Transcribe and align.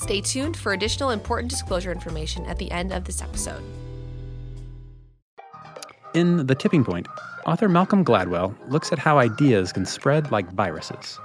Stay 0.00 0.22
tuned 0.22 0.56
for 0.56 0.72
additional 0.72 1.10
important 1.10 1.50
disclosure 1.50 1.92
information 1.92 2.46
at 2.46 2.56
the 2.56 2.70
end 2.70 2.90
of 2.90 3.04
this 3.04 3.20
episode. 3.20 3.62
In 6.14 6.46
The 6.46 6.54
Tipping 6.54 6.84
Point, 6.84 7.06
author 7.44 7.68
Malcolm 7.68 8.02
Gladwell 8.02 8.56
looks 8.70 8.92
at 8.92 8.98
how 8.98 9.18
ideas 9.18 9.74
can 9.74 9.84
spread 9.84 10.32
like 10.32 10.50
viruses. 10.52 11.18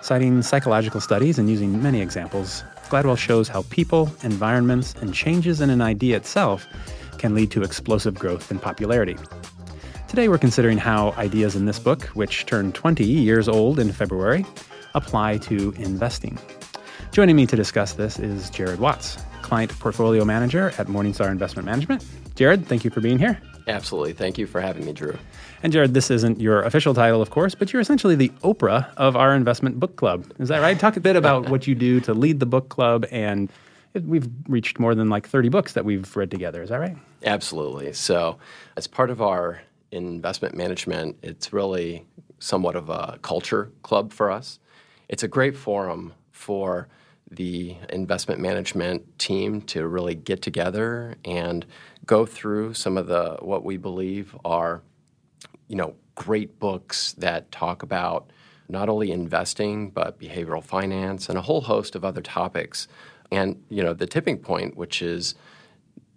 Citing 0.00 0.40
psychological 0.40 0.98
studies 0.98 1.38
and 1.38 1.50
using 1.50 1.82
many 1.82 2.00
examples, 2.00 2.64
Gladwell 2.88 3.18
shows 3.18 3.48
how 3.48 3.64
people, 3.68 4.10
environments, 4.22 4.94
and 4.94 5.12
changes 5.12 5.60
in 5.60 5.68
an 5.68 5.82
idea 5.82 6.16
itself 6.16 6.66
can 7.18 7.34
lead 7.34 7.50
to 7.50 7.62
explosive 7.62 8.14
growth 8.14 8.50
and 8.50 8.62
popularity. 8.62 9.16
Today, 10.08 10.30
we're 10.30 10.38
considering 10.38 10.78
how 10.78 11.12
ideas 11.18 11.54
in 11.54 11.66
this 11.66 11.78
book, 11.78 12.04
which 12.14 12.46
turned 12.46 12.74
20 12.74 13.04
years 13.04 13.46
old 13.46 13.78
in 13.78 13.92
February, 13.92 14.46
apply 14.94 15.36
to 15.36 15.72
investing. 15.72 16.38
Joining 17.16 17.36
me 17.36 17.46
to 17.46 17.56
discuss 17.56 17.94
this 17.94 18.18
is 18.18 18.50
Jared 18.50 18.78
Watts, 18.78 19.16
Client 19.40 19.70
Portfolio 19.78 20.22
Manager 20.22 20.74
at 20.76 20.86
Morningstar 20.86 21.30
Investment 21.30 21.64
Management. 21.64 22.04
Jared, 22.34 22.66
thank 22.66 22.84
you 22.84 22.90
for 22.90 23.00
being 23.00 23.18
here. 23.18 23.40
Absolutely. 23.66 24.12
Thank 24.12 24.36
you 24.36 24.46
for 24.46 24.60
having 24.60 24.84
me, 24.84 24.92
Drew. 24.92 25.16
And 25.62 25.72
Jared, 25.72 25.94
this 25.94 26.10
isn't 26.10 26.42
your 26.42 26.60
official 26.60 26.92
title, 26.92 27.22
of 27.22 27.30
course, 27.30 27.54
but 27.54 27.72
you're 27.72 27.80
essentially 27.80 28.16
the 28.16 28.28
Oprah 28.44 28.94
of 28.98 29.16
our 29.16 29.34
investment 29.34 29.80
book 29.80 29.96
club. 29.96 30.30
Is 30.38 30.50
that 30.50 30.60
right? 30.60 30.78
Talk 30.78 30.98
a 30.98 31.00
bit 31.00 31.16
about 31.16 31.48
what 31.48 31.66
you 31.66 31.74
do 31.74 32.00
to 32.00 32.12
lead 32.12 32.38
the 32.38 32.44
book 32.44 32.68
club. 32.68 33.06
And 33.10 33.50
we've 33.94 34.28
reached 34.46 34.78
more 34.78 34.94
than 34.94 35.08
like 35.08 35.26
30 35.26 35.48
books 35.48 35.72
that 35.72 35.86
we've 35.86 36.14
read 36.14 36.30
together. 36.30 36.62
Is 36.62 36.68
that 36.68 36.80
right? 36.80 36.98
Absolutely. 37.24 37.94
So, 37.94 38.36
as 38.76 38.86
part 38.86 39.08
of 39.08 39.22
our 39.22 39.62
investment 39.90 40.54
management, 40.54 41.16
it's 41.22 41.50
really 41.50 42.04
somewhat 42.40 42.76
of 42.76 42.90
a 42.90 43.18
culture 43.22 43.72
club 43.82 44.12
for 44.12 44.30
us. 44.30 44.58
It's 45.08 45.22
a 45.22 45.28
great 45.28 45.56
forum 45.56 46.12
for 46.30 46.88
the 47.30 47.76
investment 47.90 48.40
management 48.40 49.18
team 49.18 49.60
to 49.60 49.86
really 49.86 50.14
get 50.14 50.42
together 50.42 51.16
and 51.24 51.66
go 52.04 52.24
through 52.24 52.72
some 52.74 52.96
of 52.96 53.06
the 53.06 53.36
what 53.40 53.64
we 53.64 53.76
believe 53.76 54.36
are 54.44 54.82
you 55.66 55.76
know 55.76 55.94
great 56.14 56.58
books 56.58 57.12
that 57.14 57.50
talk 57.50 57.82
about 57.82 58.30
not 58.68 58.88
only 58.88 59.10
investing 59.10 59.90
but 59.90 60.20
behavioral 60.20 60.62
finance 60.62 61.28
and 61.28 61.36
a 61.36 61.42
whole 61.42 61.60
host 61.60 61.94
of 61.94 62.04
other 62.04 62.22
topics. 62.22 62.88
And 63.32 63.62
you 63.68 63.82
know 63.82 63.92
the 63.92 64.06
tipping 64.06 64.38
point 64.38 64.76
which 64.76 65.02
is 65.02 65.34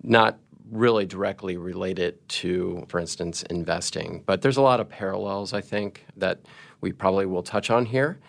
not 0.03 0.37
really 0.71 1.07
directly 1.07 1.57
related 1.57 2.27
to 2.29 2.85
for 2.87 2.99
instance 2.99 3.41
investing. 3.43 4.23
But 4.27 4.43
there's 4.43 4.57
a 4.57 4.61
lot 4.61 4.79
of 4.79 4.87
parallels 4.87 5.53
i 5.53 5.61
think 5.61 6.05
that 6.15 6.39
we 6.81 6.91
probably 6.91 7.25
will 7.25 7.43
touch 7.43 7.71
on 7.71 7.85
here 7.85 8.19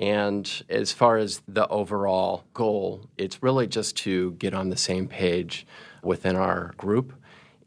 and 0.00 0.64
as 0.68 0.92
far 0.92 1.16
as 1.16 1.42
the 1.46 1.68
overall 1.68 2.44
goal, 2.52 3.08
it's 3.16 3.42
really 3.42 3.66
just 3.66 3.96
to 3.98 4.32
get 4.32 4.54
on 4.54 4.68
the 4.68 4.76
same 4.76 5.06
page 5.06 5.66
within 6.02 6.36
our 6.36 6.72
group 6.76 7.12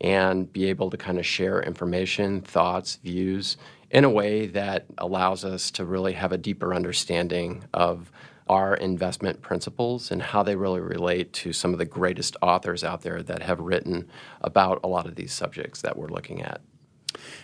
and 0.01 0.51
be 0.51 0.65
able 0.65 0.89
to 0.89 0.97
kind 0.97 1.17
of 1.17 1.25
share 1.25 1.61
information, 1.61 2.41
thoughts, 2.41 2.97
views 3.03 3.57
in 3.89 4.03
a 4.03 4.09
way 4.09 4.47
that 4.47 4.85
allows 4.97 5.45
us 5.45 5.71
to 5.71 5.85
really 5.85 6.13
have 6.13 6.31
a 6.31 6.37
deeper 6.37 6.73
understanding 6.73 7.63
of 7.73 8.11
our 8.49 8.75
investment 8.75 9.41
principles 9.41 10.11
and 10.11 10.21
how 10.21 10.43
they 10.43 10.55
really 10.55 10.79
relate 10.79 11.33
to 11.33 11.51
some 11.51 11.73
of 11.73 11.79
the 11.79 11.85
greatest 11.85 12.35
authors 12.41 12.83
out 12.83 13.01
there 13.01 13.21
that 13.23 13.41
have 13.41 13.59
written 13.59 14.07
about 14.41 14.79
a 14.83 14.87
lot 14.87 15.05
of 15.05 15.15
these 15.15 15.33
subjects 15.33 15.81
that 15.81 15.97
we're 15.97 16.07
looking 16.07 16.41
at. 16.41 16.61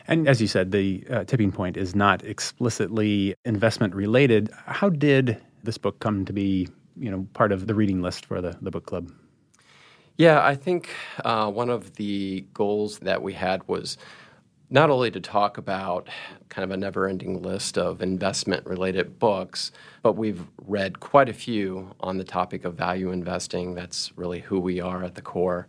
And 0.07 0.27
as 0.27 0.41
you 0.41 0.47
said, 0.47 0.71
the 0.71 1.03
uh, 1.09 1.23
tipping 1.23 1.51
point 1.51 1.77
is 1.77 1.95
not 1.95 2.23
explicitly 2.23 3.35
investment 3.45 3.95
related. 3.95 4.49
How 4.65 4.89
did 4.89 5.41
this 5.63 5.77
book 5.77 5.99
come 5.99 6.25
to 6.25 6.33
be, 6.33 6.67
you 6.97 7.09
know, 7.09 7.27
part 7.33 7.51
of 7.51 7.67
the 7.67 7.75
reading 7.75 8.01
list 8.01 8.25
for 8.25 8.41
the, 8.41 8.57
the 8.61 8.71
book 8.71 8.85
club? 8.85 9.11
Yeah, 10.17 10.45
I 10.45 10.55
think 10.55 10.89
uh, 11.25 11.49
one 11.49 11.69
of 11.69 11.95
the 11.95 12.45
goals 12.53 12.99
that 12.99 13.23
we 13.23 13.33
had 13.33 13.67
was 13.67 13.97
not 14.69 14.89
only 14.89 15.11
to 15.11 15.19
talk 15.19 15.57
about 15.57 16.07
kind 16.49 16.63
of 16.63 16.71
a 16.71 16.77
never 16.77 17.07
ending 17.07 17.41
list 17.41 17.77
of 17.77 18.01
investment 18.01 18.65
related 18.65 19.19
books, 19.19 19.71
but 20.01 20.13
we've 20.13 20.45
read 20.65 20.99
quite 20.99 21.29
a 21.29 21.33
few 21.33 21.91
on 21.99 22.17
the 22.17 22.23
topic 22.23 22.65
of 22.65 22.75
value 22.75 23.11
investing. 23.11 23.75
That's 23.75 24.11
really 24.15 24.39
who 24.39 24.59
we 24.59 24.79
are 24.79 25.03
at 25.03 25.15
the 25.15 25.21
core. 25.21 25.67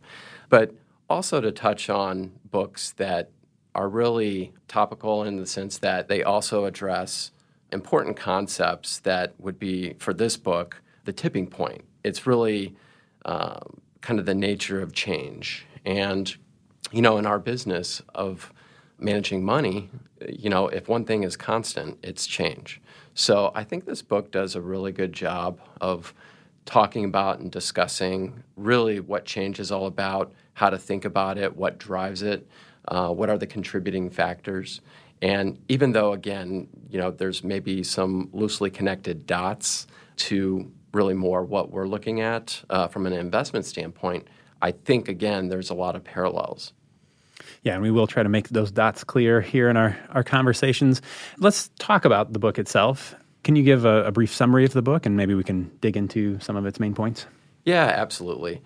But 0.49 0.75
also 1.09 1.41
to 1.41 1.53
touch 1.53 1.91
on 1.91 2.33
books 2.51 2.93
that 2.93 3.31
are 3.75 3.89
really 3.89 4.53
topical 4.69 5.25
in 5.25 5.37
the 5.37 5.47
sense 5.47 5.79
that 5.79 6.09
they 6.09 6.23
also 6.23 6.65
address 6.65 7.33
important 7.73 8.17
concepts 8.17 9.01
that 9.01 9.35
would 9.39 9.59
be, 9.59 9.95
for 9.95 10.15
this 10.15 10.37
book, 10.37 10.81
the 11.05 11.13
tipping 11.13 11.47
point. 11.47 11.83
It's 12.05 12.27
really 12.27 12.77
uh, 13.25 13.61
kind 14.01 14.21
of 14.21 14.27
the 14.27 14.35
nature 14.35 14.81
of 14.81 14.93
change. 14.93 15.67
And, 15.85 16.35
you 16.93 17.03
know, 17.03 17.19
in 17.19 17.27
our 17.27 17.39
business 17.39 18.01
of 18.15 18.53
managing 18.99 19.45
money, 19.45 19.91
you 20.29 20.49
know, 20.49 20.69
if 20.69 20.89
one 20.89 21.05
thing 21.05 21.25
is 21.25 21.37
constant, 21.37 21.99
it's 22.03 22.27
change. 22.27 22.81
So 23.15 23.51
I 23.55 23.65
think 23.65 23.85
this 23.85 24.03
book 24.03 24.31
does 24.31 24.55
a 24.55 24.61
really 24.61 24.93
good 24.93 25.13
job 25.13 25.61
of 25.81 26.15
talking 26.65 27.05
about 27.05 27.41
and 27.41 27.51
discussing 27.51 28.43
really 28.57 29.01
what 29.01 29.25
change 29.25 29.59
is 29.59 29.71
all 29.71 29.87
about, 29.87 30.33
how 30.55 30.71
to 30.71 30.79
think 30.79 31.05
about 31.05 31.39
it, 31.39 31.57
what 31.57 31.79
drives 31.79 32.23
it, 32.23 32.49
uh, 32.89 33.11
what 33.11 33.31
are 33.31 33.39
the 33.39 33.47
contributing 33.47 34.11
factors. 34.11 34.81
And 35.23 35.59
even 35.69 35.93
though, 35.93 36.13
again, 36.13 36.69
you 36.91 36.99
know, 36.99 37.11
there's 37.11 37.43
maybe 37.43 37.83
some 37.83 38.29
loosely 38.33 38.71
connected 38.71 39.27
dots 39.27 39.87
to 40.17 40.71
really 40.93 41.15
more 41.15 41.43
what 41.43 41.71
we're 41.71 41.89
looking 41.89 42.21
at 42.21 42.63
uh, 42.71 42.89
from 42.89 43.07
an 43.07 43.13
investment 43.13 43.65
standpoint, 43.65 44.29
I 44.63 44.73
think, 44.73 45.09
again, 45.09 45.49
there's 45.49 45.71
a 45.71 45.75
lot 45.75 45.97
of 45.97 46.05
parallels. 46.05 46.73
Yeah, 47.63 47.75
and 47.75 47.83
we 47.83 47.91
will 47.91 48.07
try 48.07 48.23
to 48.23 48.29
make 48.29 48.49
those 48.51 48.71
dots 48.71 49.05
clear 49.05 49.41
here 49.41 49.69
in 49.69 49.77
our, 49.77 49.97
our 50.11 50.23
conversations. 50.23 51.03
Let's 51.39 51.69
talk 51.79 52.05
about 52.05 52.33
the 52.33 52.39
book 52.39 52.59
itself. 52.59 53.15
Can 53.43 53.57
you 53.57 53.63
give 53.63 53.85
a, 53.85 54.05
a 54.05 54.13
brief 54.13 54.33
summary 54.33 54.65
of 54.65 54.73
the 54.73 54.83
book 54.83 55.05
and 55.05 55.17
maybe 55.17 55.35
we 55.35 55.45
can 55.45 55.71
dig 55.81 55.97
into 55.97 56.39
some 56.41 56.57
of 56.57 56.65
its 56.65 56.79
main 56.79 56.95
points? 56.95 57.27
Yeah, 57.65 57.85
absolutely. 57.85 58.63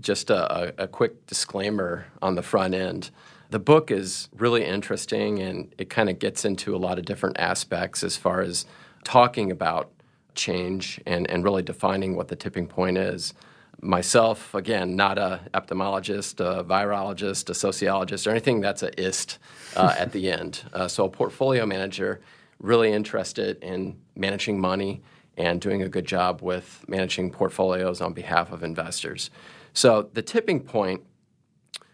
Just 0.00 0.30
a, 0.30 0.74
a 0.82 0.88
quick 0.88 1.26
disclaimer 1.26 2.06
on 2.20 2.34
the 2.34 2.42
front 2.42 2.74
end. 2.74 3.10
The 3.50 3.58
book 3.58 3.90
is 3.90 4.28
really 4.36 4.64
interesting 4.64 5.38
and 5.38 5.74
it 5.78 5.88
kind 5.88 6.10
of 6.10 6.18
gets 6.18 6.44
into 6.44 6.76
a 6.76 6.78
lot 6.78 6.98
of 6.98 7.04
different 7.04 7.38
aspects 7.38 8.04
as 8.04 8.16
far 8.16 8.42
as 8.42 8.66
talking 9.04 9.50
about 9.50 9.90
change 10.34 11.00
and, 11.06 11.28
and 11.30 11.42
really 11.42 11.62
defining 11.62 12.14
what 12.14 12.28
the 12.28 12.36
tipping 12.36 12.66
point 12.66 12.98
is. 12.98 13.34
Myself, 13.80 14.54
again, 14.54 14.96
not 14.96 15.18
a 15.18 15.40
ophthalmologist, 15.54 16.40
a 16.40 16.64
virologist, 16.64 17.48
a 17.48 17.54
sociologist, 17.54 18.26
or 18.26 18.30
anything 18.30 18.60
that's 18.60 18.82
a 18.82 19.00
ist 19.00 19.38
uh, 19.76 19.94
at 19.98 20.12
the 20.12 20.30
end. 20.30 20.62
Uh, 20.72 20.88
so 20.88 21.04
a 21.04 21.10
portfolio 21.10 21.64
manager 21.64 22.20
really 22.60 22.92
interested 22.92 23.62
in 23.62 23.96
managing 24.16 24.60
money 24.60 25.02
and 25.36 25.60
doing 25.60 25.82
a 25.82 25.88
good 25.88 26.04
job 26.04 26.42
with 26.42 26.84
managing 26.88 27.30
portfolios 27.30 28.00
on 28.00 28.12
behalf 28.12 28.50
of 28.50 28.64
investors. 28.64 29.30
So 29.72 30.10
the 30.12 30.22
tipping 30.22 30.60
point 30.60 31.02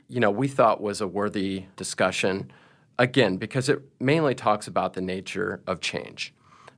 you 0.09 0.21
know, 0.21 0.31
we 0.31 0.49
thought 0.49 0.81
was 0.81 1.01
a 1.01 1.07
worthy 1.07 1.67
discussion, 1.77 2.51
again, 2.99 3.37
because 3.37 3.69
it 3.69 3.83
mainly 4.01 4.35
talks 4.35 4.67
about 4.67 4.95
the 4.95 5.01
nature 5.01 5.61
of 5.67 5.81
change. 5.81 6.35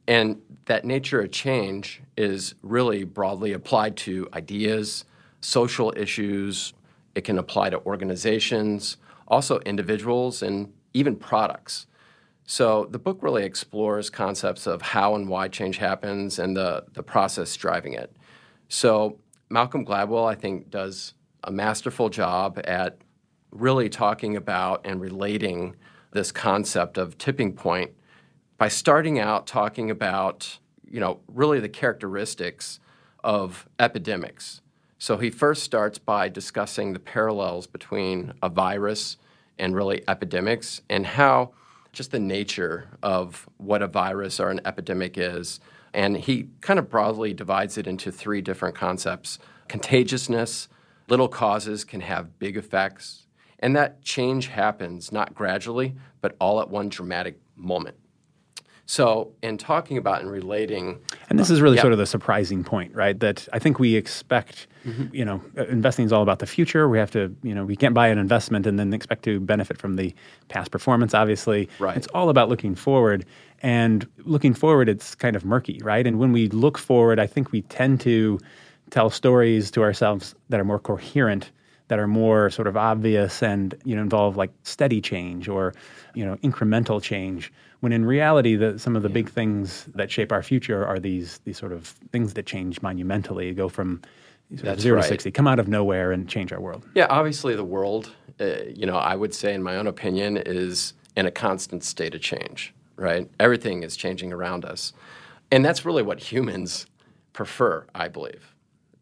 And 0.08 0.40
that 0.66 0.84
nature 0.84 1.20
of 1.20 1.32
change 1.32 2.02
is 2.16 2.54
really 2.62 3.04
broadly 3.04 3.52
applied 3.52 3.96
to 3.98 4.28
ideas, 4.32 5.04
social 5.40 5.92
issues. 5.96 6.72
It 7.14 7.22
can 7.22 7.38
apply 7.38 7.70
to 7.70 7.80
organizations, 7.80 8.96
also 9.26 9.58
individuals, 9.60 10.42
and 10.42 10.72
even 10.94 11.16
products. 11.16 11.86
So 12.44 12.86
the 12.90 12.98
book 12.98 13.18
really 13.22 13.42
explores 13.42 14.08
concepts 14.08 14.68
of 14.68 14.80
how 14.80 15.16
and 15.16 15.28
why 15.28 15.48
change 15.48 15.78
happens 15.78 16.38
and 16.38 16.56
the, 16.56 16.84
the 16.92 17.02
process 17.02 17.56
driving 17.56 17.94
it. 17.94 18.14
So 18.68 19.18
Malcolm 19.50 19.84
Gladwell, 19.84 20.30
I 20.30 20.36
think, 20.36 20.70
does 20.70 21.14
a 21.42 21.50
masterful 21.50 22.08
job 22.08 22.60
at 22.64 22.98
really 23.60 23.88
talking 23.88 24.36
about 24.36 24.80
and 24.84 25.00
relating 25.00 25.76
this 26.12 26.32
concept 26.32 26.98
of 26.98 27.18
tipping 27.18 27.52
point 27.52 27.92
by 28.58 28.68
starting 28.68 29.18
out 29.18 29.46
talking 29.46 29.90
about, 29.90 30.58
you 30.90 31.00
know, 31.00 31.20
really 31.28 31.60
the 31.60 31.68
characteristics 31.68 32.80
of 33.22 33.68
epidemics. 33.78 34.62
So 34.98 35.18
he 35.18 35.30
first 35.30 35.62
starts 35.62 35.98
by 35.98 36.28
discussing 36.28 36.92
the 36.92 36.98
parallels 36.98 37.66
between 37.66 38.32
a 38.42 38.48
virus 38.48 39.18
and 39.58 39.74
really 39.74 40.02
epidemics 40.08 40.80
and 40.88 41.06
how 41.06 41.52
just 41.92 42.12
the 42.12 42.18
nature 42.18 42.88
of 43.02 43.48
what 43.56 43.82
a 43.82 43.86
virus 43.86 44.38
or 44.38 44.50
an 44.50 44.60
epidemic 44.64 45.18
is. 45.18 45.60
And 45.92 46.16
he 46.16 46.48
kind 46.60 46.78
of 46.78 46.90
broadly 46.90 47.34
divides 47.34 47.78
it 47.78 47.86
into 47.86 48.12
three 48.12 48.40
different 48.40 48.74
concepts 48.74 49.38
contagiousness, 49.68 50.68
little 51.08 51.28
causes 51.28 51.84
can 51.84 52.00
have 52.00 52.38
big 52.38 52.56
effects, 52.56 53.25
and 53.66 53.74
that 53.74 54.00
change 54.02 54.46
happens 54.46 55.10
not 55.10 55.34
gradually, 55.34 55.96
but 56.20 56.36
all 56.40 56.60
at 56.60 56.70
one 56.70 56.88
dramatic 56.88 57.40
moment. 57.56 57.96
So, 58.88 59.32
in 59.42 59.58
talking 59.58 59.98
about 59.98 60.20
and 60.20 60.30
relating, 60.30 61.00
and 61.28 61.36
this 61.36 61.50
is 61.50 61.60
really 61.60 61.76
sort 61.78 61.92
of 61.92 61.98
the 61.98 62.06
surprising 62.06 62.62
point, 62.62 62.94
right? 62.94 63.18
That 63.18 63.48
I 63.52 63.58
think 63.58 63.80
we 63.80 63.96
expect, 63.96 64.68
mm-hmm. 64.84 65.12
you 65.12 65.24
know, 65.24 65.42
investing 65.68 66.04
is 66.04 66.12
all 66.12 66.22
about 66.22 66.38
the 66.38 66.46
future. 66.46 66.88
We 66.88 66.96
have 66.98 67.10
to, 67.10 67.34
you 67.42 67.56
know, 67.56 67.64
we 67.64 67.74
can't 67.74 67.92
buy 67.92 68.06
an 68.06 68.18
investment 68.18 68.68
and 68.68 68.78
then 68.78 68.92
expect 68.92 69.24
to 69.24 69.40
benefit 69.40 69.78
from 69.78 69.96
the 69.96 70.14
past 70.46 70.70
performance. 70.70 71.12
Obviously, 71.12 71.68
right. 71.80 71.96
it's 71.96 72.06
all 72.14 72.28
about 72.28 72.48
looking 72.48 72.76
forward. 72.76 73.26
And 73.62 74.06
looking 74.18 74.54
forward, 74.54 74.88
it's 74.88 75.16
kind 75.16 75.34
of 75.34 75.44
murky, 75.44 75.80
right? 75.82 76.06
And 76.06 76.20
when 76.20 76.30
we 76.30 76.50
look 76.50 76.78
forward, 76.78 77.18
I 77.18 77.26
think 77.26 77.50
we 77.50 77.62
tend 77.62 78.00
to 78.02 78.38
tell 78.90 79.10
stories 79.10 79.72
to 79.72 79.82
ourselves 79.82 80.36
that 80.50 80.60
are 80.60 80.64
more 80.64 80.78
coherent 80.78 81.50
that 81.88 81.98
are 81.98 82.08
more 82.08 82.50
sort 82.50 82.66
of 82.66 82.76
obvious 82.76 83.42
and 83.42 83.74
you 83.84 83.94
know 83.94 84.02
involve 84.02 84.36
like 84.36 84.50
steady 84.62 85.00
change 85.00 85.48
or 85.48 85.72
you 86.14 86.24
know 86.24 86.36
incremental 86.36 87.02
change 87.02 87.52
when 87.80 87.92
in 87.92 88.04
reality 88.04 88.56
the, 88.56 88.78
some 88.78 88.96
of 88.96 89.02
the 89.02 89.08
yeah. 89.08 89.14
big 89.14 89.30
things 89.30 89.86
that 89.94 90.10
shape 90.10 90.32
our 90.32 90.42
future 90.42 90.84
are 90.84 90.98
these 90.98 91.38
these 91.44 91.58
sort 91.58 91.72
of 91.72 91.88
things 92.12 92.34
that 92.34 92.46
change 92.46 92.82
monumentally 92.82 93.52
go 93.52 93.68
from 93.68 94.00
zero 94.76 94.96
right. 94.96 95.02
to 95.02 95.08
60 95.08 95.30
come 95.32 95.46
out 95.46 95.58
of 95.58 95.68
nowhere 95.68 96.12
and 96.12 96.28
change 96.28 96.52
our 96.52 96.60
world 96.60 96.84
yeah 96.94 97.06
obviously 97.08 97.54
the 97.54 97.64
world 97.64 98.12
uh, 98.40 98.62
you 98.74 98.86
know 98.86 98.96
i 98.96 99.14
would 99.14 99.34
say 99.34 99.54
in 99.54 99.62
my 99.62 99.76
own 99.76 99.86
opinion 99.86 100.36
is 100.36 100.94
in 101.16 101.26
a 101.26 101.30
constant 101.30 101.82
state 101.82 102.14
of 102.14 102.20
change 102.20 102.74
right 102.96 103.30
everything 103.38 103.82
is 103.82 103.96
changing 103.96 104.32
around 104.32 104.64
us 104.64 104.92
and 105.50 105.64
that's 105.64 105.84
really 105.84 106.02
what 106.02 106.32
humans 106.32 106.86
prefer 107.32 107.86
i 107.94 108.08
believe 108.08 108.54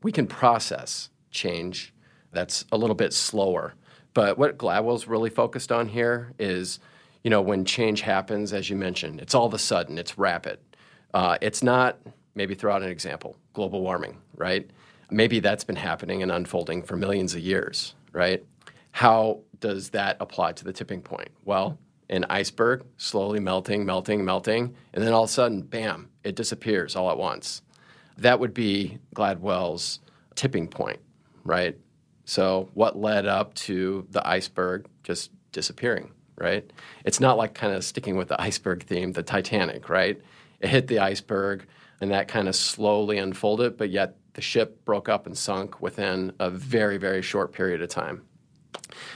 we 0.03 0.13
can 0.13 0.27
process 0.27 1.11
change 1.31 1.94
that's 2.35 2.65
a 2.73 2.77
little 2.77 2.97
bit 2.97 3.13
slower. 3.13 3.75
But 4.13 4.39
what 4.39 4.59
Gladwell's 4.59 5.07
really 5.07 5.31
focused 5.31 5.73
on 5.73 5.89
here 5.89 6.33
is, 6.39 6.79
you 7.23 7.31
know, 7.31 7.41
when 7.41 7.65
change 7.65 8.03
happens, 8.03 8.53
as 8.53 8.71
you 8.71 8.77
mentioned, 8.77 9.21
it's 9.21 9.35
all 9.35 9.47
of 9.47 9.55
a 9.55 9.59
sudden, 9.59 9.99
it's 9.99 10.19
rapid. 10.19 10.59
Uh, 11.13 11.39
it's 11.41 11.63
not, 11.63 11.99
maybe 12.35 12.55
throw 12.55 12.73
out 12.73 12.83
an 12.83 12.91
example, 12.91 13.37
global 13.53 13.83
warming, 13.83 14.19
right? 14.37 14.71
Maybe 15.11 15.41
that's 15.41 15.65
been 15.65 15.77
happening 15.77 16.23
and 16.23 16.31
unfolding 16.31 16.83
for 16.83 16.97
millions 16.97 17.35
of 17.35 17.41
years, 17.41 17.95
right? 18.13 18.45
How 18.93 19.41
does 19.61 19.91
that 19.91 20.17
apply 20.21 20.53
to 20.53 20.65
the 20.65 20.73
tipping 20.73 21.03
point? 21.03 21.31
Well, 21.45 21.79
an 22.11 22.25
iceberg 22.31 22.85
slowly 22.97 23.41
melting, 23.41 23.85
melting, 23.85 24.25
melting, 24.25 24.75
and 24.93 25.03
then 25.03 25.13
all 25.13 25.25
of 25.25 25.31
a 25.31 25.33
sudden, 25.33 25.63
bam, 25.63 26.11
it 26.23 26.37
disappears 26.37 26.95
all 26.95 27.11
at 27.11 27.19
once. 27.19 27.63
That 28.19 28.39
would 28.39 28.55
be 28.55 28.99
Gladwell's 29.15 30.01
tipping 30.35 30.69
point, 30.69 31.01
right? 31.45 31.77
So, 32.25 32.71
what 32.75 32.97
led 32.97 33.27
up 33.27 33.55
to 33.55 34.07
the 34.11 34.27
iceberg 34.27 34.87
just 35.03 35.31
disappearing, 35.53 36.13
right? 36.39 36.71
It's 37.05 37.21
not 37.21 37.37
like 37.37 37.55
kind 37.55 37.75
of 37.75 37.85
sticking 37.85 38.17
with 38.17 38.29
the 38.29 38.41
iceberg 38.41 38.85
theme, 38.85 39.13
the 39.13 39.23
Titanic, 39.23 39.89
right? 39.89 40.21
It 40.61 40.69
hit 40.69 40.87
the 40.87 41.01
iceberg 41.01 41.67
and 42.01 42.11
that 42.11 42.29
kind 42.29 42.49
of 42.49 42.57
slowly 42.57 43.19
unfolded, 43.19 43.77
but 43.77 43.91
yet 43.91 44.17
the 44.33 44.41
ship 44.41 44.85
broke 44.85 45.09
up 45.09 45.27
and 45.27 45.37
sunk 45.37 45.81
within 45.81 46.33
a 46.41 46.51
very, 46.51 46.97
very 46.97 47.23
short 47.23 47.53
period 47.53 47.83
of 47.83 47.89
time. 47.89 48.23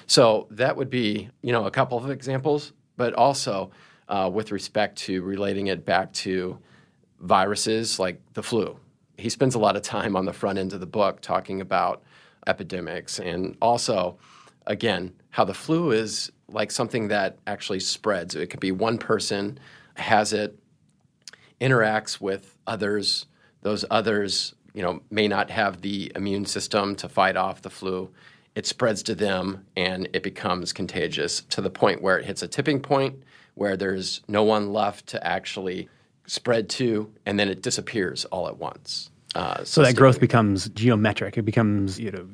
So, 0.07 0.47
that 0.51 0.77
would 0.77 0.91
be, 0.91 1.31
you 1.43 1.53
know, 1.53 1.67
a 1.67 1.71
couple 1.71 1.99
of 1.99 2.11
examples, 2.11 2.73
but 2.97 3.15
also 3.15 3.71
uh, 4.09 4.31
with 4.33 4.53
respect 4.53 4.97
to 4.99 5.23
relating 5.23 5.69
it 5.69 5.85
back 5.85 6.13
to 6.13 6.59
viruses 7.21 7.99
like 7.99 8.21
the 8.35 8.43
flu. 8.43 8.79
He 9.17 9.29
spends 9.29 9.55
a 9.55 9.59
lot 9.59 9.77
of 9.77 9.83
time 9.83 10.15
on 10.15 10.25
the 10.25 10.33
front 10.33 10.59
end 10.59 10.73
of 10.73 10.81
the 10.81 10.87
book 10.87 11.21
talking 11.21 11.61
about 11.61 12.03
epidemics, 12.49 13.21
and 13.21 13.57
also, 13.61 14.19
again, 14.67 15.15
how 15.31 15.45
the 15.45 15.55
flu 15.55 15.93
is 15.93 16.33
like 16.49 16.71
something 16.71 17.09
that 17.09 17.39
actually 17.47 17.81
spreads. 17.81 18.35
It 18.35 18.49
could 18.49 18.61
be 18.61 18.73
one 18.73 18.99
person 18.99 19.59
has 19.97 20.33
it, 20.33 20.59
interacts 21.61 22.21
with 22.21 22.57
others. 22.67 23.27
Those 23.63 23.85
others, 23.91 24.55
you 24.75 24.83
know, 24.83 25.03
may 25.11 25.29
not 25.29 25.51
have 25.51 25.83
the 25.83 26.13
immune 26.15 26.47
system 26.47 26.95
to 26.97 27.09
fight 27.09 27.37
off 27.37 27.63
the 27.63 27.71
flu. 27.71 28.11
It 28.55 28.67
spreads 28.67 29.03
to 29.05 29.15
them 29.15 29.67
and 29.77 30.09
it 30.13 30.23
becomes 30.23 30.73
contagious 30.73 31.43
to 31.51 31.61
the 31.61 31.71
point 31.71 32.03
where 32.03 32.19
it 32.19 32.25
hits 32.25 32.43
a 32.43 32.49
tipping 32.49 32.81
point 32.81 33.23
where 33.55 33.77
there's 33.77 34.23
no 34.29 34.45
one 34.45 34.73
left 34.73 35.09
to 35.09 35.27
actually 35.27 35.89
spread 36.27 36.69
to, 36.69 37.13
and 37.27 37.41
then 37.41 37.49
it 37.49 37.63
disappears 37.63 38.25
all 38.27 38.47
at 38.49 38.57
once. 38.57 39.11
Uh, 39.39 39.63
so 39.63 39.83
that 39.83 39.95
growth 39.95 40.19
becomes 40.19 40.69
geometric. 40.71 41.39
It 41.39 41.43
becomes 41.43 41.99
you 41.99 42.11
know 42.11 42.27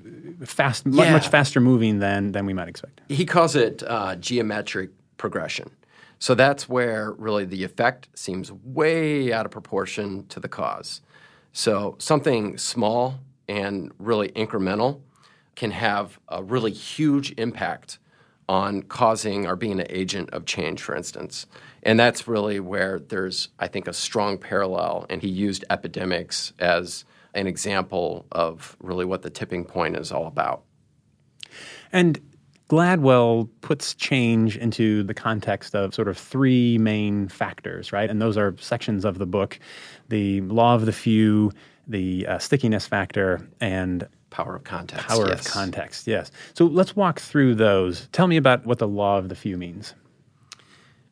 fast, 0.47 0.85
yeah. 0.87 1.13
much 1.13 1.29
faster 1.29 1.61
moving 1.61 1.99
than 1.99 2.33
than 2.33 2.47
we 2.47 2.55
might 2.55 2.69
expect. 2.69 3.03
He 3.09 3.27
calls 3.27 3.55
it 3.55 3.83
uh, 3.87 4.17
geometric 4.17 4.91
progression. 5.19 5.71
So 6.19 6.35
that's 6.35 6.67
where 6.67 7.13
really 7.13 7.45
the 7.45 7.63
effect 7.63 8.09
seems 8.15 8.51
way 8.51 9.33
out 9.35 9.45
of 9.45 9.53
proportion 9.53 10.27
to 10.29 10.41
the 10.41 10.49
cause. 10.49 11.03
So 11.53 11.97
something 11.99 12.57
small 12.57 13.21
and 13.49 13.93
really 13.99 14.29
incremental 14.31 15.01
can 15.57 15.73
have 15.73 16.19
a 16.29 16.43
really 16.43 16.73
huge 16.73 17.35
impact 17.37 17.99
on 18.49 18.83
causing 18.83 19.47
or 19.47 19.57
being 19.57 19.79
an 19.81 19.87
agent 19.91 20.31
of 20.31 20.47
change, 20.47 20.81
for 20.81 20.97
instance. 20.97 21.47
And 21.85 22.01
that's 22.01 22.27
really 22.27 22.61
where 22.61 22.99
there's, 22.99 23.49
I 23.59 23.69
think, 23.69 23.87
a 23.87 23.93
strong 23.93 24.39
parallel. 24.39 25.07
And 25.11 25.21
he 25.21 25.29
used 25.29 25.65
epidemics 25.71 26.53
as 26.59 27.05
an 27.35 27.47
example 27.47 28.27
of 28.33 28.77
really 28.81 29.05
what 29.05 29.23
the 29.23 29.31
tipping 29.31 29.65
point 29.65 29.97
is 29.97 30.11
all 30.11 30.27
about. 30.27 30.63
And 31.93 32.21
Gladwell 32.71 33.49
puts 33.61 33.95
change 33.95 34.57
into 34.57 35.03
the 35.03 35.15
context 35.15 35.75
of 35.75 35.95
sort 35.95 36.09
of 36.09 36.17
three 36.17 36.79
main 36.79 37.29
factors, 37.29 37.93
right? 37.93 38.09
And 38.09 38.23
those 38.23 38.39
are 38.39 38.57
sections 38.59 39.05
of 39.05 39.19
the 39.19 39.27
book 39.27 39.59
the 40.09 40.41
law 40.43 40.75
of 40.75 40.87
the 40.87 40.93
few, 40.93 41.51
the 41.87 42.27
uh, 42.27 42.39
stickiness 42.39 42.87
factor, 42.87 43.47
and 43.61 44.07
power 44.31 44.57
of 44.57 44.65
context. 44.65 45.07
Power 45.07 45.29
yes. 45.29 45.47
of 45.47 45.53
context, 45.53 46.07
yes. 46.07 46.31
So 46.55 46.67
let's 46.67 46.97
walk 46.97 47.21
through 47.21 47.55
those. 47.55 48.09
Tell 48.13 48.27
me 48.27 48.37
about 48.37 48.67
what 48.67 48.79
the 48.79 48.89
law 48.89 49.19
of 49.19 49.29
the 49.29 49.35
few 49.35 49.57
means. 49.57 49.95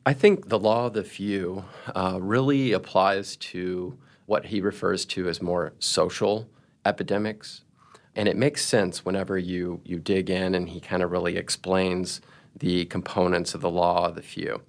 I 0.04 0.12
think 0.12 0.48
the 0.48 0.58
law 0.58 0.86
of 0.86 0.94
the 0.94 1.04
few 1.04 1.64
uh, 1.94 2.18
really 2.20 2.72
applies 2.72 3.36
to 3.36 3.96
what 4.26 4.46
he 4.46 4.60
refers 4.60 5.04
to 5.06 5.28
as 5.28 5.40
more 5.40 5.74
social 5.78 6.48
epidemics. 6.84 7.62
And 8.14 8.28
it 8.28 8.36
makes 8.36 8.64
sense 8.64 9.04
whenever 9.04 9.38
you, 9.38 9.80
you 9.84 9.98
dig 9.98 10.28
in 10.28 10.54
and 10.54 10.68
he 10.68 10.80
kind 10.80 11.02
of 11.02 11.10
really 11.10 11.36
explains 11.36 12.20
the 12.56 12.84
components 12.86 13.54
of 13.54 13.60
the 13.60 13.70
law 13.70 14.08
of 14.08 14.16
the 14.16 14.22
few. 14.22 14.62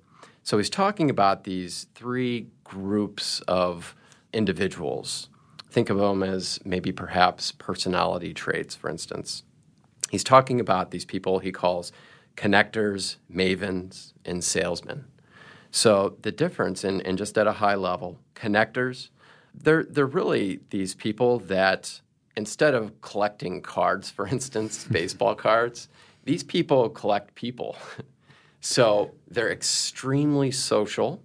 So 0.44 0.58
he's 0.58 0.70
talking 0.70 1.10
about 1.10 1.44
these 1.44 1.88
three 1.96 2.48
groups 2.64 3.42
of 3.42 3.96
individuals 4.32 5.30
think 5.74 5.90
of 5.90 5.98
them 5.98 6.22
as 6.22 6.60
maybe 6.64 6.92
perhaps 6.92 7.52
personality 7.52 8.32
traits, 8.32 8.76
for 8.76 8.90
instance. 8.90 9.42
He's 10.12 10.24
talking 10.24 10.60
about 10.60 10.92
these 10.92 11.04
people 11.04 11.40
he 11.40 11.52
calls 11.52 11.92
connectors, 12.38 13.16
mavens, 13.32 14.14
and 14.24 14.44
salesmen. 14.44 15.06
So 15.76 16.18
the 16.22 16.32
difference, 16.32 16.84
in, 16.84 17.02
in 17.02 17.18
just 17.18 17.36
at 17.36 17.48
a 17.48 17.52
high 17.52 17.74
level, 17.74 18.20
connectors, 18.36 19.10
they're, 19.56 19.84
they're 19.84 20.06
really 20.06 20.60
these 20.70 20.94
people 20.94 21.40
that 21.40 22.00
instead 22.38 22.76
of 22.76 23.02
collecting 23.02 23.60
cards, 23.60 24.12
for 24.12 24.28
instance, 24.28 24.86
baseball 24.92 25.34
cards, 25.34 25.90
these 26.26 26.44
people 26.44 26.90
collect 26.90 27.34
people. 27.34 27.76
so 28.62 29.16
they're 29.28 29.52
extremely 29.52 30.52
social 30.52 31.24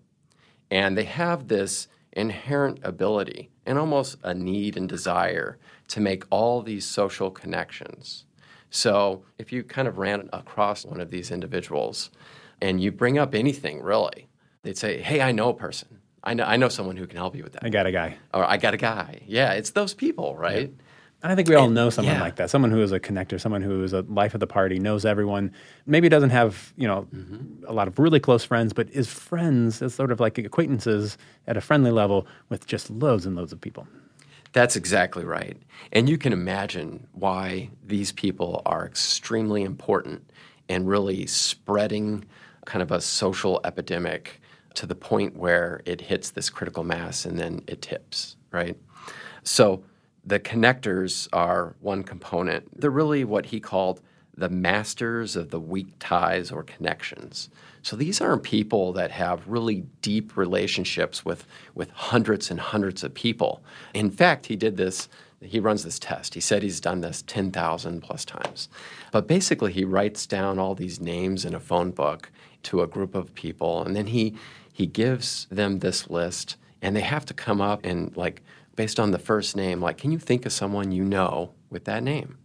and 0.70 0.96
they 0.96 1.04
have 1.04 1.48
this 1.48 1.86
inherent 2.12 2.80
ability 2.82 3.50
and 3.66 3.78
almost 3.78 4.16
a 4.22 4.32
need 4.32 4.78
and 4.78 4.88
desire 4.88 5.58
to 5.88 6.00
make 6.00 6.24
all 6.30 6.62
these 6.62 6.86
social 6.86 7.30
connections. 7.30 8.24
So 8.70 9.24
if 9.36 9.52
you 9.52 9.62
kind 9.62 9.86
of 9.86 9.98
ran 9.98 10.30
across 10.32 10.86
one 10.86 11.02
of 11.02 11.10
these 11.10 11.30
individuals 11.30 12.08
and 12.62 12.80
you 12.80 12.90
bring 12.90 13.18
up 13.18 13.34
anything 13.34 13.82
really, 13.82 14.27
they'd 14.62 14.78
say, 14.78 15.00
Hey, 15.00 15.20
I 15.20 15.32
know 15.32 15.50
a 15.50 15.54
person. 15.54 15.98
I 16.24 16.34
know, 16.34 16.44
I 16.44 16.56
know 16.56 16.68
someone 16.68 16.96
who 16.96 17.06
can 17.06 17.16
help 17.16 17.36
you 17.36 17.42
with 17.42 17.52
that. 17.54 17.64
I 17.64 17.68
got 17.68 17.86
a 17.86 17.92
guy. 17.92 18.16
Or 18.34 18.44
I 18.44 18.56
got 18.56 18.74
a 18.74 18.76
guy. 18.76 19.20
Yeah, 19.26 19.52
it's 19.52 19.70
those 19.70 19.94
people, 19.94 20.36
right? 20.36 20.68
Yeah. 20.70 20.84
And 21.22 21.32
I 21.32 21.34
think 21.34 21.48
we 21.48 21.56
all 21.56 21.68
know 21.68 21.90
someone 21.90 22.14
yeah. 22.14 22.20
like 22.20 22.36
that. 22.36 22.48
Someone 22.48 22.70
who 22.70 22.80
is 22.80 22.92
a 22.92 23.00
connector, 23.00 23.40
someone 23.40 23.62
who 23.62 23.82
is 23.82 23.92
a 23.92 24.02
life 24.02 24.34
of 24.34 24.40
the 24.40 24.46
party, 24.46 24.78
knows 24.78 25.04
everyone. 25.04 25.52
Maybe 25.84 26.08
doesn't 26.08 26.30
have 26.30 26.72
you 26.76 26.86
know 26.86 27.08
mm-hmm. 27.12 27.64
a 27.66 27.72
lot 27.72 27.88
of 27.88 27.98
really 27.98 28.20
close 28.20 28.44
friends, 28.44 28.72
but 28.72 28.88
is 28.90 29.08
friends, 29.08 29.82
is 29.82 29.94
sort 29.94 30.12
of 30.12 30.20
like 30.20 30.38
acquaintances 30.38 31.18
at 31.48 31.56
a 31.56 31.60
friendly 31.60 31.90
level 31.90 32.26
with 32.50 32.66
just 32.66 32.88
loads 32.88 33.26
and 33.26 33.34
loads 33.34 33.52
of 33.52 33.60
people. 33.60 33.88
That's 34.52 34.76
exactly 34.76 35.24
right. 35.24 35.56
And 35.92 36.08
you 36.08 36.18
can 36.18 36.32
imagine 36.32 37.06
why 37.12 37.70
these 37.84 38.12
people 38.12 38.62
are 38.64 38.86
extremely 38.86 39.62
important 39.62 40.30
and 40.68 40.88
really 40.88 41.26
spreading 41.26 42.24
kind 42.64 42.82
of 42.82 42.92
a 42.92 43.00
social 43.00 43.60
epidemic 43.64 44.40
to 44.78 44.86
the 44.86 44.94
point 44.94 45.36
where 45.36 45.80
it 45.86 46.02
hits 46.02 46.30
this 46.30 46.48
critical 46.48 46.84
mass 46.84 47.24
and 47.24 47.36
then 47.36 47.60
it 47.66 47.82
tips, 47.82 48.36
right? 48.52 48.76
So 49.42 49.82
the 50.24 50.38
connectors 50.38 51.26
are 51.32 51.74
one 51.80 52.04
component. 52.04 52.80
They're 52.80 52.88
really 52.88 53.24
what 53.24 53.46
he 53.46 53.58
called 53.58 54.00
the 54.36 54.48
masters 54.48 55.34
of 55.34 55.50
the 55.50 55.58
weak 55.58 55.88
ties 55.98 56.52
or 56.52 56.62
connections. 56.62 57.48
So 57.82 57.96
these 57.96 58.20
aren't 58.20 58.44
people 58.44 58.92
that 58.92 59.10
have 59.10 59.48
really 59.48 59.84
deep 60.00 60.36
relationships 60.36 61.24
with, 61.24 61.44
with 61.74 61.90
hundreds 61.90 62.48
and 62.48 62.60
hundreds 62.60 63.02
of 63.02 63.12
people. 63.12 63.64
In 63.94 64.12
fact, 64.12 64.46
he 64.46 64.54
did 64.54 64.76
this, 64.76 65.08
he 65.40 65.58
runs 65.58 65.82
this 65.82 65.98
test. 65.98 66.34
He 66.34 66.40
said 66.40 66.62
he's 66.62 66.80
done 66.80 67.00
this 67.00 67.24
10,000 67.26 68.00
plus 68.00 68.24
times. 68.24 68.68
But 69.10 69.26
basically, 69.26 69.72
he 69.72 69.84
writes 69.84 70.24
down 70.24 70.60
all 70.60 70.76
these 70.76 71.00
names 71.00 71.44
in 71.44 71.52
a 71.52 71.60
phone 71.60 71.90
book 71.90 72.30
to 72.64 72.82
a 72.82 72.86
group 72.86 73.14
of 73.14 73.34
people, 73.34 73.82
and 73.82 73.96
then 73.96 74.08
he, 74.08 74.36
he 74.78 74.86
gives 74.86 75.48
them 75.50 75.80
this 75.80 76.08
list, 76.08 76.54
and 76.80 76.94
they 76.94 77.00
have 77.00 77.26
to 77.26 77.34
come 77.34 77.60
up 77.60 77.84
and, 77.84 78.16
like, 78.16 78.44
based 78.76 79.00
on 79.00 79.10
the 79.10 79.18
first 79.18 79.56
name, 79.56 79.80
like, 79.80 79.98
can 79.98 80.12
you 80.12 80.20
think 80.20 80.46
of 80.46 80.52
someone 80.52 80.92
you 80.92 81.02
know 81.02 81.50
with 81.68 81.84
that 81.86 82.00
name? 82.00 82.38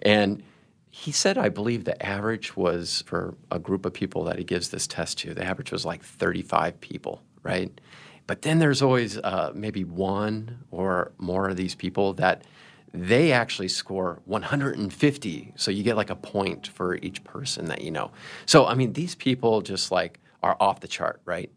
And 0.00 0.42
he 0.90 1.12
said, 1.12 1.38
I 1.38 1.48
believe 1.48 1.84
the 1.84 2.04
average 2.04 2.58
was 2.58 3.02
for 3.06 3.38
a 3.50 3.58
group 3.58 3.86
of 3.86 3.94
people 3.94 4.22
that 4.24 4.36
he 4.36 4.44
gives 4.44 4.68
this 4.68 4.86
test 4.86 5.16
to, 5.20 5.32
the 5.32 5.42
average 5.42 5.72
was 5.72 5.86
like 5.86 6.02
35 6.02 6.78
people, 6.82 7.22
right? 7.42 7.80
But 8.26 8.42
then 8.42 8.58
there's 8.58 8.82
always 8.82 9.16
uh, 9.16 9.52
maybe 9.54 9.82
one 9.82 10.64
or 10.70 11.12
more 11.16 11.48
of 11.48 11.56
these 11.56 11.74
people 11.74 12.12
that 12.14 12.42
they 12.92 13.32
actually 13.32 13.68
score 13.68 14.20
150. 14.26 15.54
So 15.56 15.70
you 15.70 15.82
get 15.82 15.96
like 15.96 16.10
a 16.10 16.16
point 16.16 16.66
for 16.66 16.96
each 16.96 17.24
person 17.24 17.68
that 17.68 17.80
you 17.80 17.90
know. 17.90 18.10
So, 18.44 18.66
I 18.66 18.74
mean, 18.74 18.92
these 18.92 19.14
people 19.14 19.62
just 19.62 19.90
like 19.90 20.20
are 20.42 20.58
off 20.60 20.80
the 20.80 20.88
chart, 20.88 21.22
right? 21.24 21.50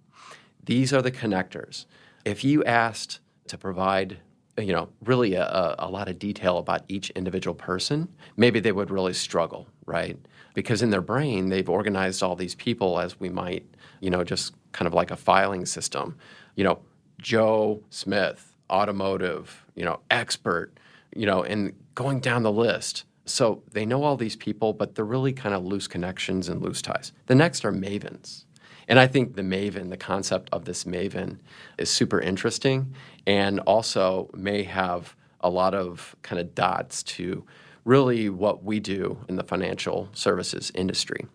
These 0.66 0.94
are 0.94 1.02
the 1.02 1.12
connectors. 1.12 1.86
If 2.24 2.44
you 2.44 2.64
asked 2.64 3.20
to 3.48 3.58
provide 3.58 4.18
you 4.58 4.72
know, 4.72 4.90
really 5.04 5.34
a, 5.34 5.76
a, 5.80 5.90
lot 5.90 6.08
of 6.08 6.18
detail 6.18 6.58
about 6.58 6.84
each 6.88 7.10
individual 7.12 7.54
person, 7.54 8.08
maybe 8.38 8.60
they 8.60 8.72
would 8.72 8.90
really 8.90 9.14
struggle, 9.14 9.68
right? 9.86 10.18
Because 10.54 10.82
in 10.82 10.92
their 10.92 11.02
brain, 11.02 11.50
they've 11.50 11.70
organized 11.70 12.24
all 12.24 12.36
these 12.36 12.56
people 12.56 13.00
as 13.00 13.20
we 13.20 13.30
might, 13.30 13.66
you 14.00 14.10
know, 14.10 14.24
just 14.24 14.54
kind 14.72 14.88
of 14.88 14.94
like 14.94 15.12
a 15.12 15.18
filing 15.18 15.66
system. 15.66 16.16
You 16.56 16.64
know, 16.64 16.80
Joe 17.20 17.84
Smith, 17.90 18.56
automotive, 18.70 19.66
you 19.76 19.84
know, 19.84 20.00
expert, 20.10 20.72
you 21.14 21.26
know, 21.26 21.44
and 21.44 21.74
going 21.94 22.22
down 22.22 22.44
the 22.44 22.52
list. 22.52 23.04
So 23.26 23.62
they 23.72 23.86
know 23.86 24.04
all 24.04 24.16
these 24.16 24.36
people, 24.36 24.72
but 24.72 24.96
they're 24.96 25.04
really 25.04 25.34
kind 25.34 25.54
of 25.54 25.66
loose 25.66 25.88
connections 25.88 26.48
and 26.48 26.62
loose 26.62 26.82
ties. 26.82 27.12
The 27.26 27.36
next 27.36 27.66
are 27.66 27.74
mavens. 27.74 28.45
And 28.88 29.00
I 29.00 29.08
think 29.08 29.36
the 29.36 29.42
maven, 29.42 29.90
the 29.90 29.98
concept 29.98 30.50
of 30.52 30.66
this 30.66 30.84
maven, 30.84 31.40
is 31.78 31.90
super 31.90 32.20
interesting 32.20 32.94
and 33.26 33.60
also 33.62 34.30
may 34.34 34.64
have 34.64 35.16
a 35.42 35.50
lot 35.50 35.74
of 35.74 36.16
kind 36.22 36.40
of 36.40 36.56
dots 36.56 37.04
to 37.04 37.46
really 37.84 38.30
what 38.30 38.64
we 38.64 38.80
do 38.80 39.18
in 39.30 39.36
the 39.36 39.44
financial 39.44 40.10
services 40.14 40.72
industry. 40.76 41.26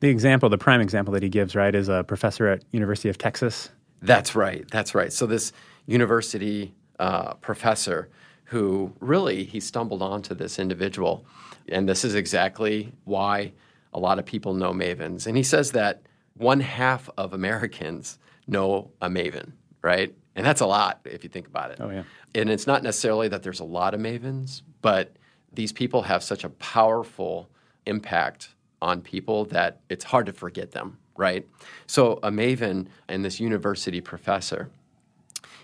The 0.00 0.08
example, 0.08 0.48
the 0.48 0.58
prime 0.58 0.80
example 0.80 1.14
that 1.14 1.22
he 1.22 1.28
gives, 1.28 1.54
right, 1.54 1.74
is 1.74 1.88
a 1.88 2.04
professor 2.04 2.48
at 2.48 2.64
University 2.72 3.08
of 3.08 3.18
Texas. 3.18 3.70
That's 4.02 4.34
right. 4.34 4.68
That's 4.70 4.94
right. 4.94 5.12
So 5.12 5.26
this 5.26 5.52
university 5.86 6.74
uh, 6.98 7.34
professor 7.34 8.08
who 8.44 8.92
really 9.00 9.44
he 9.44 9.60
stumbled 9.60 10.02
onto 10.02 10.34
this 10.34 10.58
individual, 10.58 11.24
and 11.68 11.88
this 11.88 12.04
is 12.04 12.14
exactly 12.14 12.92
why 13.04 13.52
a 13.94 13.98
lot 13.98 14.18
of 14.18 14.26
people 14.26 14.54
know 14.54 14.72
mavens. 14.72 15.26
And 15.26 15.36
he 15.36 15.42
says 15.42 15.72
that 15.72 16.02
one 16.34 16.60
half 16.60 17.08
of 17.16 17.32
Americans 17.32 18.18
know 18.46 18.90
a 19.00 19.08
maven, 19.08 19.52
right? 19.82 20.14
And 20.34 20.46
that's 20.46 20.60
a 20.60 20.66
lot 20.66 21.00
if 21.04 21.24
you 21.24 21.30
think 21.30 21.46
about 21.46 21.70
it. 21.72 21.78
Oh, 21.80 21.90
yeah. 21.90 22.04
And 22.34 22.50
it's 22.50 22.66
not 22.66 22.82
necessarily 22.82 23.28
that 23.28 23.42
there's 23.42 23.60
a 23.60 23.64
lot 23.64 23.94
of 23.94 24.00
mavens, 24.00 24.62
but 24.80 25.16
these 25.52 25.72
people 25.72 26.02
have 26.02 26.22
such 26.22 26.44
a 26.44 26.48
powerful 26.48 27.50
impact 27.86 28.54
on 28.80 29.00
people 29.00 29.44
that 29.46 29.80
it's 29.88 30.04
hard 30.04 30.26
to 30.26 30.32
forget 30.32 30.72
them, 30.72 30.98
right? 31.16 31.46
So, 31.86 32.18
a 32.22 32.30
maven 32.30 32.88
and 33.08 33.24
this 33.24 33.38
university 33.38 34.00
professor, 34.00 34.70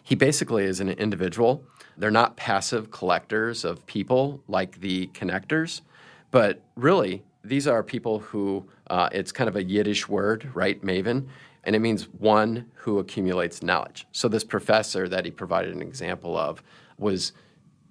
he 0.03 0.15
basically 0.15 0.65
is 0.65 0.81
an 0.81 0.91
individual. 0.91 1.65
They're 1.97 2.11
not 2.11 2.37
passive 2.37 2.91
collectors 2.91 3.65
of 3.65 3.85
people 3.87 4.43
like 4.47 4.81
the 4.81 5.09
connectors, 5.09 5.81
but 6.31 6.63
really, 6.77 7.25
these 7.45 7.66
are 7.66 7.83
people 7.83 8.18
who, 8.18 8.68
uh, 8.88 9.09
it's 9.12 9.33
kind 9.33 9.49
of 9.49 9.57
a 9.57 9.62
Yiddish 9.62 10.09
word, 10.09 10.50
right? 10.54 10.83
Maven 10.83 11.28
and 11.68 11.76
it 11.76 11.80
means 11.80 12.09
one 12.09 12.64
who 12.75 12.99
accumulates 12.99 13.62
knowledge. 13.62 14.07
So, 14.12 14.26
this 14.26 14.42
professor 14.42 15.07
that 15.07 15.26
he 15.26 15.30
provided 15.30 15.75
an 15.75 15.83
example 15.83 16.35
of 16.35 16.62
was 16.99 17.33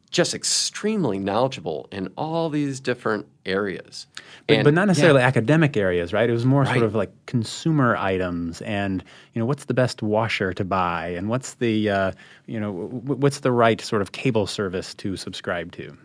just 0.09 0.33
extremely 0.33 1.19
knowledgeable 1.19 1.87
in 1.91 2.11
all 2.17 2.49
these 2.49 2.79
different 2.79 3.27
areas. 3.45 4.07
But, 4.47 4.55
and, 4.55 4.63
but 4.63 4.73
not 4.73 4.87
necessarily 4.87 5.19
yeah. 5.19 5.27
academic 5.27 5.77
areas, 5.77 6.11
right? 6.11 6.27
It 6.29 6.33
was 6.33 6.45
more 6.45 6.63
right. 6.63 6.73
sort 6.73 6.85
of 6.85 6.95
like 6.95 7.11
consumer 7.27 7.95
items 7.97 8.61
and, 8.61 9.03
you 9.33 9.39
know, 9.39 9.45
what's 9.45 9.65
the 9.65 9.73
best 9.73 10.01
washer 10.01 10.53
to 10.53 10.63
buy 10.63 11.09
and 11.09 11.29
what's 11.29 11.55
the, 11.55 11.89
uh, 11.89 12.11
you 12.45 12.59
know, 12.59 12.71
what's 12.71 13.41
the 13.41 13.51
right 13.51 13.81
sort 13.81 14.01
of 14.01 14.13
cable 14.13 14.47
service 14.47 14.93
to 14.95 15.17
subscribe 15.17 15.73
to? 15.73 15.95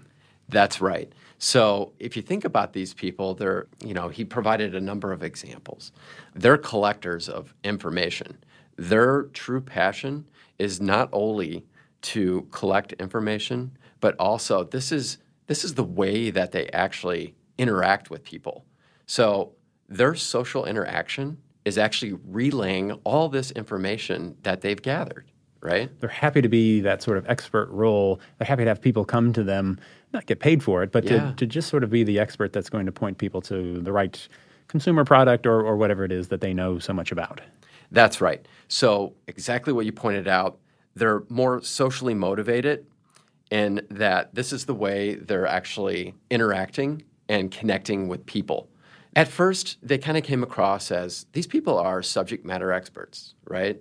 That's 0.48 0.80
right. 0.80 1.10
So 1.44 1.92
if 1.98 2.14
you 2.14 2.22
think 2.22 2.44
about 2.44 2.72
these 2.72 2.94
people, 2.94 3.34
they're, 3.34 3.66
you 3.84 3.94
know, 3.94 4.06
he 4.06 4.24
provided 4.24 4.76
a 4.76 4.80
number 4.80 5.10
of 5.12 5.24
examples. 5.24 5.90
They're 6.36 6.56
collectors 6.56 7.28
of 7.28 7.52
information. 7.64 8.38
Their 8.76 9.24
true 9.24 9.60
passion 9.60 10.28
is 10.60 10.80
not 10.80 11.08
only 11.12 11.66
to 12.02 12.46
collect 12.52 12.92
information, 12.92 13.76
but 13.98 14.14
also 14.20 14.62
this 14.62 14.92
is 14.92 15.18
this 15.48 15.64
is 15.64 15.74
the 15.74 15.82
way 15.82 16.30
that 16.30 16.52
they 16.52 16.68
actually 16.68 17.34
interact 17.58 18.08
with 18.08 18.22
people. 18.22 18.64
So 19.06 19.50
their 19.88 20.14
social 20.14 20.64
interaction 20.64 21.38
is 21.64 21.76
actually 21.76 22.12
relaying 22.24 22.92
all 23.02 23.28
this 23.28 23.50
information 23.50 24.36
that 24.44 24.60
they've 24.60 24.80
gathered 24.80 25.32
right? 25.62 25.88
They're 26.00 26.10
happy 26.10 26.42
to 26.42 26.48
be 26.48 26.80
that 26.80 27.02
sort 27.02 27.16
of 27.16 27.28
expert 27.30 27.70
role. 27.70 28.20
They're 28.38 28.46
happy 28.46 28.64
to 28.64 28.68
have 28.68 28.82
people 28.82 29.04
come 29.04 29.32
to 29.32 29.44
them, 29.44 29.78
not 30.12 30.26
get 30.26 30.40
paid 30.40 30.62
for 30.62 30.82
it, 30.82 30.92
but 30.92 31.04
yeah. 31.04 31.30
to, 31.30 31.34
to 31.36 31.46
just 31.46 31.68
sort 31.68 31.84
of 31.84 31.90
be 31.90 32.04
the 32.04 32.18
expert 32.18 32.52
that's 32.52 32.70
going 32.70 32.86
to 32.86 32.92
point 32.92 33.18
people 33.18 33.40
to 33.42 33.80
the 33.80 33.92
right 33.92 34.28
consumer 34.68 35.04
product 35.04 35.46
or, 35.46 35.60
or 35.60 35.76
whatever 35.76 36.04
it 36.04 36.12
is 36.12 36.28
that 36.28 36.40
they 36.40 36.54
know 36.54 36.78
so 36.78 36.92
much 36.92 37.12
about. 37.12 37.40
That's 37.90 38.20
right. 38.20 38.46
So, 38.68 39.14
exactly 39.26 39.72
what 39.72 39.84
you 39.84 39.92
pointed 39.92 40.26
out, 40.26 40.58
they're 40.94 41.24
more 41.28 41.62
socially 41.62 42.14
motivated 42.14 42.86
in 43.50 43.82
that 43.90 44.34
this 44.34 44.52
is 44.52 44.64
the 44.64 44.74
way 44.74 45.14
they're 45.14 45.46
actually 45.46 46.14
interacting 46.30 47.02
and 47.28 47.50
connecting 47.50 48.08
with 48.08 48.24
people. 48.24 48.70
At 49.14 49.28
first, 49.28 49.76
they 49.82 49.98
kind 49.98 50.16
of 50.16 50.24
came 50.24 50.42
across 50.42 50.90
as 50.90 51.26
these 51.32 51.46
people 51.46 51.78
are 51.78 52.02
subject 52.02 52.46
matter 52.46 52.72
experts, 52.72 53.34
right? 53.46 53.78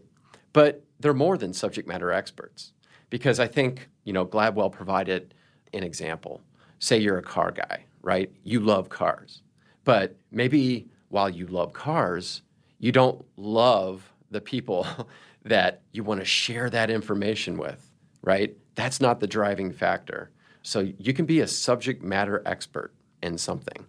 But 0.52 0.84
they're 1.00 1.14
more 1.14 1.38
than 1.38 1.54
subject 1.54 1.88
matter 1.88 2.12
experts 2.12 2.74
because 3.10 3.40
I 3.40 3.48
think, 3.48 3.88
you 4.04 4.12
know, 4.12 4.26
Gladwell 4.26 4.72
provided 4.72 5.34
an 5.74 5.84
example. 5.84 6.42
Say 6.80 7.00
you're 7.00 7.18
a 7.18 7.24
car 7.24 7.52
guy, 7.52 7.86
right? 8.02 8.32
You 8.44 8.60
love 8.60 8.90
cars. 8.90 9.42
But 9.84 10.16
maybe 10.32 10.88
while 11.10 11.30
you 11.30 11.48
love 11.48 11.74
cars, 11.74 12.42
you 12.80 12.92
don't 12.92 13.24
love 13.38 14.12
the 14.32 14.42
people 14.42 14.88
that 15.46 15.82
you 15.92 16.04
want 16.04 16.20
to 16.20 16.26
share 16.26 16.70
that 16.70 16.90
information 16.90 17.58
with, 17.58 17.90
right? 18.22 18.56
That's 18.76 19.02
not 19.02 19.20
the 19.20 19.28
driving 19.28 19.72
factor. 19.72 20.32
So 20.64 20.92
you 20.98 21.14
can 21.14 21.26
be 21.26 21.40
a 21.40 21.48
subject 21.48 22.04
matter 22.04 22.42
expert 22.46 22.94
in 23.24 23.38
something, 23.38 23.86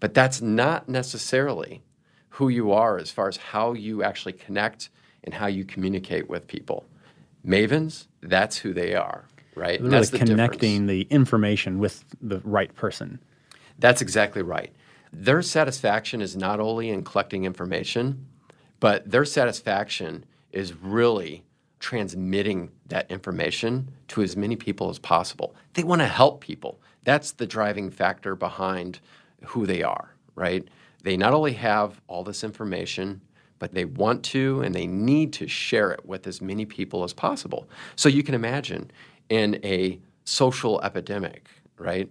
but 0.00 0.14
that's 0.14 0.40
not 0.40 0.88
necessarily 0.88 1.82
who 2.30 2.48
you 2.48 2.72
are 2.72 2.98
as 2.98 3.10
far 3.10 3.28
as 3.28 3.36
how 3.36 3.72
you 3.72 4.02
actually 4.02 4.32
connect 4.32 4.90
and 5.24 5.34
how 5.34 5.46
you 5.46 5.64
communicate 5.64 6.28
with 6.28 6.46
people. 6.46 6.84
Mavens, 7.46 8.06
that's 8.20 8.58
who 8.58 8.72
they 8.72 8.94
are, 8.94 9.24
right? 9.58 9.80
Really 9.80 9.90
that's 9.90 10.10
connecting 10.10 10.86
the 10.86 11.02
information 11.10 11.78
with 11.78 12.04
the 12.20 12.40
right 12.44 12.74
person. 12.74 13.18
That's 13.78 14.00
exactly 14.00 14.42
right. 14.42 14.72
Their 15.12 15.42
satisfaction 15.42 16.20
is 16.20 16.36
not 16.36 16.60
only 16.60 16.90
in 16.90 17.02
collecting 17.02 17.44
information, 17.44 18.26
but 18.80 19.10
their 19.10 19.24
satisfaction 19.24 20.24
is 20.52 20.74
really 20.74 21.44
transmitting 21.80 22.70
that 22.86 23.10
information 23.10 23.90
to 24.08 24.22
as 24.22 24.36
many 24.36 24.56
people 24.56 24.90
as 24.90 24.98
possible. 24.98 25.54
They 25.74 25.84
want 25.84 26.00
to 26.00 26.08
help 26.08 26.40
people. 26.40 26.80
That's 27.04 27.32
the 27.32 27.46
driving 27.46 27.90
factor 27.90 28.34
behind 28.34 29.00
who 29.46 29.66
they 29.66 29.82
are, 29.82 30.14
right? 30.34 30.66
They 31.02 31.16
not 31.16 31.32
only 31.32 31.52
have 31.52 32.00
all 32.08 32.24
this 32.24 32.42
information, 32.42 33.20
but 33.58 33.72
they 33.72 33.84
want 33.84 34.24
to 34.24 34.60
and 34.60 34.74
they 34.74 34.86
need 34.86 35.32
to 35.34 35.48
share 35.48 35.90
it 35.90 36.04
with 36.04 36.26
as 36.26 36.40
many 36.40 36.64
people 36.64 37.04
as 37.04 37.12
possible. 37.12 37.68
So 37.96 38.08
you 38.08 38.22
can 38.22 38.34
imagine 38.34 38.90
in 39.28 39.60
a 39.64 40.00
social 40.24 40.80
epidemic, 40.82 41.48
right? 41.78 42.10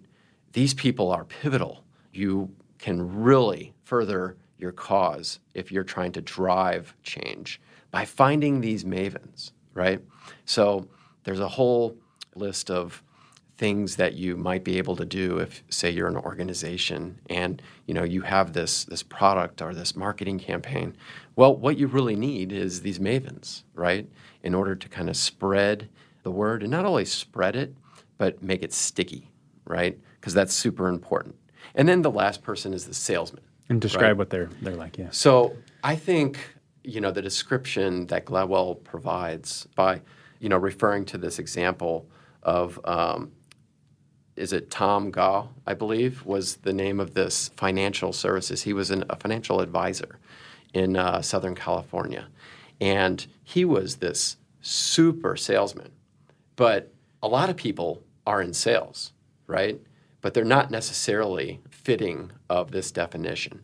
These 0.53 0.73
people 0.73 1.11
are 1.11 1.25
pivotal. 1.25 1.83
You 2.11 2.51
can 2.79 3.21
really 3.21 3.73
further 3.83 4.37
your 4.57 4.71
cause 4.71 5.39
if 5.53 5.71
you're 5.71 5.83
trying 5.83 6.11
to 6.13 6.21
drive 6.21 6.95
change 7.03 7.61
by 7.91 8.05
finding 8.05 8.61
these 8.61 8.83
mavens, 8.83 9.51
right? 9.73 10.01
So 10.45 10.87
there's 11.23 11.39
a 11.39 11.47
whole 11.47 11.97
list 12.35 12.71
of 12.71 13.03
things 13.57 13.95
that 13.95 14.13
you 14.13 14.37
might 14.37 14.63
be 14.63 14.77
able 14.77 14.95
to 14.95 15.05
do 15.05 15.39
if 15.39 15.63
say 15.69 15.89
you're 15.89 16.07
an 16.07 16.15
organization 16.15 17.19
and 17.27 17.61
you 17.87 17.93
know 17.93 18.03
you 18.03 18.21
have 18.21 18.53
this 18.53 18.85
this 18.85 19.01
product 19.01 19.61
or 19.63 19.73
this 19.73 19.95
marketing 19.95 20.37
campaign 20.37 20.95
well 21.35 21.55
what 21.55 21.75
you 21.75 21.87
really 21.87 22.15
need 22.15 22.51
is 22.51 22.81
these 22.81 22.99
mavens 22.99 23.63
right 23.73 24.07
in 24.43 24.53
order 24.53 24.75
to 24.75 24.87
kind 24.87 25.09
of 25.09 25.17
spread 25.17 25.89
the 26.27 26.31
word 26.31 26.61
and 26.61 26.69
not 26.69 26.83
only 26.83 27.05
spread 27.05 27.55
it 27.55 27.73
but 28.17 28.43
make 28.43 28.61
it 28.61 28.73
sticky 28.73 29.31
right 29.63 29.97
because 30.19 30.33
that's 30.33 30.53
super 30.53 30.89
important 30.89 31.33
and 31.73 31.87
then 31.87 32.01
the 32.01 32.11
last 32.11 32.43
person 32.43 32.73
is 32.73 32.85
the 32.85 32.93
salesman 32.93 33.43
and 33.69 33.79
describe 33.79 34.03
right? 34.03 34.17
what 34.17 34.29
they're 34.29 34.49
they're 34.61 34.75
like 34.75 34.97
yeah 34.97 35.07
so 35.09 35.55
i 35.85 35.95
think 35.95 36.37
you 36.83 36.99
know 36.99 37.11
the 37.11 37.21
description 37.21 38.05
that 38.07 38.25
gladwell 38.25 38.83
provides 38.83 39.69
by 39.73 40.01
you 40.41 40.49
know 40.49 40.57
referring 40.57 41.05
to 41.05 41.17
this 41.17 41.39
example 41.39 42.05
of 42.43 42.77
um, 42.83 43.31
is 44.35 44.53
it 44.53 44.69
Tom 44.69 45.09
Gau, 45.09 45.49
I 45.65 45.73
believe, 45.73 46.23
was 46.23 46.57
the 46.57 46.71
name 46.71 46.99
of 46.99 47.15
this 47.15 47.49
financial 47.57 48.13
services. 48.13 48.61
He 48.63 48.71
was 48.71 48.91
an, 48.91 49.03
a 49.09 49.15
financial 49.15 49.61
advisor 49.61 50.19
in 50.73 50.95
uh, 50.95 51.23
Southern 51.23 51.55
California. 51.55 52.27
And 52.79 53.25
he 53.43 53.65
was 53.65 53.97
this 53.97 54.37
super 54.61 55.35
salesman. 55.35 55.91
But 56.57 56.93
a 57.23 57.29
lot 57.29 57.49
of 57.49 57.55
people 57.55 58.03
are 58.25 58.41
in 58.41 58.53
sales, 58.53 59.13
right? 59.47 59.79
But 60.19 60.33
they're 60.33 60.43
not 60.43 60.69
necessarily 60.69 61.61
fitting 61.69 62.31
of 62.49 62.71
this 62.71 62.91
definition. 62.91 63.63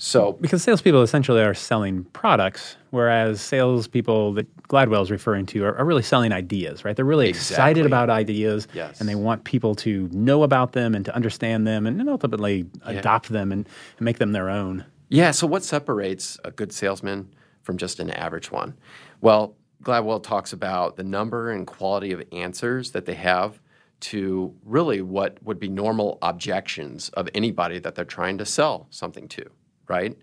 So 0.00 0.34
because 0.34 0.62
salespeople 0.62 1.02
essentially 1.02 1.42
are 1.42 1.54
selling 1.54 2.04
products, 2.04 2.76
whereas 2.90 3.40
salespeople 3.40 4.32
that 4.34 4.62
Gladwell 4.68 5.02
is 5.02 5.10
referring 5.10 5.44
to 5.46 5.64
are, 5.64 5.76
are 5.76 5.84
really 5.84 6.04
selling 6.04 6.32
ideas, 6.32 6.84
right? 6.84 6.94
They're 6.94 7.04
really 7.04 7.30
exactly. 7.30 7.54
excited 7.54 7.86
about 7.86 8.08
ideas, 8.08 8.68
yes. 8.72 9.00
and 9.00 9.08
they 9.08 9.16
want 9.16 9.42
people 9.42 9.74
to 9.74 10.08
know 10.12 10.44
about 10.44 10.72
them 10.72 10.94
and 10.94 11.04
to 11.04 11.14
understand 11.14 11.66
them, 11.66 11.84
and, 11.84 12.08
ultimately 12.08 12.64
yeah. 12.86 12.92
adopt 12.92 13.28
them 13.28 13.50
and, 13.50 13.68
and 13.98 14.04
make 14.04 14.18
them 14.18 14.30
their 14.30 14.48
own. 14.48 14.84
Yeah. 15.08 15.32
So 15.32 15.48
what 15.48 15.64
separates 15.64 16.38
a 16.44 16.52
good 16.52 16.72
salesman 16.72 17.34
from 17.62 17.76
just 17.76 17.98
an 17.98 18.10
average 18.10 18.52
one? 18.52 18.74
Well, 19.20 19.56
Gladwell 19.82 20.22
talks 20.22 20.52
about 20.52 20.96
the 20.96 21.04
number 21.04 21.50
and 21.50 21.66
quality 21.66 22.12
of 22.12 22.22
answers 22.32 22.90
that 22.92 23.06
they 23.06 23.14
have 23.14 23.60
to 24.00 24.54
really 24.64 25.02
what 25.02 25.42
would 25.42 25.58
be 25.58 25.68
normal 25.68 26.18
objections 26.22 27.08
of 27.10 27.28
anybody 27.34 27.78
that 27.78 27.94
they're 27.94 28.04
trying 28.04 28.38
to 28.38 28.44
sell 28.44 28.86
something 28.90 29.28
to 29.28 29.50
right? 29.88 30.16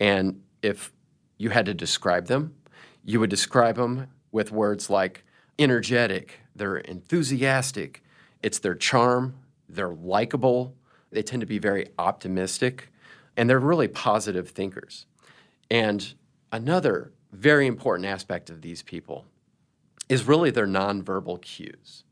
And 0.00 0.40
if 0.62 0.92
you 1.36 1.50
had 1.50 1.66
to 1.66 1.74
describe 1.74 2.26
them, 2.26 2.54
you 3.04 3.20
would 3.20 3.30
describe 3.30 3.76
them 3.76 4.08
with 4.30 4.52
words 4.52 4.88
like 4.88 5.24
energetic, 5.58 6.40
they're 6.54 6.78
enthusiastic, 6.78 8.02
it's 8.42 8.60
their 8.60 8.74
charm, 8.74 9.34
they're 9.68 9.92
likable, 9.92 10.74
they 11.10 11.22
tend 11.22 11.40
to 11.40 11.46
be 11.46 11.58
very 11.58 11.88
optimistic, 11.98 12.90
and 13.36 13.50
they're 13.50 13.58
really 13.58 13.88
positive 13.88 14.48
thinkers. 14.48 15.06
And 15.70 16.14
another 16.50 17.12
very 17.32 17.66
important 17.66 18.06
aspect 18.06 18.50
of 18.50 18.60
these 18.62 18.82
people 18.82 19.24
is 20.08 20.24
really 20.24 20.50
their 20.50 20.66
nonverbal 20.66 21.40
cues. 21.40 22.04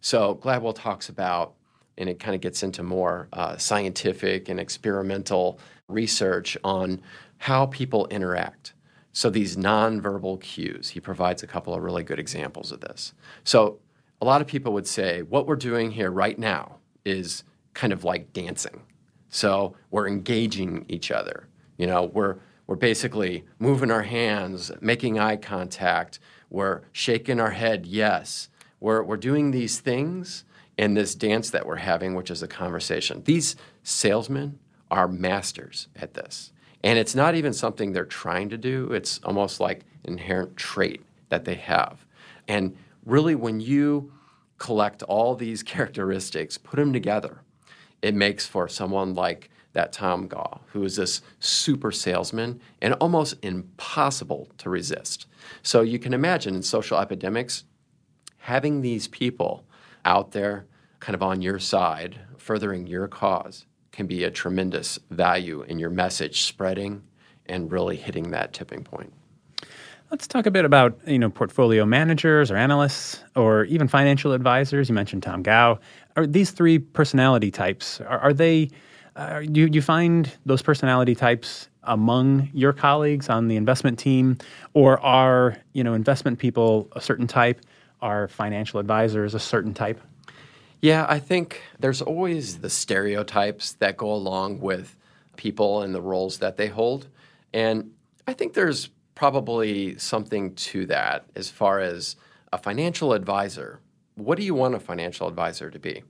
So 0.00 0.36
Gladwell 0.36 0.74
talks 0.74 1.08
about, 1.08 1.54
and 1.96 2.08
it 2.08 2.20
kind 2.20 2.34
of 2.34 2.40
gets 2.40 2.62
into 2.62 2.82
more 2.82 3.28
uh, 3.32 3.56
scientific 3.56 4.48
and 4.48 4.60
experimental 4.60 5.58
research 5.88 6.56
on 6.62 7.00
how 7.38 7.66
people 7.66 8.06
interact. 8.08 8.74
So 9.12 9.30
these 9.30 9.56
nonverbal 9.56 10.40
cues, 10.40 10.90
he 10.90 11.00
provides 11.00 11.42
a 11.42 11.46
couple 11.48 11.74
of 11.74 11.82
really 11.82 12.04
good 12.04 12.20
examples 12.20 12.70
of 12.70 12.80
this. 12.80 13.14
So 13.42 13.80
a 14.20 14.24
lot 14.24 14.40
of 14.40 14.46
people 14.46 14.72
would 14.74 14.86
say 14.86 15.22
what 15.22 15.46
we're 15.46 15.56
doing 15.56 15.90
here 15.90 16.10
right 16.10 16.38
now 16.38 16.76
is 17.04 17.42
kind 17.74 17.92
of 17.92 18.04
like 18.04 18.32
dancing. 18.32 18.82
So 19.28 19.74
we're 19.90 20.06
engaging 20.06 20.84
each 20.88 21.10
other. 21.10 21.48
You 21.78 21.86
know, 21.86 22.04
we're 22.04 22.36
we're 22.68 22.76
basically 22.76 23.44
moving 23.58 23.90
our 23.90 24.02
hands, 24.02 24.70
making 24.80 25.18
eye 25.18 25.36
contact, 25.36 26.20
we're 26.50 26.82
shaking 26.92 27.40
our 27.40 27.50
head, 27.50 27.86
yes. 27.86 28.50
We're 28.78 29.02
we're 29.02 29.16
doing 29.16 29.50
these 29.50 29.80
things 29.80 30.44
in 30.76 30.94
this 30.94 31.16
dance 31.16 31.50
that 31.50 31.66
we're 31.66 31.76
having, 31.76 32.14
which 32.14 32.30
is 32.30 32.42
a 32.42 32.46
conversation. 32.46 33.22
These 33.24 33.56
salesmen 33.82 34.60
are 34.90 35.08
masters 35.08 35.88
at 35.96 36.14
this. 36.14 36.52
And 36.84 36.98
it's 36.98 37.14
not 37.14 37.34
even 37.34 37.52
something 37.52 37.92
they're 37.92 38.04
trying 38.04 38.50
to 38.50 38.58
do, 38.58 38.92
it's 38.92 39.18
almost 39.24 39.58
like 39.58 39.84
inherent 40.04 40.56
trait 40.56 41.02
that 41.30 41.44
they 41.44 41.56
have. 41.56 42.06
And 42.46 42.76
really, 43.04 43.34
when 43.34 43.60
you 43.60 44.12
collect 44.58 45.02
all 45.02 45.34
these 45.34 45.62
characteristics, 45.62 46.58
put 46.58 46.76
them 46.76 46.92
together, 46.92 47.40
it 48.02 48.14
makes 48.14 48.46
for 48.46 48.68
someone 48.68 49.14
like 49.14 49.50
that 49.72 49.92
Tom 49.92 50.26
Gau, 50.28 50.60
who 50.72 50.82
is 50.84 50.96
this 50.96 51.20
super 51.40 51.92
salesman 51.92 52.60
and 52.80 52.94
almost 52.94 53.36
impossible 53.42 54.48
to 54.58 54.70
resist. 54.70 55.26
So 55.62 55.82
you 55.82 55.98
can 55.98 56.14
imagine 56.14 56.54
in 56.54 56.62
social 56.62 56.98
epidemics, 56.98 57.64
having 58.38 58.80
these 58.80 59.08
people 59.08 59.64
out 60.04 60.32
there 60.32 60.66
kind 61.00 61.14
of 61.14 61.22
on 61.22 61.42
your 61.42 61.58
side, 61.58 62.18
furthering 62.36 62.86
your 62.86 63.08
cause, 63.08 63.66
can 63.92 64.06
be 64.06 64.24
a 64.24 64.30
tremendous 64.30 64.98
value 65.10 65.62
in 65.62 65.78
your 65.78 65.90
message 65.90 66.42
spreading 66.42 67.02
and 67.46 67.70
really 67.70 67.96
hitting 67.96 68.30
that 68.30 68.52
tipping 68.52 68.84
point. 68.84 69.12
Let's 70.10 70.26
talk 70.26 70.46
a 70.46 70.50
bit 70.50 70.64
about 70.64 70.98
you 71.06 71.18
know 71.18 71.28
portfolio 71.28 71.84
managers 71.84 72.50
or 72.50 72.56
analysts 72.56 73.22
or 73.36 73.64
even 73.64 73.88
financial 73.88 74.32
advisors. 74.32 74.88
You 74.88 74.94
mentioned 74.94 75.22
Tom 75.22 75.42
Gau. 75.42 75.78
Are 76.16 76.26
these 76.26 76.50
three 76.50 76.78
personality 76.78 77.50
types? 77.50 78.00
Are, 78.00 78.18
are 78.18 78.32
they? 78.32 78.70
Uh, 79.18 79.40
do 79.40 79.66
you 79.66 79.82
find 79.82 80.30
those 80.46 80.62
personality 80.62 81.12
types 81.12 81.68
among 81.82 82.48
your 82.52 82.72
colleagues 82.72 83.28
on 83.28 83.48
the 83.48 83.56
investment 83.56 83.98
team, 83.98 84.38
or 84.74 85.00
are 85.00 85.56
you 85.72 85.82
know 85.82 85.94
investment 85.94 86.38
people 86.38 86.88
a 86.92 87.00
certain 87.00 87.26
type? 87.26 87.60
Are 88.00 88.28
financial 88.28 88.78
advisors 88.78 89.34
a 89.34 89.40
certain 89.40 89.74
type? 89.74 90.00
Yeah, 90.80 91.04
I 91.08 91.18
think 91.18 91.60
there's 91.80 92.00
always 92.00 92.58
the 92.58 92.70
stereotypes 92.70 93.72
that 93.72 93.96
go 93.96 94.12
along 94.12 94.60
with 94.60 94.96
people 95.36 95.82
and 95.82 95.92
the 95.92 96.00
roles 96.00 96.38
that 96.38 96.56
they 96.56 96.68
hold. 96.68 97.08
And 97.52 97.90
I 98.28 98.34
think 98.34 98.54
there's 98.54 98.88
probably 99.16 99.98
something 99.98 100.54
to 100.54 100.86
that 100.86 101.24
as 101.34 101.50
far 101.50 101.80
as 101.80 102.14
a 102.52 102.58
financial 102.58 103.12
advisor. 103.12 103.80
What 104.14 104.38
do 104.38 104.44
you 104.44 104.54
want 104.54 104.76
a 104.76 104.80
financial 104.80 105.26
advisor 105.26 105.72
to 105.72 105.78
be? 105.80 106.04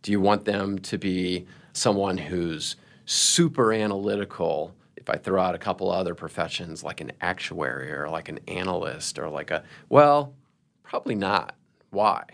Do 0.00 0.10
you 0.10 0.22
want 0.22 0.46
them 0.46 0.78
to 0.78 0.96
be 0.96 1.46
someone 1.76 2.16
who's 2.16 2.76
super 3.04 3.72
analytical? 3.72 4.74
If 4.96 5.10
I 5.10 5.16
throw 5.16 5.40
out 5.40 5.54
a 5.54 5.58
couple 5.58 5.90
other 5.90 6.14
professions 6.14 6.82
like 6.82 7.00
an 7.00 7.12
actuary 7.20 7.92
or 7.92 8.08
like 8.08 8.28
an 8.28 8.40
analyst 8.48 9.18
or 9.18 9.28
like 9.28 9.50
a, 9.50 9.62
well, 9.88 10.34
probably 10.82 11.14
not. 11.14 11.54
Why? 11.90 12.24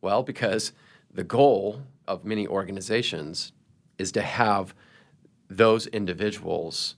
Well, 0.00 0.22
because 0.22 0.72
the 1.12 1.24
goal 1.24 1.82
of 2.06 2.24
many 2.24 2.46
organizations 2.46 3.52
is 3.98 4.12
to 4.12 4.22
have 4.22 4.74
those 5.48 5.86
individuals 5.88 6.96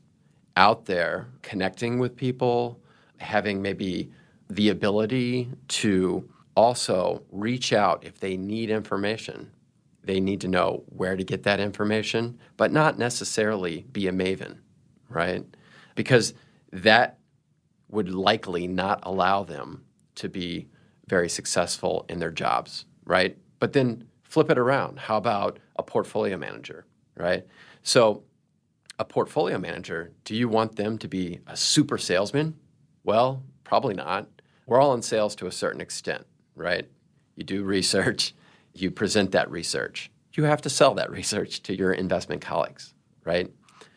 out 0.57 0.85
there 0.85 1.29
connecting 1.41 1.99
with 1.99 2.15
people, 2.15 2.79
having 3.17 3.63
maybe 3.63 4.11
the 4.51 4.69
ability 4.69 5.51
to 5.67 6.29
also 6.55 7.23
reach 7.33 7.73
out 7.73 8.05
if 8.05 8.21
they 8.21 8.37
need 8.37 8.69
information. 8.69 9.51
They 10.05 10.21
need 10.21 10.41
to 10.41 10.49
know 10.49 10.85
where 10.87 11.17
to 11.17 11.25
get 11.25 11.45
that 11.45 11.61
information, 11.61 12.39
but 12.57 12.73
not 12.73 12.99
necessarily 12.99 13.87
be 13.93 14.09
a 14.09 14.13
maven, 14.13 14.59
right? 15.09 15.45
Because 15.95 16.35
that 16.73 17.19
would 17.89 18.09
likely 18.09 18.67
not 18.67 19.01
allow 19.03 19.45
them 19.45 19.85
to 20.17 20.29
be 20.29 20.69
very 21.09 21.29
successful 21.29 22.05
in 22.09 22.19
their 22.19 22.31
jobs, 22.31 22.87
right? 23.05 23.37
But 23.61 23.75
then 23.75 24.09
flip 24.23 24.51
it 24.51 24.59
around. 24.59 24.99
How 24.99 25.19
about 25.19 25.59
a 25.77 25.83
portfolio 25.83 26.37
manager, 26.37 26.87
right? 27.17 27.47
So, 27.83 28.25
a 28.99 29.05
portfolio 29.05 29.59
manager, 29.59 30.13
do 30.25 30.35
you 30.35 30.49
want 30.49 30.77
them 30.77 30.99
to 30.99 31.09
be 31.09 31.41
a 31.47 31.57
super 31.57 31.99
salesman? 31.99 32.57
Well, 33.05 33.43
probably 33.65 33.95
not. 33.95 34.29
We're 34.67 34.81
all 34.81 34.95
in 34.95 35.03
sales 35.03 35.35
to 35.37 35.47
a 35.47 35.53
certain 35.53 35.81
extent, 35.81 36.25
right? 36.55 36.89
You 37.37 37.45
do 37.45 37.65
research, 37.65 38.35
you 38.75 38.91
present 38.91 39.33
that 39.33 39.51
research. 39.51 40.11
You 40.35 40.45
have 40.45 40.63
to 40.63 40.71
sell 40.71 40.95
that 40.95 41.11
research 41.11 41.63
to 41.65 41.77
your 41.77 41.93
investment 41.93 42.41
colleagues, 42.41 42.95
right? 43.25 43.51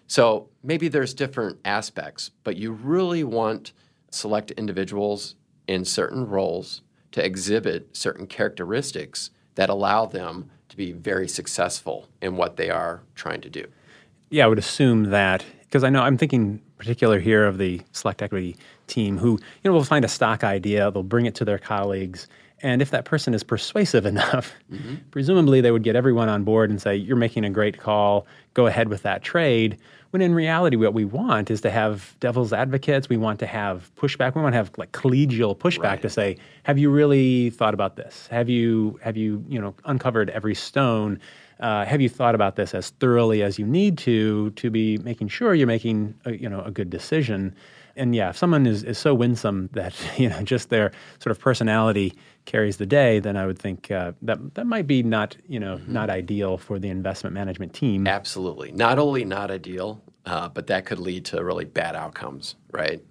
So 0.08 0.50
maybe 0.64 0.88
there's 0.88 1.14
different 1.14 1.60
aspects, 1.66 2.32
but 2.44 2.58
you 2.58 2.72
really 2.72 3.24
want 3.24 3.72
select 4.12 4.52
individuals 4.52 5.36
in 5.68 5.86
certain 5.86 6.28
roles 6.28 6.82
to 7.12 7.26
exhibit 7.26 7.96
certain 7.96 8.28
characteristics 8.28 9.32
that 9.56 9.70
allow 9.70 10.06
them 10.06 10.50
to 10.70 10.78
be 10.78 10.92
very 10.92 11.28
successful 11.28 12.08
in 12.22 12.36
what 12.36 12.58
they 12.58 12.70
are 12.70 13.02
trying 13.16 13.42
to 13.42 13.50
do. 13.50 13.66
Yeah, 14.30 14.46
I 14.46 14.48
would 14.48 14.60
assume 14.60 15.06
that 15.06 15.46
because 15.62 15.84
I 15.84 15.90
know 15.90 16.02
I'm 16.02 16.18
thinking 16.18 16.62
particular 16.78 17.20
here 17.20 17.46
of 17.46 17.58
the 17.58 17.82
select 17.92 18.22
equity 18.22 18.58
team 18.88 19.18
who 19.18 19.32
you 19.32 19.40
know 19.64 19.72
will 19.72 19.84
find 19.84 20.04
a 20.04 20.10
stock 20.10 20.44
idea, 20.44 20.92
they'll 20.92 21.04
bring 21.04 21.26
it 21.26 21.36
to 21.36 21.46
their 21.46 21.58
colleagues, 21.58 22.28
and 22.62 22.82
if 22.82 22.92
that 22.92 23.06
person 23.06 23.34
is 23.34 23.44
persuasive 23.44 24.06
enough, 24.14 24.54
mm-hmm. 24.72 24.96
presumably 25.12 25.62
they 25.62 25.72
would 25.72 25.84
get 25.84 25.96
everyone 25.96 26.30
on 26.30 26.44
board 26.44 26.70
and 26.70 26.82
say, 26.82 26.96
"You're 26.96 27.18
making 27.18 27.46
a 27.46 27.50
great 27.50 27.80
call. 27.80 28.26
Go 28.54 28.68
ahead 28.68 28.90
with 28.90 29.04
that 29.04 29.24
trade." 29.24 29.78
When 30.12 30.22
in 30.22 30.34
reality, 30.34 30.78
what 30.78 30.94
we 30.94 31.04
want 31.04 31.52
is 31.52 31.60
to 31.62 31.70
have 31.70 32.16
devil's 32.22 32.54
advocates. 32.54 33.10
We 33.10 33.18
want 33.18 33.38
to 33.40 33.46
have 33.46 33.92
pushback. 33.96 34.34
We 34.34 34.42
want 34.42 34.54
to 34.54 34.58
have 34.58 34.72
like 34.78 34.94
collegial 34.94 35.58
pushback 35.58 35.84
right. 35.84 36.02
to 36.02 36.10
say, 36.10 36.38
"Have 36.64 36.78
you 36.78 36.90
really 36.90 37.50
thought 37.50 37.74
about 37.74 37.98
this? 37.98 38.28
Have 38.28 38.48
you 38.48 39.00
have 39.04 39.18
you 39.18 39.44
you 39.50 39.60
know 39.60 39.76
uncovered 39.86 40.30
every 40.30 40.56
stone? 40.56 41.20
Uh, 41.60 41.86
have 41.86 42.02
you 42.02 42.10
thought 42.10 42.36
about 42.36 42.58
this 42.58 42.74
as 42.74 42.90
thoroughly 42.92 43.42
as 43.42 43.60
you 43.60 43.66
need 43.66 43.98
to 43.98 44.52
to 44.52 44.70
be 44.70 44.98
making 45.00 45.30
sure 45.30 45.54
you're 45.54 45.68
making 45.68 46.14
a, 46.26 46.34
you 46.34 46.48
know 46.48 46.62
a 46.62 46.72
good 46.72 46.90
decision?" 46.90 47.54
And 47.98 48.14
yeah, 48.14 48.30
if 48.30 48.38
someone 48.38 48.66
is, 48.66 48.84
is 48.84 48.98
so 48.98 49.14
winsome 49.14 49.70
that 49.74 49.94
you 50.18 50.30
know 50.30 50.42
just 50.44 50.70
their 50.70 50.92
sort 51.20 51.32
of 51.32 51.40
personality 51.40 52.14
carries 52.46 52.78
the 52.78 52.86
day, 52.86 53.20
then 53.20 53.36
I 53.36 53.46
would 53.46 53.60
think 53.60 53.92
uh, 53.92 54.14
that 54.22 54.56
that 54.56 54.66
might 54.66 54.88
be 54.88 55.04
not 55.04 55.36
you 55.48 55.60
know 55.60 55.78
mm-hmm. 55.78 55.94
not 55.94 56.10
ideal 56.10 56.58
for 56.58 56.80
the 56.80 56.90
investment 56.90 57.34
management 57.34 57.74
team. 57.74 58.08
Absolutely, 58.08 58.72
not 58.72 59.00
only 59.00 59.26
not 59.26 59.52
ideal, 59.52 60.02
uh, 60.26 60.50
but 60.50 60.68
that 60.68 60.86
could 60.86 61.00
lead 61.00 61.26
to 61.26 61.44
really 61.44 61.66
bad 61.66 61.96
outcomes. 61.96 62.56
Right? 62.72 63.04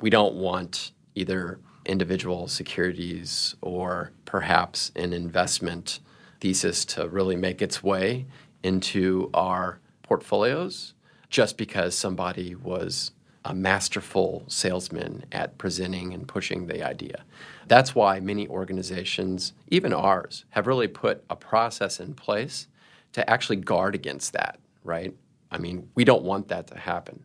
We 0.00 0.10
don't 0.10 0.34
want 0.34 0.92
either 1.14 1.60
individual 1.86 2.48
securities 2.48 3.56
or 3.60 4.12
perhaps 4.24 4.92
an 4.94 5.12
investment 5.12 6.00
thesis 6.40 6.84
to 6.84 7.08
really 7.08 7.34
make 7.34 7.60
its 7.62 7.82
way 7.82 8.26
into 8.62 9.30
our 9.34 9.80
portfolios 10.02 10.94
just 11.30 11.56
because 11.56 11.94
somebody 11.94 12.54
was 12.54 13.12
a 13.44 13.54
masterful 13.54 14.44
salesman 14.48 15.24
at 15.32 15.58
presenting 15.58 16.12
and 16.12 16.28
pushing 16.28 16.66
the 16.66 16.82
idea. 16.82 17.24
That's 17.66 17.94
why 17.94 18.20
many 18.20 18.48
organizations, 18.48 19.52
even 19.68 19.92
ours, 19.92 20.44
have 20.50 20.66
really 20.66 20.88
put 20.88 21.24
a 21.30 21.36
process 21.36 22.00
in 22.00 22.14
place 22.14 22.66
to 23.12 23.28
actually 23.28 23.56
guard 23.56 23.94
against 23.94 24.32
that, 24.32 24.58
right? 24.84 25.14
I 25.50 25.58
mean, 25.58 25.88
we 25.94 26.04
don't 26.04 26.24
want 26.24 26.48
that 26.48 26.66
to 26.68 26.78
happen. 26.78 27.22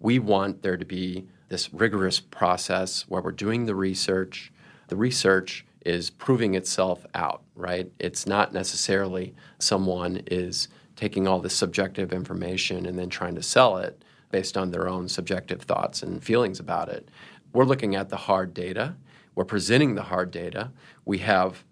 We 0.00 0.18
want 0.18 0.62
there 0.62 0.76
to 0.76 0.84
be 0.84 1.26
this 1.48 1.72
rigorous 1.72 2.20
process 2.20 3.02
where 3.08 3.22
we're 3.22 3.32
doing 3.32 3.66
the 3.66 3.74
research. 3.74 4.52
The 4.88 4.96
research 4.96 5.64
is 5.84 6.10
proving 6.10 6.54
itself 6.54 7.06
out, 7.14 7.42
right? 7.54 7.90
It's 7.98 8.26
not 8.26 8.52
necessarily 8.52 9.34
someone 9.58 10.22
is 10.26 10.68
taking 10.96 11.26
all 11.26 11.40
this 11.40 11.54
subjective 11.54 12.12
information 12.12 12.86
and 12.86 12.98
then 12.98 13.08
trying 13.08 13.34
to 13.34 13.42
sell 13.42 13.78
it 13.78 14.01
based 14.32 14.56
on 14.56 14.72
their 14.72 14.88
own 14.88 15.08
subjective 15.08 15.62
thoughts 15.62 16.02
and 16.02 16.24
feelings 16.24 16.58
about 16.58 16.88
it. 16.88 17.08
We're 17.52 17.64
looking 17.64 17.94
at 17.94 18.08
the 18.08 18.16
hard 18.16 18.52
data 18.52 18.96
we're 19.34 19.44
presenting 19.44 19.94
the 19.94 20.02
hard 20.02 20.30
data. 20.30 20.70
We 21.04 21.18
have 21.18 21.64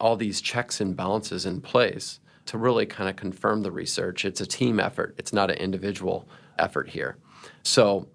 all 0.00 0.16
these 0.16 0.40
checks 0.40 0.80
and 0.80 0.96
balances 0.96 1.46
in 1.46 1.60
place 1.60 2.20
to 2.46 2.58
really 2.58 2.86
kind 2.86 3.08
of 3.10 3.16
confirm 3.16 3.62
the 3.62 3.70
research. 3.70 4.24
It's 4.24 4.40
a 4.40 4.46
team 4.46 4.80
effort, 4.80 5.14
it's 5.18 5.32
not 5.32 5.50
an 5.50 5.56
individual 5.58 6.28
effort 6.58 6.88
here. 6.90 7.16
So, 7.62 8.08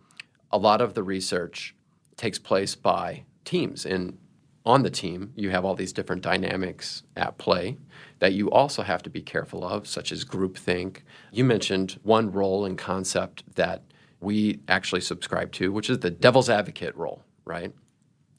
a 0.52 0.58
lot 0.58 0.82
of 0.82 0.94
the 0.94 1.04
research 1.04 1.76
takes 2.18 2.38
place 2.38 2.76
by 2.76 3.24
teams. 3.46 3.86
And 3.86 4.18
on 4.66 4.84
the 4.84 4.90
team, 4.90 5.34
you 5.36 5.50
have 5.50 5.66
all 5.66 5.76
these 5.76 5.94
different 5.94 6.22
dynamics 6.22 7.04
at 7.16 7.38
play 7.38 7.78
that 8.20 8.34
you 8.34 8.52
also 8.52 8.84
have 8.84 9.02
to 9.04 9.10
be 9.10 9.22
careful 9.22 9.66
of, 9.66 9.88
such 9.88 10.12
as 10.12 10.24
groupthink. 10.24 10.98
You 11.32 11.44
mentioned 11.44 12.00
one 12.04 12.32
role 12.32 12.66
and 12.66 12.78
concept 12.78 13.44
that 13.56 13.82
we 14.20 14.60
actually 14.68 15.02
subscribe 15.02 15.52
to, 15.54 15.72
which 15.72 15.90
is 15.90 16.00
the 16.00 16.12
devil's 16.12 16.50
advocate 16.50 16.96
role, 16.96 17.24
right? 17.44 17.74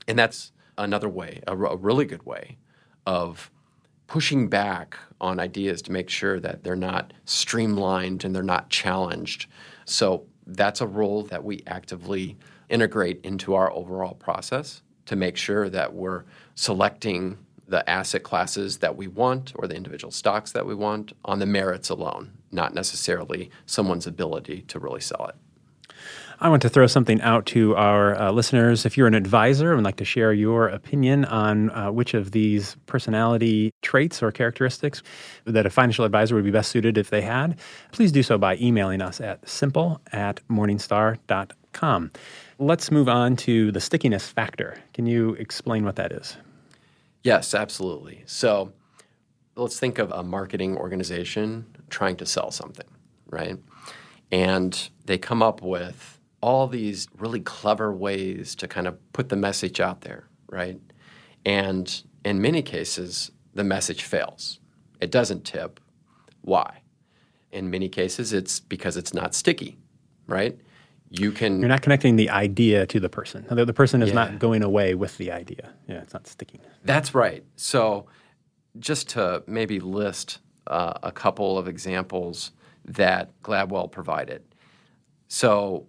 And 0.06 0.16
that's 0.16 0.52
another 0.78 1.08
way, 1.08 1.40
a, 1.48 1.56
a 1.56 1.76
really 1.76 2.04
good 2.04 2.24
way 2.24 2.58
of 3.04 3.50
pushing 4.06 4.48
back 4.48 4.96
on 5.20 5.40
ideas 5.40 5.82
to 5.82 5.90
make 5.90 6.08
sure 6.08 6.38
that 6.38 6.62
they're 6.62 6.76
not 6.76 7.12
streamlined 7.24 8.24
and 8.24 8.34
they're 8.34 8.42
not 8.44 8.70
challenged. 8.70 9.46
So 9.84 10.26
that's 10.46 10.80
a 10.80 10.86
role 10.86 11.24
that 11.24 11.42
we 11.42 11.62
actively 11.66 12.36
integrate 12.68 13.20
into 13.24 13.54
our 13.54 13.72
overall 13.72 14.14
process 14.14 14.82
to 15.06 15.16
make 15.16 15.36
sure 15.36 15.68
that 15.68 15.94
we're 15.94 16.24
selecting 16.54 17.38
the 17.66 17.88
asset 17.88 18.22
classes 18.22 18.78
that 18.78 18.96
we 18.96 19.08
want 19.08 19.52
or 19.54 19.66
the 19.66 19.74
individual 19.74 20.10
stocks 20.10 20.52
that 20.52 20.66
we 20.66 20.74
want 20.74 21.12
on 21.24 21.38
the 21.38 21.46
merits 21.46 21.88
alone, 21.88 22.32
not 22.50 22.74
necessarily 22.74 23.50
someone's 23.66 24.06
ability 24.06 24.62
to 24.62 24.78
really 24.78 25.00
sell 25.00 25.26
it. 25.26 25.36
I 26.42 26.48
want 26.48 26.60
to 26.62 26.68
throw 26.68 26.88
something 26.88 27.20
out 27.20 27.46
to 27.46 27.76
our 27.76 28.20
uh, 28.20 28.32
listeners. 28.32 28.84
If 28.84 28.96
you're 28.96 29.06
an 29.06 29.14
advisor 29.14 29.74
and 29.74 29.84
like 29.84 29.96
to 29.96 30.04
share 30.04 30.32
your 30.32 30.66
opinion 30.66 31.24
on 31.26 31.70
uh, 31.70 31.92
which 31.92 32.14
of 32.14 32.32
these 32.32 32.76
personality 32.86 33.72
traits 33.80 34.24
or 34.24 34.32
characteristics 34.32 35.04
that 35.44 35.66
a 35.66 35.70
financial 35.70 36.04
advisor 36.04 36.34
would 36.34 36.44
be 36.44 36.50
best 36.50 36.72
suited 36.72 36.98
if 36.98 37.10
they 37.10 37.20
had, 37.20 37.60
please 37.92 38.10
do 38.10 38.24
so 38.24 38.38
by 38.38 38.56
emailing 38.56 39.00
us 39.00 39.20
at 39.20 39.48
simple 39.48 40.00
at 40.12 40.40
morningstar.com. 40.48 42.10
Let's 42.62 42.92
move 42.92 43.08
on 43.08 43.34
to 43.38 43.72
the 43.72 43.80
stickiness 43.80 44.28
factor. 44.28 44.78
Can 44.94 45.04
you 45.04 45.30
explain 45.30 45.84
what 45.84 45.96
that 45.96 46.12
is? 46.12 46.36
Yes, 47.24 47.54
absolutely. 47.54 48.22
So 48.26 48.72
let's 49.56 49.80
think 49.80 49.98
of 49.98 50.12
a 50.12 50.22
marketing 50.22 50.76
organization 50.76 51.66
trying 51.90 52.14
to 52.18 52.24
sell 52.24 52.52
something, 52.52 52.86
right? 53.28 53.58
And 54.30 54.90
they 55.06 55.18
come 55.18 55.42
up 55.42 55.60
with 55.60 56.20
all 56.40 56.68
these 56.68 57.08
really 57.18 57.40
clever 57.40 57.92
ways 57.92 58.54
to 58.54 58.68
kind 58.68 58.86
of 58.86 58.96
put 59.12 59.28
the 59.28 59.34
message 59.34 59.80
out 59.80 60.02
there, 60.02 60.28
right? 60.46 60.78
And 61.44 62.00
in 62.24 62.40
many 62.40 62.62
cases, 62.62 63.32
the 63.54 63.64
message 63.64 64.04
fails. 64.04 64.60
It 65.00 65.10
doesn't 65.10 65.42
tip. 65.42 65.80
Why? 66.42 66.82
In 67.50 67.70
many 67.70 67.88
cases, 67.88 68.32
it's 68.32 68.60
because 68.60 68.96
it's 68.96 69.12
not 69.12 69.34
sticky, 69.34 69.78
right? 70.28 70.60
You 71.14 71.30
can. 71.30 71.60
You're 71.60 71.68
not 71.68 71.82
connecting 71.82 72.16
the 72.16 72.30
idea 72.30 72.86
to 72.86 72.98
the 72.98 73.08
person. 73.08 73.44
The, 73.50 73.66
the 73.66 73.74
person 73.74 74.02
is 74.02 74.08
yeah. 74.08 74.14
not 74.14 74.38
going 74.38 74.62
away 74.62 74.94
with 74.94 75.18
the 75.18 75.30
idea. 75.30 75.72
Yeah, 75.86 76.00
it's 76.00 76.14
not 76.14 76.26
sticking. 76.26 76.60
That's 76.84 77.14
right. 77.14 77.44
So, 77.56 78.06
just 78.78 79.10
to 79.10 79.42
maybe 79.46 79.78
list 79.78 80.38
uh, 80.66 80.94
a 81.02 81.12
couple 81.12 81.58
of 81.58 81.68
examples 81.68 82.52
that 82.86 83.30
Gladwell 83.42 83.90
provided. 83.90 84.42
So, 85.28 85.86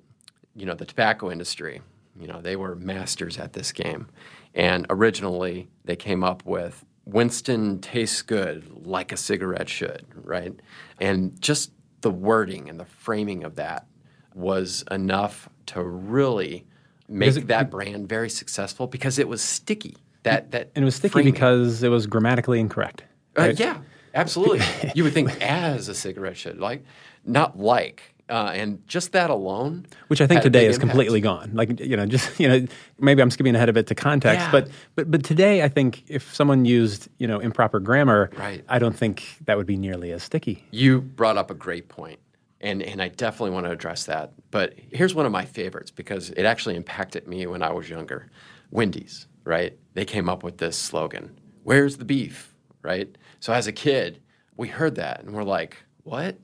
you 0.56 0.66
know, 0.66 0.74
the 0.74 0.86
tobacco 0.86 1.32
industry, 1.32 1.82
you 2.20 2.28
know, 2.28 2.42
they 2.42 2.56
were 2.56 2.76
masters 2.76 3.38
at 3.38 3.54
this 3.54 3.72
game. 3.72 4.08
And 4.54 4.86
originally, 4.90 5.70
they 5.86 5.96
came 5.96 6.24
up 6.24 6.46
with 6.46 6.86
Winston 7.06 7.80
tastes 7.80 8.22
good 8.22 8.86
like 8.86 9.12
a 9.12 9.18
cigarette 9.18 9.68
should, 9.70 10.06
right? 10.16 10.54
And 11.00 11.40
just 11.42 11.72
the 12.02 12.12
wording 12.12 12.70
and 12.70 12.80
the 12.80 12.86
framing 12.86 13.44
of 13.44 13.56
that 13.56 13.88
was 14.36 14.84
enough 14.92 15.50
to 15.68 15.82
really 15.82 16.66
make 17.08 17.36
it, 17.36 17.48
that 17.48 17.70
brand 17.70 18.08
very 18.08 18.30
successful 18.30 18.88
because 18.88 19.20
it 19.20 19.28
was 19.28 19.42
sticky. 19.42 19.98
That 20.24 20.52
that 20.52 20.72
and 20.76 20.84
it 20.84 20.86
was 20.86 20.96
sticky 20.96 21.12
framing. 21.12 21.34
because 21.34 21.84
it 21.84 21.90
was 21.90 22.08
grammatically 22.08 22.60
incorrect. 22.60 23.04
Uh, 23.38 23.42
right? 23.42 23.60
Uh, 23.60 23.64
yeah, 23.64 23.78
absolutely. 24.14 24.66
you 24.96 25.04
would 25.04 25.14
think 25.14 25.30
as 25.42 25.90
a 25.90 25.96
cigarette 25.96 26.38
should, 26.38 26.60
like 26.60 26.84
not 27.26 27.60
like 27.60 28.14
uh, 28.30 28.52
and 28.54 28.88
just 28.88 29.12
that 29.12 29.30
alone, 29.30 29.86
which 30.08 30.22
I 30.22 30.28
think 30.28 30.42
today 30.42 30.66
is 30.66 30.78
completely 30.78 31.20
gone. 31.20 31.52
Like 31.54 31.80
you 31.80 31.98
know, 31.98 32.06
just 32.06 32.40
you 32.40 32.48
know, 32.48 32.66
maybe 33.00 33.22
I'm 33.22 33.30
skipping 33.30 33.56
ahead 33.56 33.70
of 33.70 33.76
it 33.76 33.88
to 33.88 33.96
context, 33.96 34.46
yeah. 34.46 34.52
but 34.52 34.70
but 34.96 35.12
but 35.12 35.24
today 35.24 35.62
I 35.62 35.68
think 35.68 36.04
if 36.08 36.34
someone 36.34 36.66
used 36.66 37.10
you 37.18 37.28
know 37.28 37.40
improper 37.40 37.80
grammar, 37.80 38.30
right. 38.38 38.64
I 38.70 38.80
don't 38.80 38.96
think 38.96 39.38
that 39.46 39.58
would 39.58 39.68
be 39.68 39.76
nearly 39.76 40.12
as 40.12 40.24
sticky. 40.24 40.66
You 40.72 41.02
brought 41.02 41.38
up 41.38 41.52
a 41.52 41.54
great 41.54 41.90
point, 41.90 42.20
and 42.64 42.82
and 42.82 43.02
I 43.02 43.10
definitely 43.10 43.52
want 43.52 43.68
to 43.68 43.72
address 43.72 44.06
that. 44.06 44.34
But 44.50 44.74
here's 44.92 45.14
one 45.14 45.28
of 45.28 45.32
my 45.32 45.46
favorites 45.46 45.92
because 45.92 46.32
it 46.32 46.46
actually 46.46 46.76
impacted 46.76 47.28
me 47.28 47.46
when 47.46 47.62
I 47.62 47.72
was 47.72 47.90
younger. 47.90 48.32
Wendy's, 48.72 49.28
right? 49.44 49.78
They 49.94 50.06
came 50.06 50.28
up 50.28 50.44
with 50.44 50.58
this 50.58 50.76
slogan: 50.76 51.40
"Where's 51.64 51.98
the 51.98 52.06
beef?" 52.06 52.56
Right? 52.82 53.16
So 53.40 53.54
as 53.54 53.68
a 53.68 53.72
kid, 53.72 54.22
we 54.58 54.68
heard 54.68 54.96
that 54.96 55.22
and 55.22 55.34
we're 55.34 55.44
like, 55.44 55.78
"What?" 56.04 56.40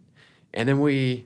And 0.54 0.70
then 0.70 0.80
we 0.80 1.26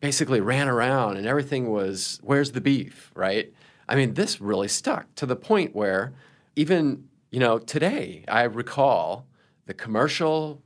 basically 0.00 0.40
ran 0.40 0.68
around 0.68 1.16
and 1.16 1.26
everything 1.26 1.70
was, 1.70 2.20
where's 2.22 2.52
the 2.52 2.60
beef, 2.60 3.10
right? 3.14 3.52
I 3.88 3.96
mean, 3.96 4.14
this 4.14 4.40
really 4.40 4.68
stuck 4.68 5.14
to 5.16 5.26
the 5.26 5.36
point 5.36 5.74
where 5.74 6.12
even, 6.54 7.08
you 7.30 7.40
know, 7.40 7.58
today 7.58 8.24
I 8.28 8.42
recall 8.42 9.26
the 9.66 9.74
commercial 9.74 10.62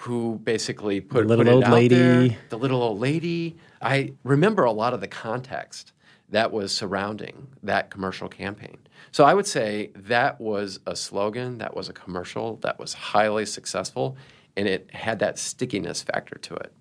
who 0.00 0.40
basically 0.42 0.98
put, 1.00 1.28
the 1.28 1.36
little 1.36 1.44
put 1.44 1.66
old 1.66 1.68
lady. 1.68 1.94
There, 1.94 2.38
the 2.48 2.58
little 2.58 2.82
old 2.82 2.98
lady. 2.98 3.56
I 3.82 4.14
remember 4.24 4.64
a 4.64 4.72
lot 4.72 4.94
of 4.94 5.00
the 5.02 5.08
context 5.08 5.92
that 6.30 6.50
was 6.52 6.74
surrounding 6.74 7.48
that 7.62 7.90
commercial 7.90 8.28
campaign. 8.28 8.78
So 9.12 9.24
I 9.24 9.34
would 9.34 9.46
say 9.46 9.90
that 9.94 10.40
was 10.40 10.80
a 10.86 10.96
slogan, 10.96 11.58
that 11.58 11.76
was 11.76 11.90
a 11.90 11.92
commercial 11.92 12.56
that 12.62 12.78
was 12.78 12.94
highly 12.94 13.44
successful, 13.44 14.16
and 14.56 14.66
it 14.66 14.90
had 14.94 15.18
that 15.18 15.38
stickiness 15.38 16.02
factor 16.02 16.36
to 16.36 16.54
it. 16.54 16.72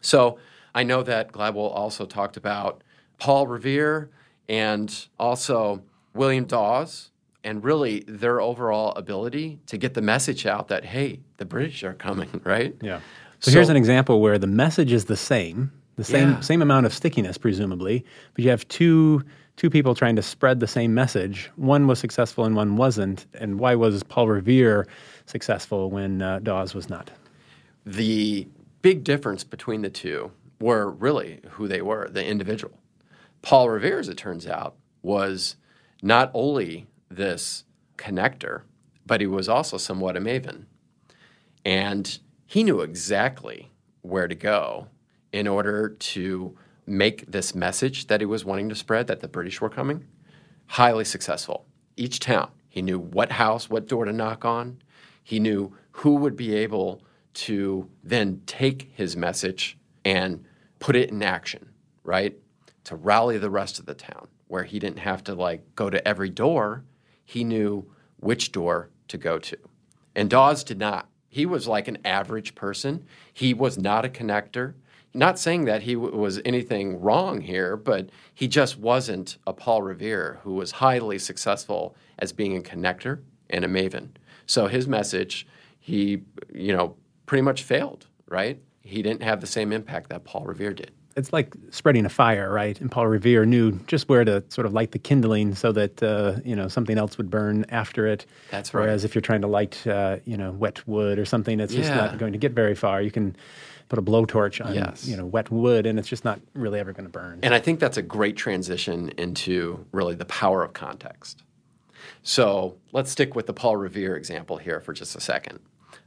So 0.00 0.38
I 0.74 0.84
know 0.84 1.02
that 1.02 1.32
Gladwell 1.32 1.74
also 1.74 2.06
talked 2.06 2.36
about 2.36 2.84
Paul 3.18 3.48
Revere 3.48 4.10
and 4.48 5.06
also 5.18 5.82
William 6.14 6.44
Dawes 6.44 7.10
and 7.44 7.62
really 7.62 8.00
their 8.08 8.40
overall 8.40 8.92
ability 8.94 9.60
to 9.66 9.76
get 9.76 9.94
the 9.94 10.02
message 10.02 10.46
out 10.46 10.68
that 10.68 10.84
hey, 10.84 11.20
the 11.36 11.44
British 11.44 11.84
are 11.84 11.94
coming, 11.94 12.40
right? 12.44 12.74
Yeah. 12.80 13.00
So, 13.40 13.50
so 13.50 13.58
here's 13.58 13.68
an 13.68 13.76
example 13.76 14.20
where 14.20 14.38
the 14.38 14.46
message 14.46 14.92
is 14.92 15.04
the 15.04 15.16
same, 15.16 15.70
the 15.96 16.04
same 16.04 16.30
yeah. 16.30 16.40
same 16.40 16.62
amount 16.62 16.86
of 16.86 16.94
stickiness 16.94 17.38
presumably, 17.38 18.04
but 18.34 18.44
you 18.44 18.50
have 18.50 18.66
two 18.68 19.22
two 19.56 19.70
people 19.70 19.94
trying 19.94 20.16
to 20.16 20.22
spread 20.22 20.60
the 20.60 20.66
same 20.66 20.94
message. 20.94 21.50
One 21.56 21.86
was 21.86 21.98
successful 21.98 22.44
and 22.44 22.56
one 22.56 22.76
wasn't. 22.76 23.26
And 23.34 23.60
why 23.60 23.74
was 23.74 24.02
Paul 24.02 24.28
Revere 24.28 24.86
successful 25.26 25.90
when 25.90 26.22
uh, 26.22 26.40
Dawes 26.40 26.74
was 26.74 26.88
not? 26.88 27.10
The 27.86 28.48
big 28.82 29.04
difference 29.04 29.44
between 29.44 29.82
the 29.82 29.90
two 29.90 30.32
were 30.60 30.90
really 30.90 31.40
who 31.50 31.68
they 31.68 31.82
were, 31.82 32.08
the 32.08 32.24
individual. 32.24 32.78
Paul 33.42 33.68
Revere, 33.68 33.98
as 33.98 34.08
it 34.08 34.16
turns 34.16 34.46
out, 34.46 34.76
was 35.02 35.56
not 36.02 36.30
only 36.34 36.86
this 37.16 37.64
connector, 37.96 38.62
but 39.06 39.20
he 39.20 39.26
was 39.26 39.48
also 39.48 39.76
somewhat 39.76 40.16
a 40.16 40.20
maven. 40.20 40.64
And 41.64 42.18
he 42.46 42.62
knew 42.62 42.80
exactly 42.80 43.70
where 44.02 44.28
to 44.28 44.34
go 44.34 44.88
in 45.32 45.46
order 45.46 45.88
to 45.88 46.56
make 46.86 47.30
this 47.30 47.54
message 47.54 48.06
that 48.08 48.20
he 48.20 48.26
was 48.26 48.44
wanting 48.44 48.68
to 48.68 48.74
spread 48.74 49.06
that 49.06 49.20
the 49.20 49.28
British 49.28 49.60
were 49.60 49.70
coming 49.70 50.06
highly 50.66 51.04
successful. 51.04 51.66
Each 51.96 52.18
town, 52.18 52.50
he 52.68 52.82
knew 52.82 52.98
what 52.98 53.32
house, 53.32 53.70
what 53.70 53.86
door 53.86 54.04
to 54.04 54.12
knock 54.12 54.44
on. 54.44 54.82
He 55.22 55.38
knew 55.38 55.76
who 55.92 56.16
would 56.16 56.36
be 56.36 56.54
able 56.54 57.02
to 57.34 57.88
then 58.02 58.42
take 58.46 58.92
his 58.94 59.16
message 59.16 59.78
and 60.04 60.44
put 60.78 60.96
it 60.96 61.10
in 61.10 61.22
action, 61.22 61.70
right? 62.02 62.36
To 62.84 62.96
rally 62.96 63.38
the 63.38 63.50
rest 63.50 63.78
of 63.78 63.86
the 63.86 63.94
town 63.94 64.28
where 64.48 64.64
he 64.64 64.78
didn't 64.78 64.98
have 64.98 65.24
to 65.24 65.34
like 65.34 65.74
go 65.74 65.90
to 65.90 66.06
every 66.06 66.30
door. 66.30 66.84
He 67.24 67.44
knew 67.44 67.90
which 68.18 68.52
door 68.52 68.90
to 69.08 69.18
go 69.18 69.38
to. 69.38 69.56
And 70.14 70.30
Dawes 70.30 70.64
did 70.64 70.78
not. 70.78 71.08
He 71.28 71.46
was 71.46 71.66
like 71.66 71.88
an 71.88 71.98
average 72.04 72.54
person. 72.54 73.04
He 73.32 73.52
was 73.54 73.76
not 73.76 74.04
a 74.04 74.08
connector. 74.08 74.74
Not 75.12 75.38
saying 75.38 75.64
that 75.64 75.82
he 75.82 75.94
w- 75.94 76.16
was 76.16 76.40
anything 76.44 77.00
wrong 77.00 77.40
here, 77.40 77.76
but 77.76 78.10
he 78.32 78.48
just 78.48 78.78
wasn't 78.78 79.38
a 79.46 79.52
Paul 79.52 79.82
Revere 79.82 80.40
who 80.42 80.54
was 80.54 80.72
highly 80.72 81.18
successful 81.18 81.96
as 82.18 82.32
being 82.32 82.56
a 82.56 82.60
connector 82.60 83.22
and 83.50 83.64
a 83.64 83.68
maven. 83.68 84.10
So 84.46 84.66
his 84.66 84.86
message, 84.86 85.46
he, 85.78 86.22
you 86.52 86.74
know, 86.76 86.96
pretty 87.26 87.42
much 87.42 87.62
failed, 87.62 88.06
right? 88.28 88.60
He 88.82 89.02
didn't 89.02 89.22
have 89.22 89.40
the 89.40 89.46
same 89.46 89.72
impact 89.72 90.10
that 90.10 90.24
Paul 90.24 90.44
Revere 90.44 90.74
did 90.74 90.92
it's 91.16 91.32
like 91.32 91.54
spreading 91.70 92.04
a 92.06 92.08
fire, 92.08 92.52
right? 92.52 92.80
And 92.80 92.90
Paul 92.90 93.06
Revere 93.06 93.44
knew 93.44 93.72
just 93.86 94.08
where 94.08 94.24
to 94.24 94.42
sort 94.48 94.66
of 94.66 94.72
light 94.72 94.92
the 94.92 94.98
kindling 94.98 95.54
so 95.54 95.72
that 95.72 96.02
uh, 96.02 96.36
you 96.44 96.56
know 96.56 96.68
something 96.68 96.98
else 96.98 97.16
would 97.18 97.30
burn 97.30 97.64
after 97.68 98.06
it. 98.06 98.26
That's 98.50 98.74
right. 98.74 98.82
Whereas 98.82 99.04
if 99.04 99.14
you're 99.14 99.22
trying 99.22 99.42
to 99.42 99.46
light, 99.46 99.86
uh, 99.86 100.18
you 100.24 100.36
know, 100.36 100.52
wet 100.52 100.86
wood 100.88 101.18
or 101.18 101.24
something, 101.24 101.60
it's 101.60 101.72
yeah. 101.72 101.80
just 101.80 101.94
not 101.94 102.18
going 102.18 102.32
to 102.32 102.38
get 102.38 102.52
very 102.52 102.74
far. 102.74 103.00
You 103.00 103.10
can 103.10 103.36
put 103.88 103.98
a 103.98 104.02
blowtorch 104.02 104.64
on 104.64 104.74
yes. 104.74 105.06
you 105.06 105.16
know 105.16 105.26
wet 105.26 105.50
wood, 105.50 105.86
and 105.86 105.98
it's 105.98 106.08
just 106.08 106.24
not 106.24 106.40
really 106.54 106.80
ever 106.80 106.92
going 106.92 107.06
to 107.06 107.12
burn. 107.12 107.40
And 107.42 107.54
I 107.54 107.60
think 107.60 107.80
that's 107.80 107.96
a 107.96 108.02
great 108.02 108.36
transition 108.36 109.10
into 109.16 109.84
really 109.92 110.14
the 110.14 110.24
power 110.26 110.64
of 110.64 110.72
context. 110.72 111.42
So 112.22 112.76
let's 112.92 113.10
stick 113.10 113.34
with 113.34 113.46
the 113.46 113.54
Paul 113.54 113.76
Revere 113.76 114.16
example 114.16 114.56
here 114.56 114.80
for 114.80 114.92
just 114.92 115.14
a 115.14 115.20
second. 115.20 115.60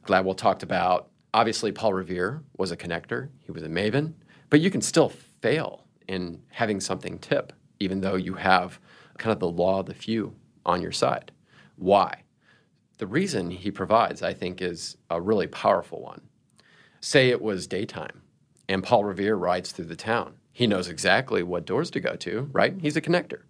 Gladwell 0.06 0.38
talked 0.38 0.64
about 0.64 1.10
obviously 1.34 1.72
Paul 1.72 1.94
Revere 1.94 2.42
was 2.58 2.72
a 2.72 2.78
connector. 2.78 3.30
He 3.44 3.52
was 3.52 3.64
a 3.64 3.68
maven 3.68 4.14
but 4.50 4.62
you 4.62 4.72
can 4.72 4.82
still 4.82 5.10
fail 5.10 5.86
in 6.08 6.42
having 6.50 6.80
something 6.80 7.20
tip, 7.20 7.54
even 7.80 8.02
though 8.02 8.16
you 8.16 8.36
have 8.36 8.80
kind 9.18 9.34
of 9.34 9.40
the 9.40 9.50
law 9.50 9.80
of 9.80 9.86
the 9.88 9.94
few 9.94 10.36
on 10.66 10.82
your 10.82 10.92
side. 10.92 11.32
Why? 11.76 12.24
The 12.98 13.08
reason 13.08 13.52
he 13.52 13.72
provides, 13.72 14.24
I 14.24 14.34
think, 14.34 14.62
is 14.62 14.98
a 15.10 15.22
really 15.22 15.48
powerful 15.48 16.02
one. 16.02 16.22
Say 17.00 17.30
it 17.30 17.42
was 17.42 17.68
daytime 17.68 18.22
and 18.68 18.84
Paul 18.84 19.06
Revere 19.06 19.36
rides 19.36 19.72
through 19.72 19.86
the 19.86 19.96
town. 19.96 20.36
He 20.52 20.68
knows 20.68 20.88
exactly 20.88 21.44
what 21.44 21.66
doors 21.66 21.92
to 21.92 22.00
go 22.00 22.16
to, 22.18 22.50
right? 22.52 22.76
He's 22.82 22.98
a 22.98 23.02
connector. 23.02 23.42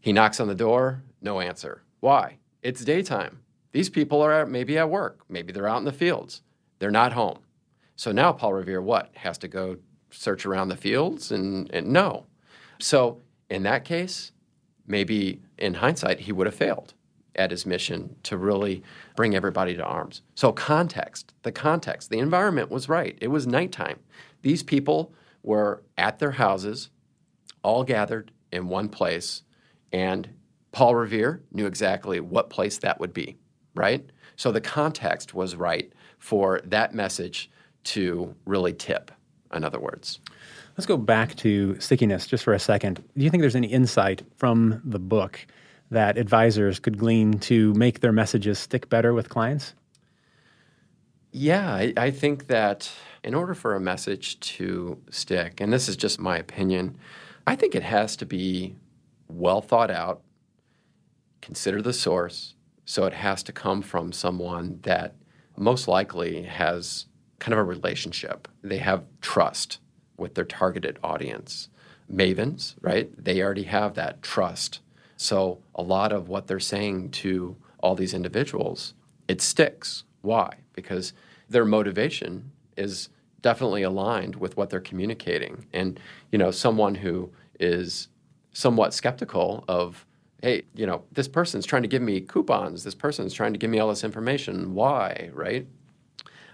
He 0.00 0.12
knocks 0.12 0.38
on 0.38 0.48
the 0.48 0.54
door, 0.54 1.02
no 1.20 1.40
answer. 1.40 1.82
Why? 2.00 2.38
It's 2.62 2.84
daytime. 2.84 3.40
These 3.72 3.90
people 3.90 4.22
are 4.22 4.46
maybe 4.46 4.78
at 4.78 4.90
work, 4.90 5.20
maybe 5.28 5.52
they're 5.52 5.68
out 5.68 5.78
in 5.78 5.84
the 5.84 5.92
fields. 5.92 6.42
They're 6.78 6.90
not 6.90 7.14
home. 7.14 7.38
So 7.96 8.12
now 8.12 8.32
Paul 8.32 8.52
Revere 8.52 8.82
what? 8.82 9.10
Has 9.16 9.38
to 9.38 9.48
go 9.48 9.78
search 10.10 10.46
around 10.46 10.68
the 10.68 10.76
fields? 10.76 11.30
And, 11.30 11.70
and 11.72 11.88
no. 11.88 12.26
So 12.78 13.20
in 13.50 13.62
that 13.64 13.84
case, 13.84 14.32
maybe 14.86 15.42
in 15.58 15.74
hindsight, 15.74 16.20
he 16.20 16.32
would 16.32 16.46
have 16.46 16.54
failed 16.54 16.94
at 17.36 17.50
his 17.50 17.66
mission 17.66 18.16
to 18.22 18.36
really 18.36 18.82
bring 19.14 19.34
everybody 19.34 19.74
to 19.76 19.84
arms. 19.84 20.22
So, 20.34 20.52
context, 20.52 21.34
the 21.42 21.52
context, 21.52 22.10
the 22.10 22.18
environment 22.18 22.70
was 22.70 22.88
right. 22.88 23.16
It 23.20 23.28
was 23.28 23.46
nighttime. 23.46 24.00
These 24.42 24.62
people 24.62 25.12
were 25.42 25.82
at 25.98 26.18
their 26.18 26.32
houses, 26.32 26.90
all 27.62 27.84
gathered 27.84 28.32
in 28.52 28.68
one 28.68 28.88
place, 28.88 29.42
and 29.92 30.28
Paul 30.72 30.94
Revere 30.94 31.42
knew 31.52 31.66
exactly 31.66 32.20
what 32.20 32.50
place 32.50 32.78
that 32.78 33.00
would 33.00 33.12
be, 33.12 33.36
right? 33.74 34.04
So, 34.36 34.50
the 34.50 34.60
context 34.60 35.34
was 35.34 35.56
right 35.56 35.92
for 36.18 36.60
that 36.64 36.94
message 36.94 37.50
to 37.84 38.34
really 38.46 38.72
tip 38.72 39.10
in 39.52 39.64
other 39.64 39.78
words. 39.78 40.20
Let's 40.76 40.86
go 40.86 40.96
back 40.96 41.34
to 41.36 41.78
stickiness 41.80 42.26
just 42.26 42.44
for 42.44 42.52
a 42.52 42.58
second. 42.58 43.02
Do 43.16 43.24
you 43.24 43.30
think 43.30 43.40
there's 43.40 43.56
any 43.56 43.68
insight 43.68 44.22
from 44.36 44.82
the 44.84 44.98
book 44.98 45.46
that 45.90 46.18
advisors 46.18 46.78
could 46.78 46.98
glean 46.98 47.38
to 47.38 47.72
make 47.74 48.00
their 48.00 48.12
messages 48.12 48.58
stick 48.58 48.88
better 48.88 49.14
with 49.14 49.28
clients? 49.28 49.74
Yeah, 51.32 51.72
I, 51.72 51.92
I 51.96 52.10
think 52.10 52.46
that 52.48 52.90
in 53.22 53.34
order 53.34 53.54
for 53.54 53.74
a 53.74 53.80
message 53.80 54.40
to 54.40 55.00
stick, 55.10 55.60
and 55.60 55.72
this 55.72 55.88
is 55.88 55.96
just 55.96 56.18
my 56.18 56.38
opinion, 56.38 56.96
I 57.46 57.56
think 57.56 57.74
it 57.74 57.82
has 57.82 58.16
to 58.16 58.26
be 58.26 58.76
well 59.28 59.60
thought 59.60 59.90
out, 59.90 60.22
consider 61.40 61.82
the 61.82 61.92
source. 61.92 62.54
So 62.84 63.04
it 63.04 63.12
has 63.12 63.42
to 63.44 63.52
come 63.52 63.82
from 63.82 64.12
someone 64.12 64.78
that 64.82 65.14
most 65.56 65.88
likely 65.88 66.42
has 66.42 67.06
kind 67.38 67.52
of 67.52 67.58
a 67.58 67.64
relationship. 67.64 68.48
They 68.62 68.78
have 68.78 69.04
trust 69.20 69.78
with 70.16 70.34
their 70.34 70.44
targeted 70.44 70.98
audience. 71.02 71.68
Mavens, 72.12 72.76
right? 72.80 73.10
They 73.22 73.42
already 73.42 73.64
have 73.64 73.94
that 73.94 74.22
trust. 74.22 74.80
So 75.16 75.58
a 75.74 75.82
lot 75.82 76.12
of 76.12 76.28
what 76.28 76.46
they're 76.46 76.60
saying 76.60 77.10
to 77.10 77.56
all 77.78 77.94
these 77.94 78.14
individuals, 78.14 78.94
it 79.28 79.40
sticks. 79.40 80.04
Why? 80.22 80.58
Because 80.72 81.12
their 81.48 81.64
motivation 81.64 82.52
is 82.76 83.08
definitely 83.42 83.82
aligned 83.82 84.36
with 84.36 84.56
what 84.56 84.70
they're 84.70 84.80
communicating. 84.80 85.66
And, 85.72 85.98
you 86.30 86.38
know, 86.38 86.50
someone 86.50 86.96
who 86.96 87.30
is 87.58 88.08
somewhat 88.52 88.94
skeptical 88.94 89.64
of, 89.68 90.06
hey, 90.42 90.62
you 90.74 90.86
know, 90.86 91.04
this 91.12 91.28
person's 91.28 91.66
trying 91.66 91.82
to 91.82 91.88
give 91.88 92.02
me 92.02 92.20
coupons, 92.20 92.84
this 92.84 92.94
person's 92.94 93.34
trying 93.34 93.52
to 93.52 93.58
give 93.58 93.70
me 93.70 93.78
all 93.78 93.88
this 93.88 94.04
information. 94.04 94.74
Why, 94.74 95.30
right? 95.32 95.66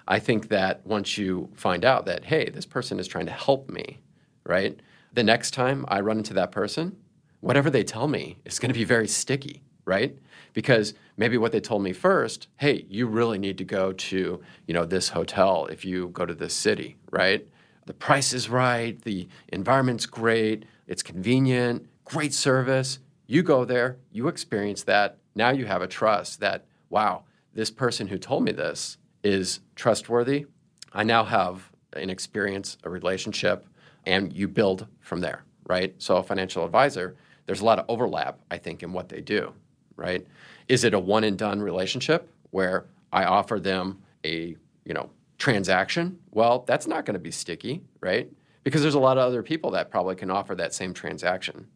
I 0.06 0.18
think 0.18 0.48
that 0.48 0.84
once 0.86 1.16
you 1.16 1.50
find 1.54 1.84
out 1.84 2.06
that, 2.06 2.24
hey, 2.24 2.50
this 2.50 2.66
person 2.66 2.98
is 2.98 3.08
trying 3.08 3.26
to 3.26 3.32
help 3.32 3.68
me, 3.68 4.00
right? 4.44 4.78
The 5.12 5.22
next 5.22 5.52
time 5.52 5.84
I 5.88 6.00
run 6.00 6.18
into 6.18 6.34
that 6.34 6.52
person, 6.52 6.96
whatever 7.40 7.70
they 7.70 7.84
tell 7.84 8.08
me 8.08 8.38
is 8.44 8.58
going 8.58 8.72
to 8.72 8.78
be 8.78 8.84
very 8.84 9.08
sticky, 9.08 9.62
right? 9.84 10.16
Because 10.52 10.94
maybe 11.16 11.38
what 11.38 11.52
they 11.52 11.60
told 11.60 11.82
me 11.82 11.92
first, 11.92 12.48
hey, 12.56 12.86
you 12.88 13.06
really 13.06 13.38
need 13.38 13.58
to 13.58 13.64
go 13.64 13.92
to, 13.92 14.40
you 14.66 14.74
know, 14.74 14.84
this 14.84 15.10
hotel 15.10 15.66
if 15.66 15.84
you 15.84 16.08
go 16.08 16.26
to 16.26 16.34
this 16.34 16.54
city, 16.54 16.96
right? 17.10 17.46
The 17.86 17.94
price 17.94 18.32
is 18.32 18.48
right, 18.48 19.00
the 19.02 19.28
environment's 19.48 20.06
great, 20.06 20.64
it's 20.86 21.02
convenient, 21.02 21.88
great 22.04 22.34
service. 22.34 22.98
You 23.26 23.42
go 23.42 23.64
there, 23.64 23.98
you 24.10 24.28
experience 24.28 24.82
that. 24.84 25.18
Now 25.34 25.50
you 25.50 25.66
have 25.66 25.82
a 25.82 25.86
trust 25.86 26.40
that, 26.40 26.66
wow, 26.90 27.24
this 27.54 27.70
person 27.70 28.08
who 28.08 28.18
told 28.18 28.44
me 28.44 28.52
this 28.52 28.98
is 29.22 29.60
trustworthy. 29.76 30.46
I 30.92 31.04
now 31.04 31.24
have 31.24 31.70
an 31.94 32.10
experience, 32.10 32.78
a 32.84 32.90
relationship, 32.90 33.66
and 34.06 34.32
you 34.32 34.48
build 34.48 34.86
from 35.00 35.20
there, 35.20 35.44
right? 35.66 35.94
So 35.98 36.16
a 36.16 36.22
financial 36.22 36.64
advisor, 36.64 37.16
there's 37.46 37.60
a 37.60 37.64
lot 37.64 37.78
of 37.78 37.84
overlap, 37.88 38.40
I 38.50 38.58
think, 38.58 38.82
in 38.82 38.92
what 38.92 39.08
they 39.08 39.20
do, 39.20 39.52
right? 39.96 40.26
Is 40.68 40.84
it 40.84 40.94
a 40.94 40.98
one 40.98 41.24
and 41.24 41.38
done 41.38 41.60
relationship 41.60 42.28
where 42.50 42.86
I 43.12 43.24
offer 43.24 43.60
them 43.60 44.02
a, 44.24 44.56
you 44.84 44.94
know, 44.94 45.10
transaction? 45.38 46.18
Well, 46.30 46.64
that's 46.66 46.86
not 46.86 47.04
going 47.04 47.14
to 47.14 47.20
be 47.20 47.30
sticky, 47.30 47.82
right? 48.00 48.30
Because 48.64 48.82
there's 48.82 48.94
a 48.94 49.00
lot 49.00 49.18
of 49.18 49.24
other 49.24 49.42
people 49.42 49.72
that 49.72 49.90
probably 49.90 50.14
can 50.14 50.30
offer 50.30 50.54
that 50.54 50.72
same 50.72 50.94
transaction. 50.94 51.66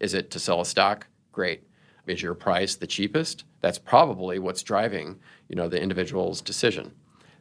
Is 0.00 0.14
it 0.14 0.30
to 0.30 0.38
sell 0.38 0.60
a 0.60 0.66
stock? 0.66 1.06
Great. 1.30 1.62
Is 2.06 2.22
your 2.22 2.34
price 2.34 2.74
the 2.74 2.86
cheapest? 2.86 3.44
That's 3.62 3.78
probably 3.78 4.38
what's 4.38 4.62
driving, 4.62 5.18
you 5.48 5.56
know, 5.56 5.68
the 5.68 5.80
individual's 5.80 6.42
decision. 6.42 6.92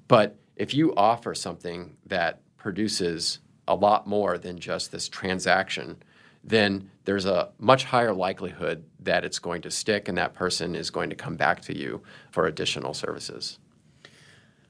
But 0.07 0.37
if 0.55 0.73
you 0.73 0.95
offer 0.95 1.35
something 1.35 1.97
that 2.05 2.39
produces 2.57 3.39
a 3.67 3.75
lot 3.75 4.07
more 4.07 4.37
than 4.37 4.59
just 4.59 4.91
this 4.91 5.09
transaction, 5.09 6.01
then 6.43 6.89
there's 7.05 7.25
a 7.25 7.49
much 7.59 7.83
higher 7.83 8.13
likelihood 8.13 8.83
that 8.99 9.25
it's 9.25 9.39
going 9.39 9.63
to 9.63 9.71
stick 9.71 10.07
and 10.07 10.17
that 10.17 10.33
person 10.33 10.75
is 10.75 10.89
going 10.89 11.09
to 11.09 11.15
come 11.15 11.35
back 11.35 11.61
to 11.61 11.77
you 11.77 12.01
for 12.31 12.45
additional 12.45 12.93
services. 12.93 13.57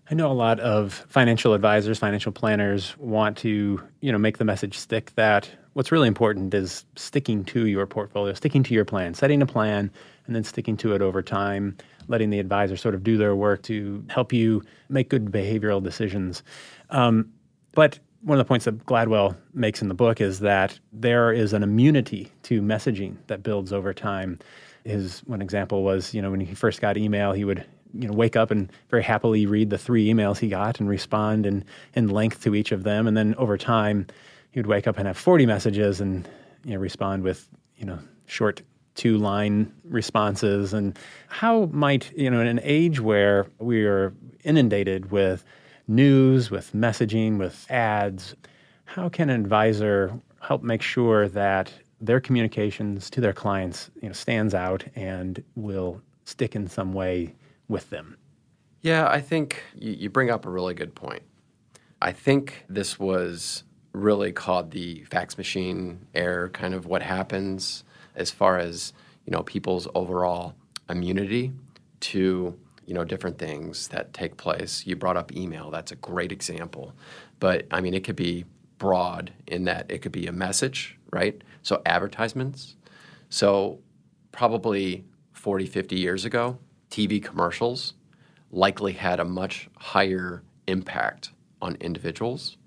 I 0.09 0.13
know 0.13 0.29
a 0.29 0.33
lot 0.33 0.59
of 0.59 1.05
financial 1.07 1.53
advisors, 1.53 1.97
financial 1.97 2.33
planners 2.33 2.97
want 2.97 3.37
to, 3.37 3.81
you 4.01 4.11
know, 4.11 4.17
make 4.17 4.37
the 4.37 4.45
message 4.45 4.77
stick 4.77 5.13
that 5.15 5.49
what's 5.73 5.91
really 5.91 6.09
important 6.09 6.53
is 6.53 6.85
sticking 6.97 7.45
to 7.45 7.65
your 7.65 7.85
portfolio, 7.85 8.33
sticking 8.33 8.63
to 8.63 8.73
your 8.73 8.83
plan, 8.83 9.13
setting 9.13 9.41
a 9.41 9.45
plan 9.45 9.89
and 10.27 10.35
then 10.35 10.43
sticking 10.43 10.77
to 10.77 10.93
it 10.93 11.01
over 11.01 11.21
time, 11.21 11.75
letting 12.07 12.29
the 12.29 12.39
advisor 12.39 12.77
sort 12.77 12.95
of 12.95 13.03
do 13.03 13.17
their 13.17 13.35
work 13.35 13.61
to 13.63 14.03
help 14.09 14.31
you 14.33 14.63
make 14.89 15.09
good 15.09 15.25
behavioral 15.25 15.83
decisions. 15.83 16.43
Um, 16.89 17.31
but 17.73 17.99
one 18.21 18.37
of 18.37 18.45
the 18.45 18.47
points 18.47 18.65
that 18.65 18.85
Gladwell 18.85 19.35
makes 19.53 19.81
in 19.81 19.87
the 19.87 19.93
book 19.93 20.21
is 20.21 20.39
that 20.39 20.79
there 20.93 21.31
is 21.31 21.53
an 21.53 21.63
immunity 21.63 22.31
to 22.43 22.61
messaging 22.61 23.17
that 23.27 23.43
builds 23.43 23.73
over 23.73 23.93
time. 23.93 24.39
His 24.83 25.21
one 25.25 25.41
example 25.41 25.83
was, 25.83 26.13
you 26.13 26.21
know, 26.21 26.31
when 26.31 26.39
he 26.39 26.53
first 26.53 26.81
got 26.81 26.97
email, 26.97 27.31
he 27.31 27.45
would 27.45 27.65
you 27.93 28.07
know 28.07 28.13
wake 28.13 28.35
up 28.35 28.51
and 28.51 28.71
very 28.89 29.03
happily 29.03 29.45
read 29.45 29.69
the 29.69 29.77
three 29.77 30.07
emails 30.07 30.37
he 30.37 30.47
got 30.47 30.79
and 30.79 30.89
respond 30.89 31.45
in 31.45 31.63
in 31.93 32.09
length 32.09 32.41
to 32.43 32.55
each 32.55 32.71
of 32.71 32.83
them 32.83 33.07
and 33.07 33.17
then 33.17 33.35
over 33.35 33.57
time 33.57 34.07
he 34.51 34.59
would 34.59 34.67
wake 34.67 34.87
up 34.87 34.97
and 34.97 35.07
have 35.07 35.17
40 35.17 35.45
messages 35.45 35.99
and 35.99 36.27
you 36.63 36.73
know 36.73 36.79
respond 36.79 37.23
with 37.23 37.49
you 37.75 37.85
know 37.85 37.99
short 38.25 38.61
two 38.95 39.17
line 39.17 39.71
responses 39.85 40.73
and 40.73 40.97
how 41.27 41.65
might 41.71 42.11
you 42.17 42.29
know 42.29 42.41
in 42.41 42.47
an 42.47 42.59
age 42.63 42.99
where 42.99 43.47
we 43.59 43.85
are 43.85 44.13
inundated 44.43 45.11
with 45.11 45.45
news 45.87 46.51
with 46.51 46.73
messaging 46.73 47.37
with 47.37 47.65
ads 47.69 48.35
how 48.85 49.07
can 49.07 49.29
an 49.29 49.39
advisor 49.39 50.19
help 50.41 50.61
make 50.61 50.81
sure 50.81 51.27
that 51.29 51.71
their 52.01 52.19
communications 52.19 53.09
to 53.09 53.21
their 53.21 53.33
clients 53.33 53.89
you 54.01 54.09
know 54.09 54.13
stands 54.13 54.53
out 54.53 54.83
and 54.95 55.43
will 55.55 56.01
stick 56.25 56.55
in 56.55 56.67
some 56.67 56.93
way 56.93 57.33
with 57.67 57.89
them? 57.89 58.17
Yeah, 58.81 59.07
I 59.07 59.21
think 59.21 59.63
you, 59.75 59.91
you 59.93 60.09
bring 60.09 60.29
up 60.29 60.45
a 60.45 60.49
really 60.49 60.73
good 60.73 60.95
point. 60.95 61.21
I 62.01 62.11
think 62.11 62.65
this 62.67 62.99
was 62.99 63.63
really 63.93 64.31
called 64.31 64.71
the 64.71 65.03
fax 65.03 65.37
machine 65.37 66.07
error, 66.15 66.49
kind 66.49 66.73
of 66.73 66.87
what 66.87 67.03
happens 67.03 67.83
as 68.15 68.31
far 68.31 68.57
as 68.57 68.93
you 69.25 69.31
know 69.31 69.43
people's 69.43 69.87
overall 69.95 70.55
immunity 70.89 71.51
to 71.99 72.57
you 72.85 72.93
know 72.93 73.03
different 73.03 73.37
things 73.37 73.87
that 73.89 74.13
take 74.13 74.37
place. 74.37 74.85
You 74.85 74.95
brought 74.95 75.17
up 75.17 75.31
email; 75.31 75.71
that's 75.71 75.91
a 75.91 75.95
great 75.95 76.31
example. 76.31 76.93
But 77.39 77.65
I 77.71 77.81
mean, 77.81 77.93
it 77.93 78.03
could 78.03 78.15
be 78.15 78.45
broad 78.77 79.31
in 79.47 79.65
that 79.65 79.85
it 79.89 80.01
could 80.01 80.11
be 80.11 80.27
a 80.27 80.31
message, 80.31 80.97
right? 81.11 81.39
So 81.61 81.81
advertisements. 81.85 82.75
So 83.29 83.79
probably 84.31 85.05
40, 85.33 85.67
50 85.67 85.95
years 85.95 86.25
ago, 86.25 86.57
TV 86.89 87.23
commercials 87.23 87.93
likely 88.51 88.93
had 88.93 89.19
a 89.19 89.25
much 89.25 89.69
higher 89.77 90.43
impact 90.67 91.31
on 91.61 91.77
individuals. 91.79 92.57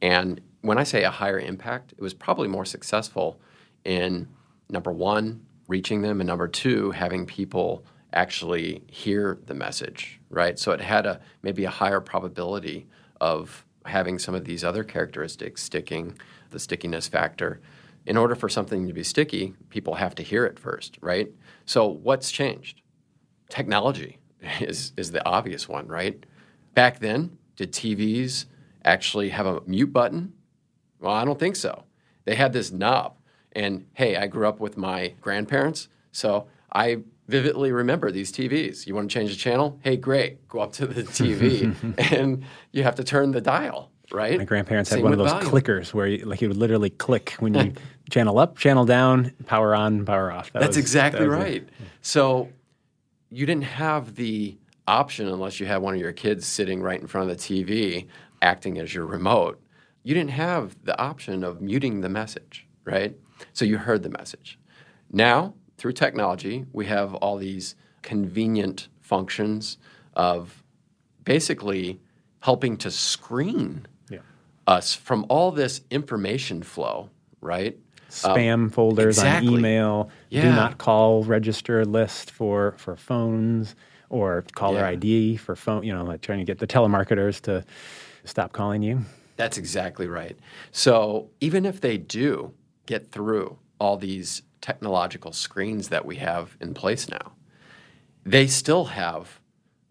And 0.00 0.40
when 0.60 0.78
I 0.78 0.84
say 0.84 1.04
a 1.04 1.10
higher 1.10 1.38
impact, 1.38 1.92
it 1.92 2.00
was 2.00 2.14
probably 2.14 2.48
more 2.48 2.64
successful 2.64 3.40
in 3.84 4.28
number 4.72 4.92
one, 4.92 5.44
reaching 5.68 6.02
them, 6.02 6.20
and 6.20 6.28
number 6.28 6.48
two, 6.48 6.90
having 6.90 7.26
people 7.26 7.84
actually 8.12 8.82
hear 8.88 9.38
the 9.46 9.54
message, 9.54 10.20
right? 10.28 10.58
So 10.58 10.72
it 10.72 10.80
had 10.80 11.06
a 11.06 11.20
maybe 11.42 11.64
a 11.64 11.70
higher 11.70 12.00
probability 12.00 12.86
of 13.20 13.64
having 13.86 14.18
some 14.18 14.34
of 14.34 14.44
these 14.44 14.64
other 14.64 14.84
characteristics 14.84 15.62
sticking, 15.62 16.18
the 16.50 16.58
stickiness 16.58 17.08
factor. 17.08 17.60
In 18.04 18.16
order 18.16 18.34
for 18.34 18.48
something 18.48 18.86
to 18.86 18.92
be 18.92 19.04
sticky, 19.04 19.54
people 19.70 19.94
have 19.94 20.14
to 20.16 20.22
hear 20.22 20.44
it 20.44 20.58
first, 20.58 20.98
right? 21.00 21.30
So 21.64 21.86
what's 21.86 22.30
changed? 22.30 22.82
technology 23.52 24.18
is, 24.60 24.92
is 24.96 25.12
the 25.12 25.24
obvious 25.26 25.68
one, 25.68 25.86
right? 25.86 26.24
Back 26.74 26.98
then, 26.98 27.38
did 27.56 27.72
TVs 27.72 28.46
actually 28.84 29.28
have 29.28 29.46
a 29.46 29.60
mute 29.66 29.92
button? 29.92 30.32
Well, 30.98 31.12
I 31.12 31.24
don't 31.24 31.38
think 31.38 31.56
so. 31.56 31.84
They 32.24 32.34
had 32.34 32.52
this 32.52 32.72
knob. 32.72 33.16
And 33.54 33.86
hey, 33.94 34.16
I 34.16 34.26
grew 34.26 34.48
up 34.48 34.60
with 34.60 34.76
my 34.76 35.14
grandparents, 35.20 35.88
so 36.10 36.46
I 36.72 36.98
vividly 37.28 37.72
remember 37.72 38.10
these 38.10 38.32
TVs. 38.32 38.86
You 38.86 38.94
want 38.94 39.10
to 39.10 39.14
change 39.14 39.30
the 39.30 39.36
channel? 39.36 39.78
Hey, 39.82 39.96
great. 39.96 40.46
Go 40.48 40.60
up 40.60 40.72
to 40.74 40.86
the 40.86 41.02
TV 41.18 41.74
and 42.12 42.44
you 42.72 42.82
have 42.82 42.94
to 42.96 43.04
turn 43.04 43.30
the 43.32 43.40
dial, 43.40 43.90
right? 44.10 44.38
My 44.38 44.44
grandparents 44.44 44.90
Same 44.90 44.98
had 44.98 45.04
one 45.04 45.12
of 45.12 45.18
those 45.18 45.30
volume. 45.30 45.50
clickers 45.50 45.94
where 45.94 46.06
you, 46.06 46.24
like 46.24 46.42
you 46.42 46.48
would 46.48 46.56
literally 46.56 46.90
click 46.90 47.34
when 47.38 47.54
you 47.54 47.72
channel 48.10 48.38
up, 48.38 48.58
channel 48.58 48.84
down, 48.84 49.32
power 49.46 49.74
on, 49.74 50.04
power 50.04 50.32
off. 50.32 50.52
That 50.52 50.60
That's 50.60 50.76
was, 50.76 50.84
exactly 50.84 51.26
that 51.26 51.30
right. 51.30 51.68
So 52.02 52.50
you 53.30 53.46
didn't 53.46 53.64
have 53.64 54.14
the 54.16 54.56
option 54.86 55.28
unless 55.28 55.60
you 55.60 55.66
had 55.66 55.80
one 55.80 55.94
of 55.94 56.00
your 56.00 56.12
kids 56.12 56.46
sitting 56.46 56.82
right 56.82 57.00
in 57.00 57.06
front 57.06 57.30
of 57.30 57.36
the 57.38 57.42
TV 57.42 58.08
acting 58.42 58.78
as 58.78 58.92
your 58.92 59.06
remote. 59.06 59.60
You 60.02 60.14
didn't 60.14 60.30
have 60.32 60.76
the 60.82 61.00
option 61.00 61.44
of 61.44 61.60
muting 61.60 62.00
the 62.00 62.08
message, 62.08 62.66
right? 62.84 63.16
So 63.52 63.64
you 63.64 63.78
heard 63.78 64.02
the 64.02 64.10
message. 64.10 64.58
Now, 65.10 65.54
through 65.76 65.92
technology, 65.92 66.64
we 66.72 66.86
have 66.86 67.14
all 67.14 67.36
these 67.36 67.74
convenient 68.02 68.88
functions 69.00 69.78
of 70.14 70.62
basically 71.24 72.00
helping 72.40 72.76
to 72.76 72.90
screen 72.90 73.86
yeah. 74.10 74.18
us 74.66 74.94
from 74.94 75.26
all 75.28 75.50
this 75.50 75.82
information 75.90 76.62
flow, 76.62 77.10
right? 77.40 77.78
spam 78.12 78.54
um, 78.54 78.70
folders 78.70 79.18
exactly. 79.18 79.48
on 79.48 79.54
email, 79.54 80.10
yeah. 80.28 80.42
do 80.42 80.50
not 80.50 80.78
call 80.78 81.24
register 81.24 81.84
list 81.84 82.30
for 82.30 82.74
for 82.76 82.94
phones 82.94 83.74
or 84.10 84.44
caller 84.52 84.80
yeah. 84.80 84.88
ID 84.88 85.36
for 85.36 85.56
phone, 85.56 85.82
you 85.82 85.94
know, 85.94 86.04
like 86.04 86.20
trying 86.20 86.38
to 86.38 86.44
get 86.44 86.58
the 86.58 86.66
telemarketers 86.66 87.40
to 87.40 87.64
stop 88.24 88.52
calling 88.52 88.82
you. 88.82 89.00
That's 89.36 89.56
exactly 89.56 90.06
right. 90.06 90.38
So, 90.70 91.30
even 91.40 91.64
if 91.64 91.80
they 91.80 91.96
do 91.96 92.52
get 92.86 93.10
through 93.10 93.58
all 93.78 93.96
these 93.96 94.42
technological 94.60 95.32
screens 95.32 95.88
that 95.88 96.06
we 96.06 96.16
have 96.16 96.56
in 96.60 96.74
place 96.74 97.08
now, 97.08 97.32
they 98.24 98.46
still 98.46 98.86
have 98.86 99.40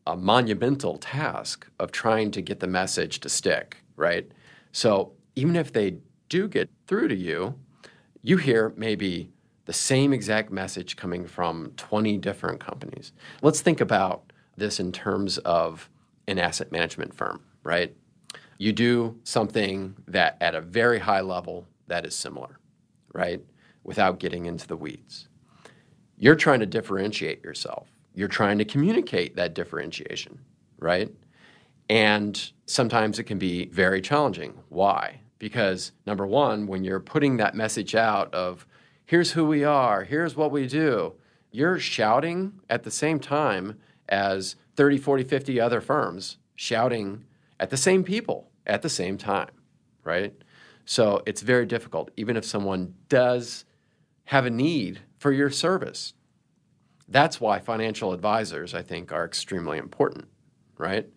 a 0.07 0.15
monumental 0.15 0.97
task 0.97 1.67
of 1.79 1.91
trying 1.91 2.31
to 2.31 2.41
get 2.41 2.59
the 2.59 2.67
message 2.67 3.19
to 3.19 3.29
stick, 3.29 3.77
right? 3.95 4.31
So, 4.71 5.13
even 5.35 5.55
if 5.55 5.71
they 5.71 5.97
do 6.29 6.47
get 6.47 6.69
through 6.87 7.09
to 7.09 7.15
you, 7.15 7.55
you 8.21 8.37
hear 8.37 8.73
maybe 8.75 9.29
the 9.65 9.73
same 9.73 10.11
exact 10.11 10.51
message 10.51 10.95
coming 10.95 11.25
from 11.27 11.71
20 11.77 12.17
different 12.17 12.59
companies. 12.59 13.13
Let's 13.41 13.61
think 13.61 13.79
about 13.79 14.33
this 14.57 14.79
in 14.79 14.91
terms 14.91 15.37
of 15.39 15.89
an 16.27 16.39
asset 16.39 16.71
management 16.71 17.13
firm, 17.13 17.41
right? 17.63 17.95
You 18.57 18.73
do 18.73 19.19
something 19.23 19.95
that 20.07 20.37
at 20.41 20.55
a 20.55 20.61
very 20.61 20.99
high 20.99 21.21
level 21.21 21.67
that 21.87 22.05
is 22.05 22.15
similar, 22.15 22.59
right? 23.13 23.41
Without 23.83 24.19
getting 24.19 24.45
into 24.45 24.67
the 24.67 24.77
weeds. 24.77 25.27
You're 26.17 26.35
trying 26.35 26.59
to 26.59 26.65
differentiate 26.65 27.43
yourself. 27.43 27.87
You're 28.13 28.27
trying 28.27 28.57
to 28.59 28.65
communicate 28.65 29.35
that 29.35 29.55
differentiation, 29.55 30.39
right? 30.77 31.11
And 31.89 32.51
sometimes 32.65 33.19
it 33.19 33.23
can 33.23 33.39
be 33.39 33.65
very 33.65 34.01
challenging. 34.01 34.53
Why? 34.69 35.21
Because 35.39 35.91
number 36.05 36.27
one, 36.27 36.67
when 36.67 36.83
you're 36.83 36.99
putting 36.99 37.37
that 37.37 37.55
message 37.55 37.95
out 37.95 38.33
of, 38.33 38.67
here's 39.05 39.31
who 39.31 39.45
we 39.45 39.63
are, 39.63 40.03
here's 40.03 40.35
what 40.35 40.51
we 40.51 40.67
do, 40.67 41.13
you're 41.51 41.79
shouting 41.79 42.53
at 42.69 42.83
the 42.83 42.91
same 42.91 43.19
time 43.19 43.79
as 44.07 44.55
30, 44.75 44.97
40, 44.99 45.23
50 45.23 45.59
other 45.59 45.81
firms 45.81 46.37
shouting 46.55 47.25
at 47.59 47.69
the 47.69 47.77
same 47.77 48.03
people 48.03 48.51
at 48.65 48.81
the 48.81 48.89
same 48.89 49.17
time, 49.17 49.49
right? 50.03 50.33
So 50.85 51.21
it's 51.25 51.41
very 51.41 51.65
difficult, 51.65 52.11
even 52.17 52.37
if 52.37 52.45
someone 52.45 52.95
does 53.09 53.65
have 54.25 54.45
a 54.45 54.49
need 54.49 55.01
for 55.17 55.31
your 55.31 55.49
service. 55.49 56.13
That's 57.07 57.41
why 57.41 57.59
financial 57.59 58.13
advisors, 58.13 58.73
I 58.73 58.81
think, 58.81 59.11
are 59.11 59.25
extremely 59.25 59.77
important, 59.77 60.25
right? 60.77 61.09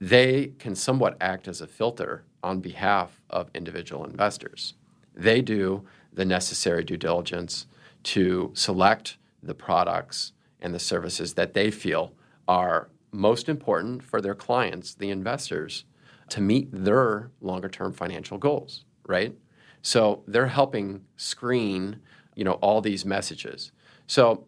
They 0.00 0.52
can 0.58 0.74
somewhat 0.74 1.16
act 1.20 1.48
as 1.48 1.60
a 1.60 1.66
filter 1.66 2.24
on 2.42 2.60
behalf 2.60 3.20
of 3.28 3.50
individual 3.54 4.04
investors. 4.04 4.74
They 5.14 5.42
do 5.42 5.84
the 6.12 6.24
necessary 6.24 6.84
due 6.84 6.96
diligence 6.96 7.66
to 8.04 8.52
select 8.54 9.18
the 9.42 9.54
products 9.54 10.32
and 10.60 10.74
the 10.74 10.78
services 10.78 11.34
that 11.34 11.54
they 11.54 11.70
feel 11.70 12.12
are 12.48 12.88
most 13.12 13.48
important 13.48 14.02
for 14.02 14.20
their 14.20 14.34
clients, 14.34 14.94
the 14.94 15.10
investors, 15.10 15.84
to 16.28 16.40
meet 16.40 16.68
their 16.72 17.30
longer 17.40 17.68
term 17.68 17.92
financial 17.92 18.38
goals, 18.38 18.84
right? 19.10 19.36
So 19.82 20.24
they're 20.26 20.46
helping 20.46 21.04
screen 21.16 22.00
you 22.40 22.44
know, 22.44 22.52
all 22.54 22.80
these 22.80 23.04
messages. 23.04 23.70
So 24.06 24.46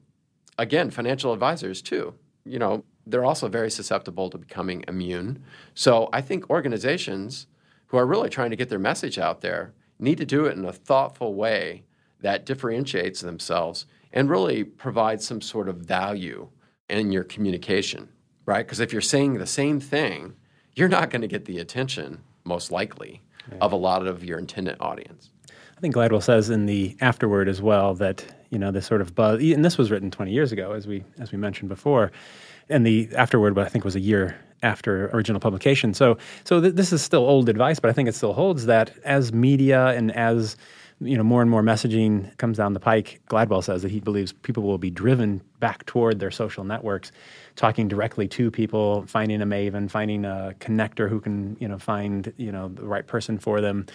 again, 0.56 0.90
financial 0.90 1.34
advisors 1.34 1.82
too, 1.82 2.14
you 2.44 2.58
know, 2.58 2.84
they're 3.06 3.24
also 3.24 3.48
very 3.48 3.70
susceptible 3.70 4.30
to 4.30 4.38
becoming 4.38 4.82
immune. 4.88 5.44
So 5.74 6.08
I 6.10 6.22
think 6.22 6.48
organizations 6.48 7.48
who 7.88 7.98
are 7.98 8.06
really 8.06 8.30
trying 8.30 8.48
to 8.48 8.56
get 8.56 8.70
their 8.70 8.78
message 8.78 9.18
out 9.18 9.42
there 9.42 9.74
need 9.98 10.16
to 10.18 10.24
do 10.24 10.46
it 10.46 10.56
in 10.56 10.64
a 10.64 10.72
thoughtful 10.72 11.34
way 11.34 11.84
that 12.20 12.46
differentiates 12.46 13.20
themselves 13.20 13.84
and 14.10 14.30
really 14.30 14.64
provides 14.64 15.26
some 15.26 15.42
sort 15.42 15.68
of 15.68 15.76
value 15.76 16.48
in 16.88 17.12
your 17.12 17.24
communication, 17.24 18.08
right? 18.46 18.64
Because 18.64 18.80
if 18.80 18.92
you're 18.92 19.02
saying 19.02 19.34
the 19.34 19.46
same 19.46 19.80
thing, 19.80 20.34
you're 20.74 20.88
not 20.88 21.10
going 21.10 21.22
to 21.22 21.28
get 21.28 21.44
the 21.44 21.58
attention, 21.58 22.22
most 22.44 22.72
likely, 22.72 23.20
yeah. 23.50 23.58
of 23.60 23.72
a 23.72 23.76
lot 23.76 24.06
of 24.06 24.24
your 24.24 24.38
intended 24.38 24.76
audience. 24.80 25.30
I 25.48 25.80
think 25.80 25.94
Gladwell 25.94 26.22
says 26.22 26.48
in 26.50 26.66
the 26.66 26.96
afterword 27.00 27.48
as 27.48 27.60
well 27.60 27.94
that 27.94 28.24
you 28.50 28.58
know 28.58 28.70
this 28.70 28.86
sort 28.86 29.00
of 29.00 29.14
buzz, 29.14 29.42
and 29.42 29.64
this 29.64 29.76
was 29.76 29.90
written 29.90 30.10
20 30.10 30.30
years 30.30 30.52
ago, 30.52 30.72
as 30.72 30.86
we 30.86 31.04
as 31.18 31.32
we 31.32 31.38
mentioned 31.38 31.68
before, 31.68 32.12
and 32.68 32.86
the 32.86 33.08
afterword, 33.16 33.54
but 33.54 33.66
I 33.66 33.68
think, 33.68 33.84
was 33.84 33.96
a 33.96 34.00
year 34.00 34.36
after 34.62 35.08
original 35.08 35.40
publication. 35.40 35.92
So 35.92 36.18
so 36.44 36.60
th- 36.60 36.74
this 36.74 36.92
is 36.92 37.02
still 37.02 37.26
old 37.26 37.48
advice, 37.48 37.80
but 37.80 37.90
I 37.90 37.92
think 37.92 38.08
it 38.08 38.14
still 38.14 38.32
holds 38.32 38.66
that 38.66 38.92
as 39.04 39.32
media 39.32 39.88
and 39.88 40.14
as 40.14 40.56
you 41.04 41.16
know, 41.16 41.22
more 41.22 41.42
and 41.42 41.50
more 41.50 41.62
messaging 41.62 42.36
comes 42.38 42.56
down 42.56 42.72
the 42.72 42.80
pike. 42.80 43.20
Gladwell 43.28 43.62
says 43.62 43.82
that 43.82 43.90
he 43.90 44.00
believes 44.00 44.32
people 44.32 44.62
will 44.62 44.78
be 44.78 44.90
driven 44.90 45.42
back 45.60 45.84
toward 45.86 46.18
their 46.18 46.30
social 46.30 46.64
networks, 46.64 47.12
talking 47.56 47.88
directly 47.88 48.26
to 48.28 48.50
people, 48.50 49.04
finding 49.06 49.42
a 49.42 49.46
maven, 49.46 49.90
finding 49.90 50.24
a 50.24 50.54
connector 50.60 51.08
who 51.08 51.20
can, 51.20 51.56
you 51.60 51.68
know, 51.68 51.78
find, 51.78 52.32
you 52.36 52.50
know, 52.50 52.68
the 52.68 52.86
right 52.86 53.06
person 53.06 53.38
for 53.38 53.60
them. 53.60 53.86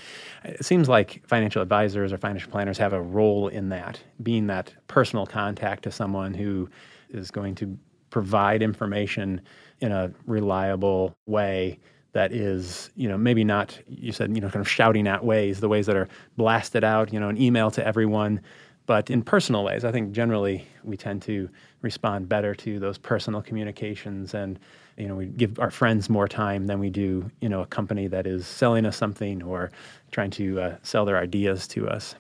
It 0.44 0.66
seems 0.66 0.88
like 0.88 1.22
financial 1.28 1.62
advisors 1.62 2.14
or 2.14 2.18
financial 2.18 2.52
planners 2.52 2.78
have 2.78 2.94
a 2.94 3.02
role 3.02 3.48
in 3.48 3.70
that, 3.70 4.02
being 4.24 4.48
that 4.48 4.74
personal 4.88 5.26
contact 5.26 5.84
to 5.84 5.92
someone 5.92 6.34
who 6.34 6.70
is 7.10 7.32
going 7.32 7.56
to 7.56 7.78
provide 8.10 8.62
information 8.62 9.42
in 9.80 9.92
a 9.92 10.12
reliable 10.26 11.16
way 11.26 11.80
that 12.14 12.32
is, 12.32 12.90
you 12.96 13.08
know, 13.08 13.18
maybe 13.18 13.44
not, 13.44 13.78
you 13.88 14.12
said, 14.12 14.34
you 14.34 14.42
know, 14.42 14.50
kind 14.50 14.62
of 14.62 14.70
shouting 14.70 15.08
out 15.08 15.24
ways, 15.24 15.60
the 15.60 15.70
ways 15.70 15.86
that 15.86 15.96
are 15.96 16.08
blasted 16.38 16.84
out, 16.84 17.14
you 17.14 17.20
know, 17.20 17.30
an 17.30 17.40
email 17.40 17.70
to 17.72 17.86
everyone, 17.86 18.42
but 18.86 19.10
in 19.10 19.22
personal 19.22 19.64
ways. 19.64 19.84
I 19.84 19.92
think 19.92 20.14
generally 20.14 20.66
we 20.84 20.98
tend 20.98 21.22
to 21.24 21.50
respond 21.82 22.30
better 22.30 22.56
to 22.56 22.80
those 22.80 22.98
personal 22.98 23.42
communications 23.42 24.34
and, 24.34 24.58
you 24.98 25.08
know, 25.08 25.16
we 25.16 25.28
give 25.28 25.60
our 25.60 25.70
friends 25.70 26.10
more 26.10 26.28
time 26.28 26.66
than 26.66 26.80
we 26.80 26.90
do, 26.90 27.30
you 27.42 27.50
know, 27.50 27.62
a 27.62 27.68
company 27.68 28.08
that 28.08 28.26
is 28.26 28.48
selling 28.48 28.86
us 28.86 28.98
something 28.98 29.44
or 29.44 29.70
trying 30.12 30.32
to 30.32 30.60
uh, 30.60 30.76
sell 30.82 31.06
their 31.06 31.18
ideas 31.18 31.68
to 31.68 31.88
us. 31.88 32.16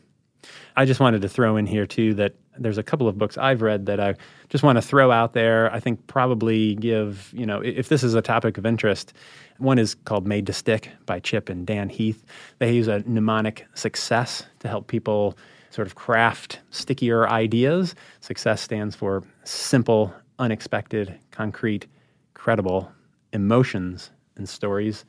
I 0.76 0.86
just 0.86 1.00
wanted 1.00 1.22
to 1.24 1.30
throw 1.30 1.58
in 1.58 1.66
here 1.66 1.88
too 1.88 2.14
that 2.16 2.36
there's 2.60 2.78
a 2.78 2.84
couple 2.84 3.08
of 3.08 3.18
books 3.18 3.38
I've 3.38 3.62
read 3.62 3.86
that 3.88 4.00
I 4.00 4.16
just 4.50 4.64
want 4.64 4.78
to 4.78 4.82
throw 4.82 5.12
out 5.12 5.34
there. 5.34 5.72
I 5.74 5.80
think 5.80 6.06
probably 6.08 6.76
give, 6.76 7.32
you 7.34 7.46
know, 7.46 7.62
if 7.62 7.90
this 7.90 8.04
is 8.04 8.14
a 8.14 8.22
topic 8.22 8.58
of 8.58 8.66
interest, 8.66 9.14
one 9.58 9.80
is 9.80 9.96
called 9.96 10.28
Made 10.28 10.46
to 10.48 10.54
Stick 10.54 10.92
by 11.06 11.20
Chip 11.20 11.50
and 11.50 11.66
Dan 11.66 11.90
Heath. 11.90 12.24
They 12.60 12.74
use 12.74 12.88
a 12.88 13.04
mnemonic 13.06 13.66
success 13.74 14.44
to 14.60 14.68
help 14.68 14.88
people 14.88 15.38
sort 15.70 15.88
of 15.88 15.96
craft 15.96 16.60
stickier 16.70 17.28
ideas. 17.30 17.96
Success 18.20 18.62
stands 18.62 18.96
for 18.96 19.24
simple, 19.44 20.14
unexpected, 20.40 21.18
concrete, 21.32 21.88
credible 22.34 22.92
emotions 23.34 24.12
and 24.36 24.48
stories. 24.48 25.06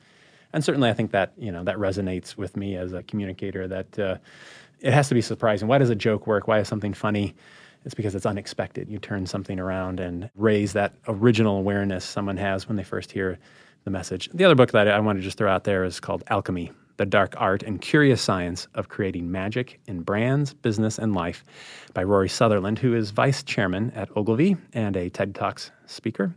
And 0.51 0.63
certainly, 0.63 0.89
I 0.89 0.93
think 0.93 1.11
that 1.11 1.33
you 1.37 1.51
know 1.51 1.63
that 1.63 1.77
resonates 1.77 2.35
with 2.35 2.57
me 2.57 2.75
as 2.75 2.93
a 2.93 3.03
communicator. 3.03 3.67
That 3.67 3.99
uh, 3.99 4.17
it 4.81 4.93
has 4.93 5.07
to 5.09 5.15
be 5.15 5.21
surprising. 5.21 5.67
Why 5.67 5.77
does 5.77 5.89
a 5.89 5.95
joke 5.95 6.27
work? 6.27 6.47
Why 6.47 6.59
is 6.59 6.67
something 6.67 6.93
funny? 6.93 7.35
It's 7.85 7.93
because 7.93 8.15
it's 8.15 8.25
unexpected. 8.25 8.89
You 8.89 8.99
turn 8.99 9.25
something 9.25 9.59
around 9.59 9.99
and 9.99 10.29
raise 10.35 10.73
that 10.73 10.93
original 11.07 11.57
awareness 11.57 12.03
someone 12.03 12.37
has 12.37 12.67
when 12.67 12.75
they 12.77 12.83
first 12.83 13.11
hear 13.11 13.39
the 13.85 13.91
message. 13.91 14.29
The 14.33 14.43
other 14.43 14.55
book 14.55 14.71
that 14.71 14.87
I 14.87 14.99
want 14.99 15.17
to 15.17 15.23
just 15.23 15.37
throw 15.37 15.49
out 15.49 15.63
there 15.63 15.85
is 15.85 15.99
called 15.99 16.23
Alchemy 16.27 16.71
The 16.97 17.05
Dark 17.05 17.35
Art 17.37 17.63
and 17.63 17.79
Curious 17.79 18.21
Science 18.21 18.67
of 18.75 18.89
Creating 18.89 19.31
Magic 19.31 19.79
in 19.87 20.01
Brands, 20.01 20.53
Business, 20.53 20.97
and 20.97 21.13
Life 21.13 21.45
by 21.93 22.03
Rory 22.03 22.27
Sutherland, 22.27 22.79
who 22.79 22.93
is 22.93 23.11
vice 23.11 23.43
chairman 23.43 23.91
at 23.91 24.09
Ogilvy 24.17 24.57
and 24.73 24.97
a 24.97 25.09
TED 25.09 25.33
Talks 25.33 25.71
speaker. 25.85 26.35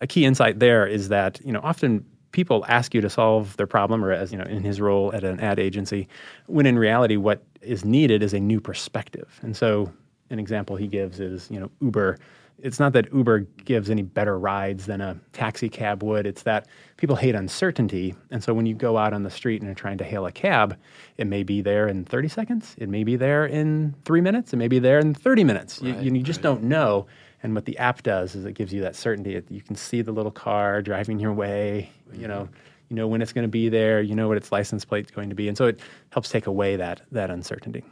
A 0.00 0.06
key 0.06 0.24
insight 0.24 0.58
there 0.58 0.86
is 0.86 1.10
that, 1.10 1.38
you 1.44 1.52
know, 1.52 1.60
often 1.62 2.06
people 2.32 2.64
ask 2.68 2.94
you 2.94 3.00
to 3.00 3.10
solve 3.10 3.56
their 3.56 3.66
problem 3.66 4.04
or 4.04 4.12
as 4.12 4.32
you 4.32 4.38
know 4.38 4.44
in 4.44 4.62
his 4.62 4.80
role 4.80 5.12
at 5.14 5.24
an 5.24 5.40
ad 5.40 5.58
agency 5.58 6.08
when 6.46 6.66
in 6.66 6.78
reality 6.78 7.16
what 7.16 7.42
is 7.60 7.84
needed 7.84 8.22
is 8.22 8.32
a 8.32 8.40
new 8.40 8.60
perspective 8.60 9.38
and 9.42 9.56
so 9.56 9.92
an 10.30 10.38
example 10.38 10.76
he 10.76 10.86
gives 10.86 11.20
is 11.20 11.50
you 11.50 11.58
know 11.58 11.70
uber 11.80 12.16
it's 12.62 12.78
not 12.78 12.92
that 12.92 13.12
Uber 13.12 13.40
gives 13.64 13.90
any 13.90 14.02
better 14.02 14.38
rides 14.38 14.86
than 14.86 15.00
a 15.00 15.18
taxi 15.32 15.68
cab 15.68 16.02
would. 16.02 16.26
It's 16.26 16.42
that 16.42 16.66
people 16.96 17.16
hate 17.16 17.34
uncertainty. 17.34 18.14
And 18.30 18.42
so 18.42 18.54
when 18.54 18.66
you 18.66 18.74
go 18.74 18.96
out 18.96 19.12
on 19.12 19.22
the 19.22 19.30
street 19.30 19.62
and 19.62 19.70
are 19.70 19.74
trying 19.74 19.98
to 19.98 20.04
hail 20.04 20.26
a 20.26 20.32
cab, 20.32 20.76
it 21.16 21.26
may 21.26 21.42
be 21.42 21.60
there 21.60 21.88
in 21.88 22.04
30 22.04 22.28
seconds. 22.28 22.74
It 22.78 22.88
may 22.88 23.04
be 23.04 23.16
there 23.16 23.46
in 23.46 23.94
three 24.04 24.20
minutes. 24.20 24.52
It 24.52 24.56
may 24.56 24.68
be 24.68 24.78
there 24.78 24.98
in 24.98 25.14
30 25.14 25.44
minutes. 25.44 25.80
Right, 25.82 25.96
you, 25.98 26.12
you, 26.12 26.22
just 26.22 26.38
right. 26.38 26.44
don't 26.44 26.64
know. 26.64 27.06
And 27.42 27.54
what 27.54 27.64
the 27.64 27.78
app 27.78 28.02
does 28.02 28.34
is 28.34 28.44
it 28.44 28.52
gives 28.52 28.72
you 28.72 28.82
that 28.82 28.96
certainty. 28.96 29.34
It, 29.34 29.50
you 29.50 29.62
can 29.62 29.74
see 29.76 30.02
the 30.02 30.12
little 30.12 30.30
car 30.30 30.82
driving 30.82 31.18
your 31.18 31.32
way. 31.32 31.90
You 32.12 32.28
know, 32.28 32.48
you 32.88 32.96
know 32.96 33.06
when 33.06 33.22
it's 33.22 33.32
going 33.32 33.44
to 33.44 33.48
be 33.48 33.68
there. 33.68 34.02
You 34.02 34.14
know 34.14 34.28
what 34.28 34.36
its 34.36 34.52
license 34.52 34.84
plate 34.84 35.06
is 35.06 35.10
going 35.10 35.30
to 35.30 35.34
be. 35.34 35.48
And 35.48 35.56
so 35.56 35.66
it 35.66 35.80
helps 36.10 36.28
take 36.28 36.46
away 36.46 36.76
that, 36.76 37.02
that 37.12 37.30
uncertainty. 37.30 37.84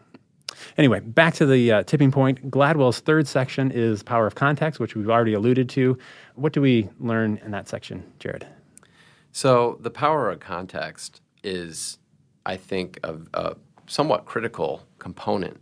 Anyway, 0.77 1.01
back 1.01 1.35
to 1.35 1.47
the 1.47 1.73
uh, 1.73 1.83
tipping 1.85 2.11
point. 2.11 2.51
Gladwell's 2.51 3.01
third 3.01 3.27
section 3.27 3.71
is 3.71 4.03
power 4.03 4.27
of 4.27 4.35
context, 4.35 4.81
which 4.81 4.95
we've 4.95 5.09
already 5.09 5.35
alluded 5.35 5.69
to. 5.71 5.97
What 6.35 6.53
do 6.53 6.61
we 6.61 6.89
learn 6.99 7.41
in 7.45 7.51
that 7.53 7.69
section, 7.69 8.05
Jared? 8.19 8.47
So, 9.33 9.79
the 9.81 9.91
power 9.91 10.31
of 10.31 10.41
context 10.41 11.21
is, 11.45 11.99
I 12.45 12.57
think, 12.57 12.99
a, 13.05 13.17
a 13.35 13.57
somewhat 13.87 14.25
critical 14.25 14.83
component 14.99 15.61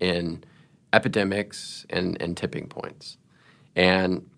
in 0.00 0.44
epidemics 0.92 1.84
and, 1.90 2.20
and 2.22 2.36
tipping 2.36 2.68
points. 2.68 3.18
And 3.78 4.28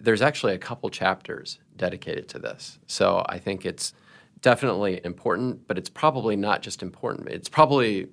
there's 0.00 0.20
actually 0.20 0.54
a 0.54 0.58
couple 0.58 0.90
chapters 0.90 1.60
dedicated 1.76 2.28
to 2.30 2.38
this. 2.38 2.78
So, 2.86 3.24
I 3.28 3.38
think 3.38 3.64
it's 3.64 3.94
definitely 4.42 5.00
important, 5.04 5.68
but 5.68 5.78
it's 5.78 5.88
probably 5.88 6.34
not 6.34 6.60
just 6.60 6.82
important. 6.82 7.28
It's 7.28 7.48
probably 7.48 8.08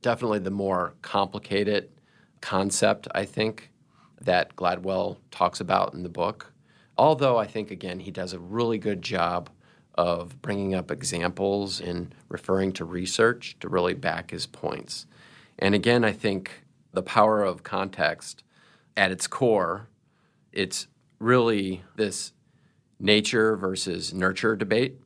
definitely 0.00 0.38
the 0.38 0.50
more 0.50 0.94
complicated 1.02 1.90
concept, 2.40 3.08
I 3.14 3.24
think, 3.24 3.70
that 4.20 4.54
Gladwell 4.54 5.16
talks 5.30 5.60
about 5.60 5.94
in 5.94 6.02
the 6.02 6.08
book. 6.08 6.52
Although 6.96 7.38
I 7.38 7.46
think, 7.46 7.70
again, 7.70 8.00
he 8.00 8.10
does 8.10 8.32
a 8.32 8.38
really 8.38 8.78
good 8.78 9.02
job 9.02 9.50
of 9.94 10.40
bringing 10.40 10.74
up 10.74 10.90
examples 10.90 11.80
and 11.80 12.14
referring 12.28 12.72
to 12.72 12.84
research 12.84 13.56
to 13.60 13.68
really 13.68 13.94
back 13.94 14.30
his 14.30 14.46
points. 14.46 15.06
And 15.58 15.74
again, 15.74 16.04
I 16.04 16.12
think 16.12 16.64
the 16.92 17.02
power 17.02 17.42
of 17.42 17.62
context 17.62 18.44
at 19.00 19.10
its 19.10 19.26
core, 19.26 19.88
it's 20.52 20.86
really 21.18 21.82
this 21.96 22.32
nature 22.98 23.56
versus 23.56 24.12
nurture 24.12 24.54
debate. 24.54 25.00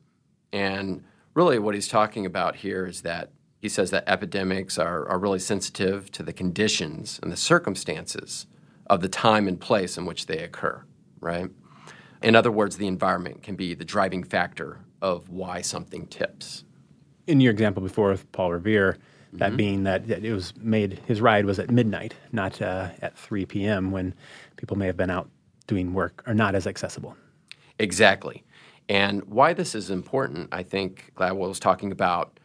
And 0.52 1.04
really, 1.32 1.60
what 1.60 1.76
he's 1.76 1.86
talking 1.86 2.26
about 2.26 2.56
here 2.56 2.86
is 2.86 3.02
that 3.02 3.30
he 3.60 3.68
says 3.68 3.92
that 3.92 4.02
epidemics 4.08 4.78
are, 4.78 5.08
are 5.08 5.18
really 5.20 5.38
sensitive 5.38 6.10
to 6.10 6.24
the 6.24 6.32
conditions 6.32 7.20
and 7.22 7.30
the 7.30 7.36
circumstances 7.36 8.46
of 8.88 9.00
the 9.00 9.08
time 9.08 9.46
and 9.46 9.60
place 9.60 9.96
in 9.96 10.06
which 10.06 10.26
they 10.26 10.38
occur, 10.38 10.82
right? 11.20 11.48
In 12.20 12.34
other 12.34 12.50
words, 12.50 12.76
the 12.76 12.88
environment 12.88 13.44
can 13.44 13.54
be 13.54 13.74
the 13.74 13.84
driving 13.84 14.24
factor 14.24 14.80
of 15.00 15.30
why 15.30 15.60
something 15.60 16.08
tips. 16.08 16.64
In 17.28 17.40
your 17.40 17.52
example 17.52 17.82
before 17.82 18.10
with 18.10 18.30
Paul 18.32 18.50
Revere, 18.50 18.98
that 19.34 19.48
mm-hmm. 19.48 19.56
being 19.56 19.82
that, 19.84 20.08
it 20.08 20.32
was 20.32 20.54
made, 20.56 21.00
his 21.06 21.20
ride 21.20 21.44
was 21.44 21.58
at 21.58 21.70
midnight, 21.70 22.14
not 22.32 22.60
uh, 22.62 22.90
at 23.02 23.16
3 23.18 23.46
p.m. 23.46 23.90
when 23.90 24.14
people 24.56 24.76
may 24.76 24.86
have 24.86 24.96
been 24.96 25.10
out 25.10 25.28
doing 25.66 25.92
work 25.92 26.22
or 26.26 26.34
not 26.34 26.54
as 26.54 26.66
accessible. 26.66 27.16
Exactly. 27.78 28.44
And 28.88 29.24
why 29.24 29.52
this 29.54 29.74
is 29.74 29.90
important, 29.90 30.48
I 30.52 30.62
think 30.62 31.12
Gladwell 31.16 31.48
was 31.48 31.58
talking 31.58 31.90
about 31.90 32.38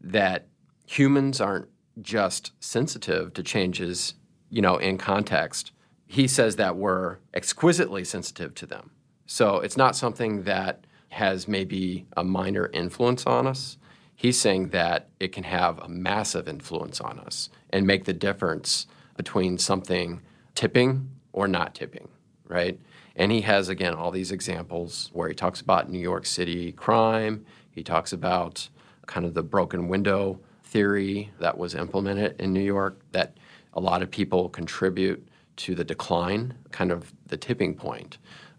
that 0.00 0.46
humans 0.86 1.40
aren't 1.40 1.68
just 2.00 2.52
sensitive 2.60 3.32
to 3.34 3.42
changes, 3.42 4.14
you 4.50 4.62
know, 4.62 4.76
in 4.76 4.98
context. 4.98 5.72
He 6.06 6.26
says 6.26 6.56
that 6.56 6.76
we're 6.76 7.18
exquisitely 7.34 8.04
sensitive 8.04 8.54
to 8.56 8.66
them. 8.66 8.90
So 9.26 9.60
it's 9.60 9.76
not 9.76 9.96
something 9.96 10.44
that 10.44 10.86
has 11.10 11.48
maybe 11.48 12.06
a 12.16 12.24
minor 12.24 12.70
influence 12.72 13.26
on 13.26 13.46
us. 13.46 13.78
He's 14.16 14.40
saying 14.40 14.70
that 14.70 15.08
it 15.20 15.28
can 15.28 15.44
have 15.44 15.78
a 15.78 15.88
massive 15.88 16.48
influence 16.48 17.02
on 17.02 17.18
us 17.20 17.50
and 17.68 17.86
make 17.86 18.06
the 18.06 18.14
difference 18.14 18.86
between 19.14 19.58
something 19.58 20.22
tipping 20.54 21.10
or 21.32 21.46
not 21.46 21.74
tipping, 21.74 22.08
right? 22.48 22.80
And 23.14 23.30
he 23.30 23.42
has, 23.42 23.68
again, 23.68 23.94
all 23.94 24.10
these 24.10 24.32
examples 24.32 25.10
where 25.12 25.28
he 25.28 25.34
talks 25.34 25.60
about 25.60 25.90
New 25.90 25.98
York 25.98 26.24
City 26.24 26.72
crime. 26.72 27.44
He 27.70 27.82
talks 27.82 28.12
about 28.12 28.68
kind 29.06 29.26
of 29.26 29.34
the 29.34 29.42
broken 29.42 29.86
window 29.86 30.40
theory 30.64 31.30
that 31.38 31.58
was 31.58 31.74
implemented 31.74 32.40
in 32.40 32.54
New 32.54 32.60
York 32.60 32.98
that 33.12 33.36
a 33.74 33.80
lot 33.80 34.02
of 34.02 34.10
people 34.10 34.48
contribute 34.48 35.28
to 35.56 35.74
the 35.74 35.84
decline, 35.84 36.54
kind 36.70 36.90
of 36.90 37.12
the 37.26 37.36
tipping 37.36 37.74
point 37.74 38.16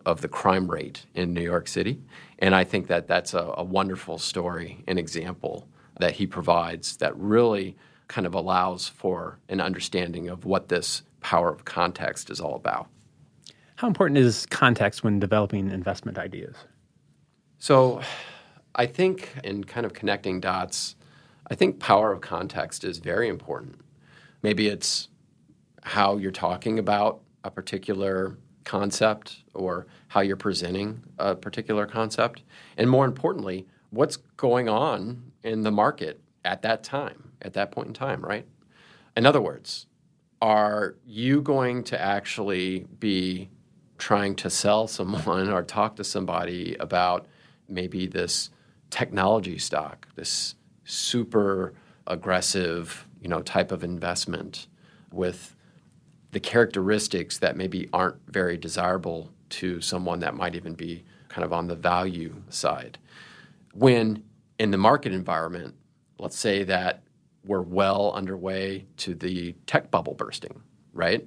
of 0.07 0.21
the 0.21 0.27
crime 0.29 0.71
rate 0.71 1.05
in 1.15 1.33
New 1.33 1.41
York 1.41 1.67
City. 1.67 1.99
And 2.39 2.55
I 2.55 2.63
think 2.63 2.87
that 2.87 3.07
that's 3.07 3.33
a, 3.33 3.53
a 3.57 3.63
wonderful 3.63 4.17
story, 4.17 4.81
an 4.87 4.97
example 4.97 5.67
that 5.99 6.13
he 6.13 6.25
provides 6.25 6.95
that 6.97 7.15
really 7.17 7.75
kind 8.07 8.25
of 8.25 8.33
allows 8.33 8.87
for 8.87 9.37
an 9.49 9.59
understanding 9.59 10.29
of 10.29 10.45
what 10.45 10.69
this 10.69 11.01
power 11.19 11.49
of 11.49 11.65
context 11.65 12.29
is 12.29 12.39
all 12.39 12.55
about. 12.55 12.87
How 13.75 13.87
important 13.89 14.17
is 14.17 14.45
context 14.45 15.03
when 15.03 15.19
developing 15.19 15.69
investment 15.69 16.17
ideas? 16.17 16.55
So, 17.59 18.01
I 18.75 18.85
think 18.85 19.33
in 19.43 19.65
kind 19.65 19.85
of 19.85 19.93
connecting 19.93 20.39
dots, 20.39 20.95
I 21.51 21.55
think 21.55 21.79
power 21.79 22.13
of 22.13 22.21
context 22.21 22.85
is 22.85 22.99
very 22.99 23.27
important. 23.27 23.81
Maybe 24.41 24.67
it's 24.67 25.09
how 25.83 26.15
you're 26.15 26.31
talking 26.31 26.79
about 26.79 27.19
a 27.43 27.51
particular 27.51 28.37
concept 28.67 29.43
or 29.53 29.87
how 30.09 30.19
you're 30.19 30.35
presenting 30.35 31.01
a 31.17 31.33
particular 31.33 31.87
concept. 31.87 32.43
And 32.75 32.89
more 32.89 33.05
importantly, 33.05 33.65
what's 33.89 34.17
going 34.35 34.67
on 34.67 35.31
in 35.41 35.63
the 35.63 35.71
market 35.71 36.19
at 36.43 36.61
that 36.61 36.83
time, 36.83 37.31
at 37.41 37.53
that 37.53 37.71
point 37.71 37.87
in 37.87 37.93
time, 37.93 38.21
right? 38.21 38.45
In 39.15 39.25
other 39.25 39.41
words, 39.41 39.87
are 40.41 40.95
you 41.05 41.41
going 41.41 41.83
to 41.85 41.99
actually 41.99 42.85
be 42.99 43.49
trying 43.97 44.35
to 44.35 44.49
sell 44.49 44.87
someone 44.97 45.49
or 45.49 45.63
talk 45.63 45.95
to 45.95 46.03
somebody 46.03 46.75
about 46.79 47.25
maybe 47.69 48.05
this 48.05 48.49
technology 48.89 49.57
stock, 49.57 50.07
this 50.15 50.55
super 50.83 51.73
aggressive, 52.05 53.07
you 53.21 53.27
know, 53.29 53.41
type 53.41 53.71
of 53.71 53.83
investment 53.83 54.67
with 55.11 55.55
the 56.31 56.39
characteristics 56.39 57.39
that 57.39 57.55
maybe 57.55 57.89
aren't 57.93 58.17
very 58.27 58.57
desirable 58.57 59.29
to 59.49 59.81
someone 59.81 60.19
that 60.19 60.35
might 60.35 60.55
even 60.55 60.73
be 60.73 61.03
kind 61.29 61.45
of 61.45 61.53
on 61.53 61.67
the 61.67 61.75
value 61.75 62.35
side. 62.49 62.97
When 63.73 64.23
in 64.59 64.71
the 64.71 64.77
market 64.77 65.13
environment, 65.13 65.75
let's 66.19 66.37
say 66.37 66.63
that 66.63 67.03
we're 67.45 67.61
well 67.61 68.11
underway 68.13 68.85
to 68.97 69.15
the 69.15 69.53
tech 69.65 69.89
bubble 69.89 70.13
bursting, 70.13 70.61
right? 70.93 71.25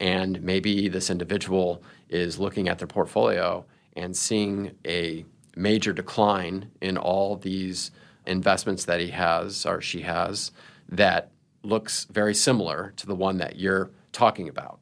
And 0.00 0.42
maybe 0.42 0.88
this 0.88 1.08
individual 1.08 1.82
is 2.10 2.38
looking 2.38 2.68
at 2.68 2.78
their 2.78 2.86
portfolio 2.86 3.64
and 3.96 4.14
seeing 4.14 4.72
a 4.86 5.24
major 5.56 5.92
decline 5.92 6.70
in 6.82 6.98
all 6.98 7.36
these 7.36 7.90
investments 8.26 8.84
that 8.84 9.00
he 9.00 9.08
has 9.08 9.64
or 9.64 9.80
she 9.80 10.02
has 10.02 10.52
that 10.88 11.30
looks 11.62 12.04
very 12.10 12.34
similar 12.34 12.92
to 12.96 13.06
the 13.06 13.14
one 13.14 13.38
that 13.38 13.56
you're 13.58 13.90
talking 14.16 14.48
about. 14.48 14.80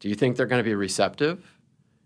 Do 0.00 0.08
you 0.08 0.16
think 0.16 0.36
they're 0.36 0.46
going 0.46 0.62
to 0.62 0.68
be 0.68 0.74
receptive 0.74 1.58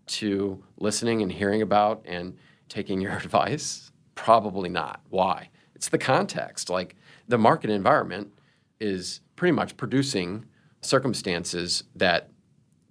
to 0.07 0.63
listening 0.77 1.23
and 1.23 1.31
hearing 1.31 1.63
about 1.63 2.03
and 2.05 2.37
taking 2.69 3.01
your 3.01 3.11
advice? 3.17 3.91
Probably 4.13 4.69
not. 4.69 5.01
Why? 5.09 5.49
It's 5.73 5.89
the 5.89 5.97
context. 5.97 6.69
Like 6.69 6.95
the 7.27 7.39
market 7.39 7.71
environment 7.71 8.31
is 8.79 9.21
pretty 9.35 9.51
much 9.51 9.77
producing 9.77 10.45
circumstances 10.81 11.83
that 11.95 12.29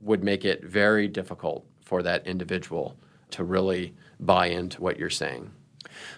would 0.00 0.24
make 0.24 0.44
it 0.44 0.64
very 0.64 1.06
difficult 1.06 1.64
for 1.84 2.02
that 2.02 2.26
individual 2.26 2.96
to 3.30 3.44
really 3.44 3.94
buy 4.20 4.46
into 4.46 4.80
what 4.82 4.98
you're 4.98 5.08
saying. 5.08 5.50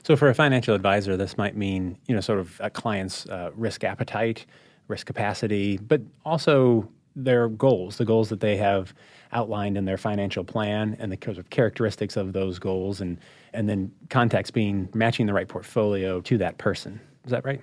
So, 0.03 0.17
for 0.17 0.29
a 0.29 0.35
financial 0.35 0.75
advisor, 0.75 1.17
this 1.17 1.37
might 1.37 1.57
mean 1.57 1.97
you 2.07 2.15
know 2.15 2.21
sort 2.21 2.39
of 2.39 2.61
a 2.61 2.71
client's 2.71 3.27
uh, 3.27 3.51
risk 3.55 3.85
appetite, 3.85 4.47
risk 4.89 5.07
capacity, 5.07 5.77
but 5.79 6.01
also 6.25 6.91
their 7.17 7.49
goals, 7.49 7.97
the 7.97 8.05
goals 8.05 8.29
that 8.29 8.41
they 8.41 8.57
have 8.57 8.95
outlined 9.33 9.77
in 9.77 9.85
their 9.85 9.99
financial 9.99 10.45
plan, 10.45 10.97
and 10.99 11.13
the 11.13 11.31
of 11.39 11.51
characteristics 11.51 12.17
of 12.17 12.33
those 12.33 12.59
goals, 12.59 13.01
and 13.01 13.19
and 13.53 13.69
then 13.69 13.93
context 14.09 14.53
being 14.55 14.89
matching 14.95 15.27
the 15.27 15.33
right 15.33 15.49
portfolio 15.49 16.21
to 16.21 16.39
that 16.39 16.59
person. 16.59 17.01
Is 17.25 17.31
that 17.31 17.45
right? 17.45 17.61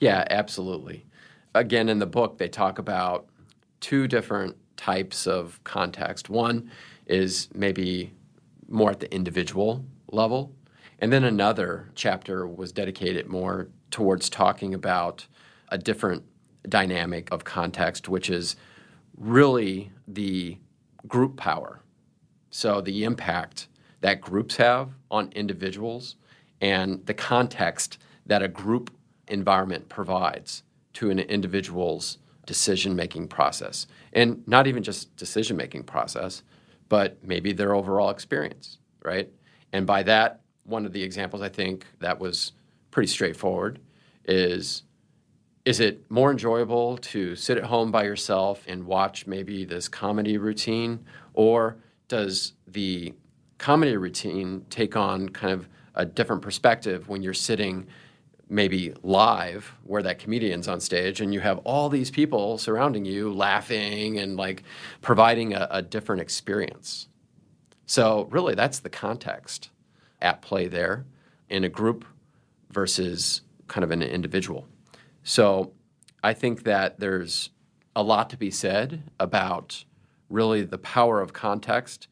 Yeah, 0.00 0.24
absolutely. 0.30 1.04
Again, 1.54 1.88
in 1.88 1.98
the 1.98 2.06
book, 2.06 2.38
they 2.38 2.48
talk 2.48 2.78
about 2.78 3.26
two 3.80 4.06
different 4.06 4.56
types 4.76 5.26
of 5.26 5.60
context. 5.64 6.30
One 6.30 6.70
is 7.06 7.48
maybe 7.54 8.12
more 8.68 8.90
at 8.90 9.00
the 9.00 9.12
individual 9.12 9.84
level. 10.10 10.52
And 11.00 11.12
then 11.12 11.24
another 11.24 11.90
chapter 11.94 12.46
was 12.46 12.72
dedicated 12.72 13.26
more 13.26 13.68
towards 13.90 14.30
talking 14.30 14.74
about 14.74 15.26
a 15.68 15.78
different 15.78 16.22
dynamic 16.68 17.28
of 17.32 17.44
context, 17.44 18.08
which 18.08 18.30
is 18.30 18.56
really 19.20 19.92
the 20.08 20.56
group 21.06 21.36
power. 21.36 21.82
So 22.50 22.80
the 22.80 23.04
impact 23.04 23.68
that 24.00 24.20
groups 24.20 24.56
have 24.56 24.90
on 25.10 25.30
individuals 25.32 26.16
and 26.60 27.04
the 27.06 27.14
context 27.14 27.98
that 28.26 28.42
a 28.42 28.48
group 28.48 28.90
environment 29.28 29.88
provides 29.88 30.62
to 30.94 31.10
an 31.10 31.18
individual's 31.20 32.18
decision 32.46 32.96
making 32.96 33.28
process. 33.28 33.86
And 34.12 34.42
not 34.48 34.66
even 34.66 34.82
just 34.82 35.14
decision 35.16 35.56
making 35.56 35.84
process, 35.84 36.42
but 36.88 37.22
maybe 37.22 37.52
their 37.52 37.74
overall 37.74 38.10
experience, 38.10 38.78
right? 39.04 39.30
And 39.72 39.86
by 39.86 40.02
that, 40.04 40.40
one 40.64 40.86
of 40.86 40.92
the 40.92 41.02
examples 41.02 41.42
I 41.42 41.48
think 41.48 41.86
that 42.00 42.18
was 42.18 42.52
pretty 42.90 43.06
straightforward 43.06 43.78
is 44.24 44.82
is 45.64 45.80
it 45.80 46.10
more 46.10 46.30
enjoyable 46.30 46.96
to 46.98 47.36
sit 47.36 47.58
at 47.58 47.64
home 47.64 47.90
by 47.90 48.04
yourself 48.04 48.64
and 48.66 48.86
watch 48.86 49.26
maybe 49.26 49.64
this 49.64 49.88
comedy 49.88 50.38
routine? 50.38 51.04
Or 51.34 51.76
does 52.08 52.54
the 52.66 53.14
comedy 53.58 53.96
routine 53.96 54.64
take 54.70 54.96
on 54.96 55.28
kind 55.28 55.52
of 55.52 55.68
a 55.94 56.06
different 56.06 56.42
perspective 56.42 57.08
when 57.08 57.22
you're 57.22 57.34
sitting 57.34 57.86
maybe 58.48 58.92
live 59.02 59.76
where 59.84 60.02
that 60.02 60.18
comedian's 60.18 60.66
on 60.66 60.80
stage 60.80 61.20
and 61.20 61.32
you 61.32 61.40
have 61.40 61.58
all 61.58 61.88
these 61.88 62.10
people 62.10 62.58
surrounding 62.58 63.04
you 63.04 63.32
laughing 63.32 64.18
and 64.18 64.36
like 64.36 64.64
providing 65.02 65.52
a, 65.52 65.68
a 65.70 65.82
different 65.82 66.22
experience? 66.22 67.06
So 67.84 68.28
really 68.30 68.54
that's 68.54 68.78
the 68.78 68.88
context 68.88 69.70
at 70.22 70.40
play 70.40 70.68
there 70.68 71.04
in 71.50 71.64
a 71.64 71.68
group 71.68 72.06
versus 72.70 73.42
kind 73.68 73.84
of 73.84 73.90
an 73.90 74.02
individual 74.02 74.66
so 75.22 75.72
i 76.22 76.32
think 76.32 76.64
that 76.64 76.98
there's 77.00 77.50
a 77.96 78.02
lot 78.02 78.30
to 78.30 78.36
be 78.36 78.50
said 78.50 79.02
about 79.18 79.84
really 80.28 80.62
the 80.62 80.78
power 80.78 81.20
of 81.20 81.32
context 81.32 82.08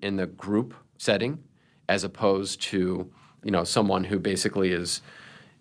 in 0.00 0.16
the 0.16 0.26
group 0.26 0.74
setting 0.98 1.42
as 1.88 2.04
opposed 2.04 2.60
to 2.60 3.10
you 3.42 3.50
know 3.50 3.64
someone 3.64 4.04
who 4.04 4.18
basically 4.18 4.72
is 4.72 5.02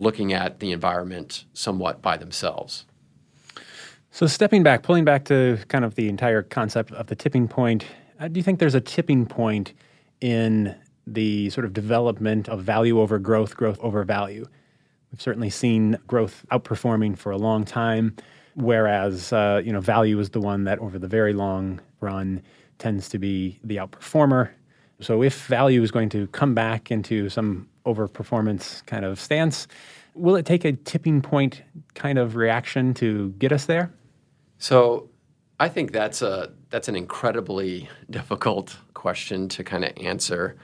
looking 0.02 0.34
at 0.34 0.60
the 0.60 0.72
environment 0.72 1.46
somewhat 1.54 2.02
by 2.02 2.18
themselves. 2.18 2.86
So, 4.10 4.28
stepping 4.28 4.64
back, 4.64 4.84
pulling 4.84 5.06
back 5.06 5.24
to 5.26 5.60
kind 5.70 5.86
of 5.86 5.96
the 5.96 6.10
entire 6.10 6.42
concept 6.42 6.92
of 6.92 7.08
the 7.08 7.16
tipping 7.16 7.48
point, 7.48 7.86
uh, 8.20 8.28
do 8.28 8.40
you 8.40 8.44
think 8.44 8.60
there's 8.60 8.76
a 8.76 8.82
tipping 8.82 9.26
point 9.26 9.74
in 10.20 10.76
the 11.08 11.50
sort 11.52 11.66
of 11.66 11.74
development 11.74 12.50
of 12.50 12.62
value 12.62 13.00
over 13.00 13.20
growth, 13.20 13.56
growth 13.56 13.80
over 13.80 14.04
value? 14.04 14.46
We've 15.12 15.22
certainly 15.22 15.50
seen 15.50 15.98
growth 16.08 16.46
outperforming 16.52 17.18
for 17.18 17.32
a 17.32 17.38
long 17.38 17.66
time, 17.66 18.16
whereas 18.56 19.34
uh, 19.34 19.62
you 19.64 19.74
know 19.74 19.82
value 19.82 20.20
is 20.20 20.30
the 20.30 20.42
one 20.42 20.64
that 20.66 20.80
over 20.80 20.98
the 20.98 21.08
very 21.08 21.34
long 21.34 21.82
run 22.00 22.42
tends 22.78 23.10
to 23.10 23.20
be 23.20 23.60
the 23.64 23.78
outperformer. 23.78 24.50
So 25.00 25.24
if 25.24 25.46
value 25.48 25.82
is 25.82 25.92
going 25.92 26.10
to 26.10 26.28
come 26.28 26.54
back 26.54 26.92
into 26.92 27.30
some 27.30 27.68
overperformance 27.86 28.86
kind 28.86 29.06
of 29.06 29.20
stance. 29.20 29.68
Will 30.14 30.36
it 30.36 30.46
take 30.46 30.66
a 30.66 30.74
tipping 30.74 31.22
point 31.22 31.64
kind 31.94 32.20
of 32.20 32.36
reaction 32.36 32.94
to 32.96 33.30
get 33.40 33.52
us 33.52 33.66
there? 33.66 33.92
So 34.58 35.10
I 35.60 35.70
think 35.70 35.92
that's 35.92 36.22
a 36.22 36.52
that's 36.70 36.88
an 36.88 36.96
incredibly 36.96 37.90
difficult 38.10 38.78
question 38.94 39.48
to 39.50 39.64
kind 39.64 39.86
of 39.86 39.92
answer. 39.98 40.58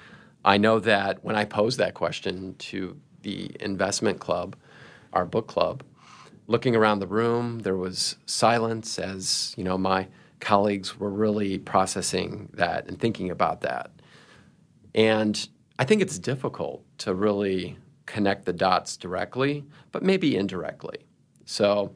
I 0.46 0.58
know 0.58 0.80
that 0.80 1.24
when 1.24 1.36
I 1.36 1.46
posed 1.46 1.78
that 1.80 1.94
question 1.94 2.56
to 2.60 2.98
the 3.28 3.52
investment 3.60 4.22
club, 4.22 4.56
our 5.12 5.26
book 5.26 5.48
club, 5.48 5.84
looking 6.48 6.78
around 6.78 7.00
the 7.00 7.08
room, 7.08 7.60
there 7.60 7.76
was 7.76 8.16
silence 8.26 8.98
as, 8.98 9.54
you 9.58 9.66
know, 9.66 9.78
my 9.78 10.08
colleagues 10.40 10.98
were 10.98 11.10
really 11.10 11.58
processing 11.58 12.50
that 12.54 12.88
and 12.88 12.98
thinking 12.98 13.30
about 13.30 13.60
that. 13.62 13.92
And 14.96 15.46
I 15.78 15.84
think 15.84 16.02
it's 16.02 16.18
difficult 16.18 16.86
to 17.00 17.14
really 17.14 17.78
connect 18.06 18.46
the 18.46 18.54
dots 18.54 18.96
directly, 18.96 19.66
but 19.92 20.04
maybe 20.04 20.38
indirectly. 20.38 21.00
So, 21.44 21.94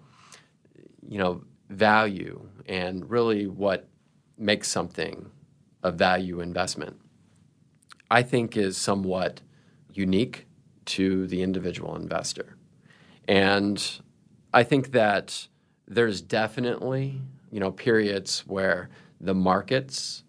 you 1.08 1.18
know, 1.18 1.46
value 1.70 2.46
and 2.68 3.10
really 3.10 3.48
what 3.48 3.88
makes 4.38 4.68
something 4.68 5.32
a 5.82 5.92
value 5.92 6.42
investment, 6.42 7.00
I 8.10 8.22
think 8.22 8.58
is 8.58 8.76
somewhat 8.76 9.40
unique 9.94 10.46
to 10.86 11.28
the 11.28 11.42
individual 11.42 11.96
investor. 11.96 12.56
And 13.28 13.84
I 14.54 14.64
think 14.64 14.92
that 14.92 15.48
there's 15.88 16.22
definitely, 16.22 17.22
you 17.52 17.60
know, 17.60 17.72
periods 17.72 18.44
where 18.48 18.90
the 19.20 19.36
markets 19.36 20.24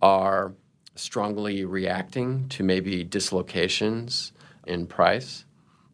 are 0.00 0.52
strongly 0.94 1.64
reacting 1.64 2.48
to 2.48 2.62
maybe 2.62 3.04
dislocations 3.04 4.32
in 4.66 4.86
price. 4.86 5.44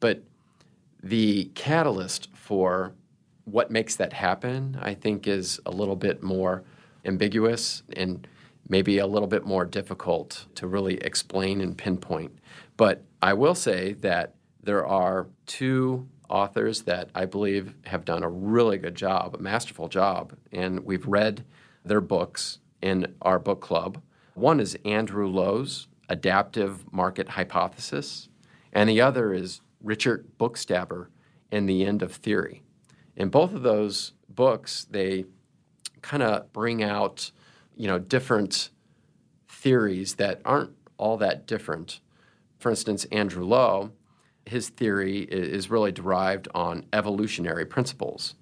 But 0.01 0.23
the 1.03 1.51
catalyst 1.55 2.29
for 2.35 2.95
what 3.45 3.71
makes 3.71 3.97
that 3.97 4.13
happen, 4.13 4.79
I 4.81 4.95
think, 4.95 5.27
is 5.27 5.61
a 5.67 5.71
little 5.71 5.97
bit 5.97 6.23
more 6.23 6.65
ambiguous 7.05 7.83
and 7.95 8.27
maybe 8.69 8.99
a 8.99 9.07
little 9.07 9.29
bit 9.29 9.45
more 9.45 9.65
difficult 9.65 10.47
to 10.55 10.67
really 10.67 10.97
explain 10.99 11.61
and 11.61 11.77
pinpoint. 11.77 12.39
But 12.77 13.03
I 13.21 13.35
will 13.35 13.55
say 13.55 13.93
that 13.95 14.35
there 14.63 14.87
are 14.87 15.29
two 15.47 16.09
authors 16.29 16.83
that 16.83 17.11
I 17.15 17.27
believe 17.27 17.75
have 17.85 18.05
done 18.05 18.23
a 18.23 18.29
really 18.29 18.79
good 18.79 18.95
job, 18.95 19.35
a 19.35 19.43
masterful 19.43 19.89
job, 19.89 20.35
and 20.51 20.85
we've 20.85 21.07
read 21.07 21.45
their 21.85 22.01
books 22.01 22.59
in 22.81 23.15
our 23.23 23.39
book 23.39 23.61
club. 23.61 24.01
One 24.35 24.59
is 24.59 24.77
Andrew 24.85 25.29
Lo's 25.29 25.87
Adaptive 26.09 26.93
Market 26.93 27.31
Hypothesis, 27.31 28.29
and 28.73 28.89
the 28.89 29.01
other 29.01 29.33
is 29.33 29.61
Richard 29.83 30.27
Bookstaber 30.39 31.09
and 31.53 31.69
the 31.69 31.85
End 31.85 32.03
of 32.03 32.13
Theory. 32.13 32.63
In 33.17 33.29
both 33.29 33.55
of 33.55 33.63
those 33.63 34.13
books, 34.29 34.87
they 34.91 35.27
kind 36.03 36.23
of 36.23 36.53
bring 36.53 36.83
out, 36.83 37.31
you 37.77 37.87
know, 37.87 37.99
different 37.99 38.71
theories 39.49 40.15
that 40.15 40.41
aren't 40.45 40.71
all 40.97 41.17
that 41.19 41.47
different. 41.47 42.01
For 42.59 42.71
instance, 42.71 43.05
Andrew 43.07 43.45
Lo, 43.45 43.93
his 44.47 44.69
theory 44.69 45.21
is 45.23 45.71
really 45.71 45.93
derived 45.93 46.49
on 46.55 46.87
evolutionary 46.93 47.65
principles, 47.65 48.35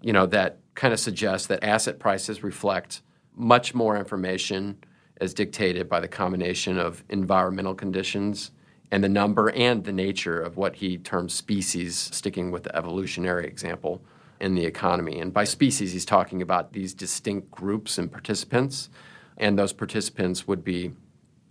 you 0.00 0.12
know, 0.12 0.26
that 0.26 0.58
kind 0.74 0.94
of 0.94 1.00
suggests 1.00 1.46
that 1.48 1.62
asset 1.64 1.98
prices 1.98 2.42
reflect 2.42 3.02
much 3.34 3.74
more 3.74 3.96
information 3.96 4.78
as 5.20 5.34
dictated 5.34 5.88
by 5.88 6.00
the 6.00 6.08
combination 6.08 6.78
of 6.78 7.04
environmental 7.08 7.74
conditions 7.74 8.50
and 8.90 9.04
the 9.04 9.08
number 9.08 9.50
and 9.50 9.84
the 9.84 9.92
nature 9.92 10.40
of 10.40 10.56
what 10.56 10.76
he 10.76 10.96
terms 10.96 11.32
species, 11.32 11.96
sticking 11.96 12.50
with 12.50 12.64
the 12.64 12.74
evolutionary 12.74 13.46
example 13.46 14.02
in 14.40 14.54
the 14.54 14.64
economy. 14.64 15.20
And 15.20 15.32
by 15.32 15.44
species, 15.44 15.92
he's 15.92 16.04
talking 16.04 16.42
about 16.42 16.72
these 16.72 16.94
distinct 16.94 17.50
groups 17.50 17.98
and 17.98 18.10
participants. 18.10 18.88
And 19.36 19.58
those 19.58 19.72
participants 19.72 20.48
would 20.48 20.64
be 20.64 20.92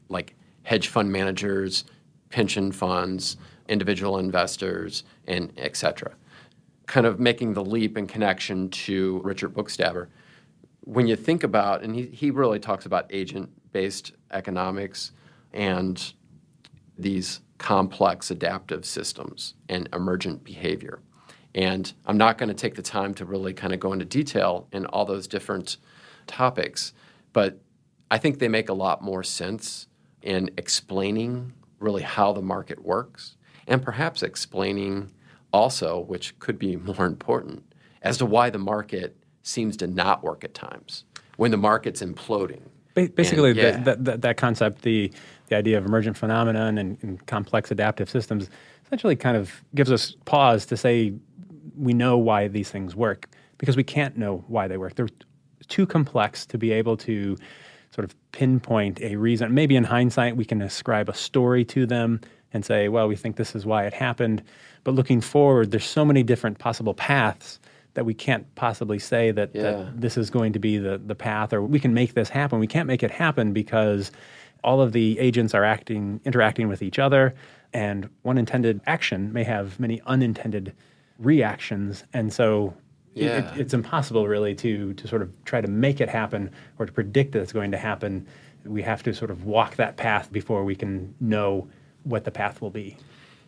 like 0.10 0.36
hedge 0.64 0.88
fund 0.88 1.12
managers, 1.12 1.86
pension 2.30 2.72
funds, 2.72 3.38
individual 3.68 4.18
investors, 4.18 5.04
and 5.28 5.54
et 5.58 5.76
cetera. 5.76 6.12
Kind 6.88 7.06
of 7.06 7.20
making 7.20 7.54
the 7.54 7.64
leap 7.64 7.98
in 7.98 8.08
connection 8.08 8.70
to 8.70 9.22
Richard 9.24 9.54
Bookstaber. 9.54 10.08
When 10.82 11.08
you 11.08 11.16
think 11.16 11.44
about, 11.44 11.84
and 11.84 11.96
he, 11.96 12.08
he 12.08 12.32
really 12.32 12.60
talks 12.60 12.86
about 12.86 13.06
agent 13.12 13.50
based 13.72 14.14
economics 14.32 15.12
and 15.54 16.14
these 16.98 17.42
complex 17.60 18.32
adaptive 18.32 18.86
systems 18.86 19.54
and 19.68 19.88
emergent 19.94 20.44
behavior. 20.44 21.00
And 21.56 21.92
I'm 22.06 22.18
not 22.18 22.38
going 22.38 22.50
to 22.50 22.56
take 22.56 22.76
the 22.76 22.82
time 22.82 23.14
to 23.16 23.26
really 23.26 23.54
kind 23.54 23.74
of 23.74 23.80
go 23.80 23.92
into 23.94 24.06
detail 24.06 24.68
in 24.72 24.86
all 24.86 25.06
those 25.06 25.28
different 25.28 25.78
topics, 26.28 26.94
but 27.34 27.60
I 28.12 28.18
think 28.18 28.40
they 28.40 28.48
make 28.48 28.70
a 28.70 28.74
lot 28.74 29.02
more 29.02 29.24
sense 29.24 29.88
in 30.22 30.52
explaining 30.58 31.54
really 31.80 32.04
how 32.04 32.34
the 32.34 32.42
market 32.42 32.84
works 32.84 33.36
and 33.68 33.82
perhaps 33.82 34.22
explaining 34.24 35.12
also, 35.52 36.00
which 36.00 36.38
could 36.40 36.60
be 36.60 36.76
more 36.76 37.06
important, 37.06 37.64
as 38.02 38.18
to 38.18 38.26
why 38.26 38.50
the 38.50 38.60
market 38.60 39.16
seems 39.44 39.78
to 39.78 39.88
not 39.88 40.24
work 40.24 40.44
at 40.44 40.54
times 40.54 41.06
when 41.38 41.52
the 41.52 41.58
market's 41.58 42.02
imploding. 42.02 42.62
Basically, 42.94 43.52
and, 43.52 43.58
yeah. 43.58 43.78
that, 43.84 44.04
that, 44.04 44.22
that 44.22 44.38
concept, 44.38 44.82
the 44.82 45.12
the 45.50 45.56
idea 45.56 45.78
of 45.78 45.86
emergent 45.86 46.16
phenomenon 46.16 46.78
and, 46.78 46.98
and, 47.02 47.26
complex 47.26 47.72
adaptive 47.72 48.10
systems 48.10 48.50
essentially 48.86 49.16
kind 49.16 49.36
of 49.36 49.64
gives 49.76 49.92
us 49.92 50.16
pause 50.26 50.66
to 50.68 50.78
say 50.78 51.14
we 51.80 51.94
know 51.94 52.18
why 52.18 52.48
these 52.48 52.70
things 52.70 52.96
work 52.96 53.28
because 53.58 53.78
we 53.78 53.84
can't 53.84 54.18
know 54.18 54.44
why 54.48 54.68
they 54.68 54.78
work. 54.78 54.96
They're 54.96 55.10
too 55.68 55.86
complex 55.86 56.46
to 56.48 56.58
be 56.58 56.72
able 56.72 56.98
to 56.98 57.38
sort 57.92 58.06
of 58.06 58.16
pinpoint 58.32 59.02
a 59.02 59.16
reason. 59.16 59.54
Maybe 59.54 59.76
in 59.76 59.84
hindsight, 59.84 60.36
we 60.36 60.46
can 60.46 60.62
ascribe 60.62 61.10
a 61.10 61.14
story 61.14 61.66
to 61.66 61.86
them 61.86 62.22
and 62.54 62.66
say, 62.66 62.88
well, 62.88 63.08
we 63.08 63.16
think 63.16 63.36
this 63.36 63.56
is 63.56 63.66
why 63.66 63.86
it 63.86 63.94
happened. 63.94 64.44
But 64.84 64.96
looking 64.96 65.22
forward, 65.22 65.72
there's 65.72 65.86
so 65.86 66.06
many 66.06 66.24
different 66.24 66.60
possible 66.60 66.94
paths 66.94 67.60
that 67.96 68.06
we 68.06 68.14
can't 68.14 68.54
possibly 68.56 69.00
say 69.00 69.32
that, 69.32 69.52
yeah. 69.54 69.64
that 69.64 70.02
this 70.02 70.18
is 70.18 70.30
going 70.30 70.54
to 70.54 70.60
be 70.60 70.78
the, 70.78 70.98
the 70.98 71.16
path 71.16 71.54
or 71.54 71.62
we 71.62 71.80
can 71.80 71.94
make 71.94 72.14
this 72.14 72.30
happen. 72.30 72.60
We 72.60 72.68
can't 72.68 72.88
make 72.88 73.04
it 73.04 73.12
happen 73.12 73.52
because 73.52 74.12
all 74.64 74.82
of 74.82 74.92
the 74.92 75.18
agents 75.20 75.54
are 75.54 75.64
acting 75.64 76.20
interacting 76.26 76.68
with 76.68 76.82
each 76.82 77.00
other 77.00 77.34
and 77.74 78.10
one 78.24 78.38
intended 78.38 78.82
action 78.86 79.32
may 79.34 79.44
have 79.44 79.80
many 79.80 80.02
unintended 80.06 80.74
reactions. 81.20 82.04
And 82.14 82.32
so 82.34 82.74
yeah. 83.14 83.54
it, 83.54 83.60
it's 83.62 83.74
impossible 83.74 84.28
really 84.28 84.56
to 84.56 84.94
to 84.94 85.08
sort 85.08 85.22
of 85.22 85.32
try 85.46 85.62
to 85.62 85.68
make 85.68 86.02
it 86.02 86.10
happen 86.10 86.52
or 86.78 86.86
to 86.86 86.92
predict 86.92 87.34
that 87.34 87.42
it's 87.42 87.54
going 87.54 87.72
to 87.72 87.78
happen. 87.78 88.28
We 88.66 88.82
have 88.82 89.04
to 89.04 89.14
sort 89.14 89.32
of 89.32 89.46
walk 89.46 89.76
that 89.76 89.98
path 89.98 90.32
before 90.32 90.64
we 90.64 90.76
can 90.76 91.14
know 91.20 91.70
what 92.04 92.24
the 92.24 92.32
path 92.32 92.62
will 92.62 92.70
be. 92.70 92.98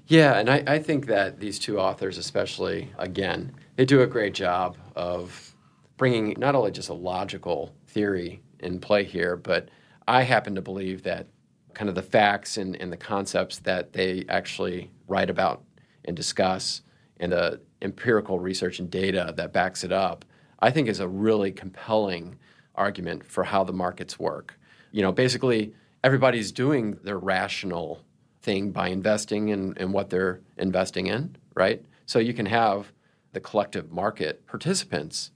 Yeah 0.07 0.37
and 0.39 0.49
i, 0.49 0.63
I 0.67 0.79
think 0.79 1.05
that 1.05 1.39
these 1.39 1.57
two 1.59 1.79
authors 1.79 2.17
especially 2.17 2.91
again 2.97 3.53
they 3.75 3.85
do 3.85 4.01
a 4.01 4.07
great 4.07 4.33
job 4.33 4.75
of 4.95 5.55
bringing 5.95 6.35
not 6.37 6.55
only 6.55 6.71
just 6.71 6.89
a 6.89 6.93
logical 6.93 7.73
theory 7.87 8.41
in 8.59 8.79
play 8.79 9.03
here 9.03 9.37
but 9.37 9.69
I 10.07 10.23
happen 10.23 10.55
to 10.55 10.61
believe 10.61 11.03
that 11.03 11.27
kind 11.73 11.87
of 11.87 11.95
the 11.95 12.01
facts 12.01 12.57
and, 12.57 12.75
and 12.75 12.91
the 12.91 12.97
concepts 12.97 13.59
that 13.59 13.93
they 13.93 14.25
actually 14.27 14.91
write 15.07 15.29
about 15.29 15.63
and 16.05 16.17
discuss 16.17 16.81
and 17.21 17.31
the 17.31 17.61
empirical 17.81 18.39
research 18.39 18.79
and 18.79 18.89
data 18.91 19.33
that 19.37 19.53
backs 19.53 19.85
it 19.85 19.91
up, 19.93 20.25
I 20.59 20.71
think 20.71 20.89
is 20.89 20.99
a 20.99 21.07
really 21.07 21.51
compelling 21.51 22.37
argument 22.75 23.23
for 23.25 23.45
how 23.45 23.63
the 23.63 23.71
markets 23.71 24.19
work. 24.19 24.59
You 24.91 25.03
know, 25.03 25.11
basically, 25.11 25.73
everybody's 26.03 26.51
doing 26.51 26.97
their 27.03 27.17
rational 27.17 28.01
thing 28.41 28.71
by 28.71 28.89
investing 28.89 29.49
in, 29.49 29.77
in 29.77 29.91
what 29.91 30.09
they're 30.09 30.41
investing 30.57 31.07
in, 31.07 31.37
right? 31.53 31.85
So 32.05 32.19
you 32.19 32.33
can 32.33 32.47
have 32.47 32.91
the 33.33 33.39
collective 33.39 33.91
market 33.91 34.45
participants 34.47 35.31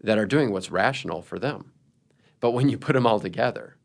that 0.00 0.18
are 0.18 0.26
doing 0.26 0.52
what's 0.52 0.70
rational 0.70 1.22
for 1.22 1.38
them. 1.38 1.72
But 2.40 2.50
when 2.50 2.68
you 2.68 2.76
put 2.76 2.92
them 2.92 3.06
all 3.06 3.20
together, 3.20 3.76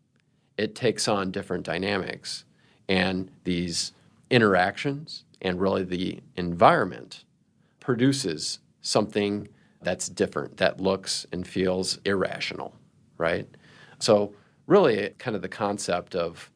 it 0.57 0.75
takes 0.75 1.07
on 1.07 1.31
different 1.31 1.63
dynamics. 1.63 2.43
And 2.89 3.31
these 3.43 3.93
interactions 4.29 5.23
and 5.41 5.61
really 5.61 5.83
the 5.83 6.19
environment 6.35 7.23
produces 7.88 8.59
something 8.81 9.47
that's 9.81 10.09
different, 10.09 10.57
that 10.57 10.81
looks 10.81 11.25
and 11.31 11.47
feels 11.47 11.99
irrational, 12.03 12.75
right? 13.17 13.47
So, 13.99 14.33
really, 14.65 15.11
kind 15.19 15.38
of 15.38 15.41
the 15.41 15.47
concept 15.47 16.13
of 16.13 16.51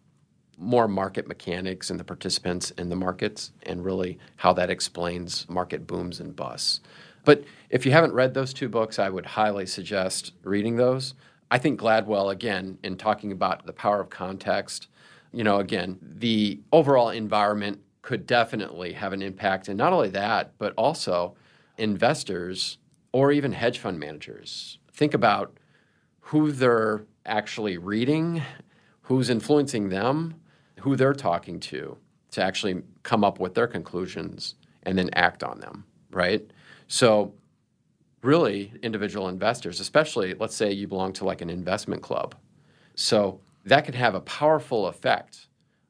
more 0.57 0.89
market 0.89 1.29
mechanics 1.29 1.89
and 1.89 1.97
the 1.97 2.03
participants 2.03 2.71
in 2.71 2.89
the 2.89 2.97
markets, 2.97 3.53
and 3.63 3.85
really 3.85 4.19
how 4.35 4.51
that 4.51 4.69
explains 4.69 5.47
market 5.47 5.87
booms 5.87 6.19
and 6.19 6.35
busts. 6.35 6.81
But 7.23 7.45
if 7.69 7.85
you 7.85 7.93
haven't 7.93 8.11
read 8.11 8.33
those 8.33 8.53
two 8.53 8.67
books, 8.67 8.99
I 8.99 9.07
would 9.07 9.25
highly 9.25 9.65
suggest 9.65 10.33
reading 10.43 10.75
those. 10.75 11.13
I 11.49 11.59
think 11.59 11.79
Gladwell, 11.79 12.29
again, 12.29 12.77
in 12.83 12.97
talking 12.97 13.31
about 13.31 13.65
the 13.65 13.71
power 13.71 14.01
of 14.01 14.09
context, 14.09 14.89
you 15.31 15.45
know, 15.45 15.59
again, 15.59 15.97
the 16.01 16.59
overall 16.73 17.09
environment 17.09 17.79
could 18.01 18.25
definitely 18.25 18.93
have 18.93 19.13
an 19.13 19.21
impact. 19.21 19.67
And 19.67 19.77
not 19.77 19.93
only 19.93 20.09
that, 20.09 20.53
but 20.57 20.73
also 20.75 21.35
investors 21.77 22.77
or 23.11 23.31
even 23.31 23.51
hedge 23.51 23.79
fund 23.79 23.99
managers. 23.99 24.79
Think 24.91 25.13
about 25.13 25.57
who 26.19 26.51
they're 26.51 27.05
actually 27.25 27.77
reading, 27.77 28.41
who's 29.03 29.29
influencing 29.29 29.89
them, 29.89 30.35
who 30.79 30.95
they're 30.95 31.13
talking 31.13 31.59
to 31.59 31.97
to 32.31 32.41
actually 32.41 32.81
come 33.03 33.23
up 33.23 33.39
with 33.39 33.53
their 33.53 33.67
conclusions 33.67 34.55
and 34.83 34.97
then 34.97 35.09
act 35.13 35.43
on 35.43 35.59
them, 35.59 35.83
right? 36.11 36.49
So 36.87 37.33
really 38.23 38.73
individual 38.81 39.27
investors, 39.27 39.79
especially 39.79 40.33
let's 40.35 40.55
say 40.55 40.71
you 40.71 40.87
belong 40.87 41.13
to 41.13 41.25
like 41.25 41.41
an 41.41 41.49
investment 41.49 42.01
club. 42.01 42.35
So 42.95 43.41
that 43.65 43.85
could 43.85 43.95
have 43.95 44.15
a 44.15 44.21
powerful 44.21 44.87
effect 44.87 45.47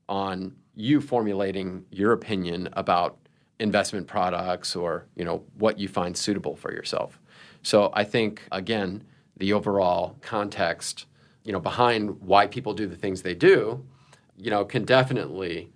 on 0.10 0.56
you 0.82 1.02
formulating 1.02 1.86
your 1.92 2.12
opinion 2.12 2.70
about 2.74 3.18
investment 3.60 4.08
products 4.08 4.76
or 4.76 5.06
you 5.16 5.24
know 5.24 5.44
what 5.58 5.80
you 5.80 5.88
find 5.88 6.18
suitable 6.18 6.56
for 6.56 6.74
yourself. 6.74 7.20
So 7.64 7.92
I 7.94 8.04
think 8.04 8.42
again 8.52 9.04
the 9.38 9.54
overall 9.54 10.18
context 10.22 11.06
you 11.44 11.52
know 11.52 11.60
behind 11.60 12.22
why 12.22 12.48
people 12.48 12.74
do 12.74 12.88
the 12.88 12.96
things 12.96 13.22
they 13.22 13.36
do 13.36 13.86
you 14.38 14.50
know 14.50 14.66
can 14.66 14.84
definitely 14.84 15.70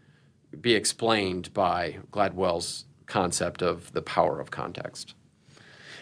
be 0.61 0.73
explained 0.73 1.53
by 1.53 1.97
Gladwell's 2.11 2.85
concept 3.05 3.61
of 3.61 3.91
the 3.93 4.01
power 4.01 4.39
of 4.39 4.51
context. 4.51 5.14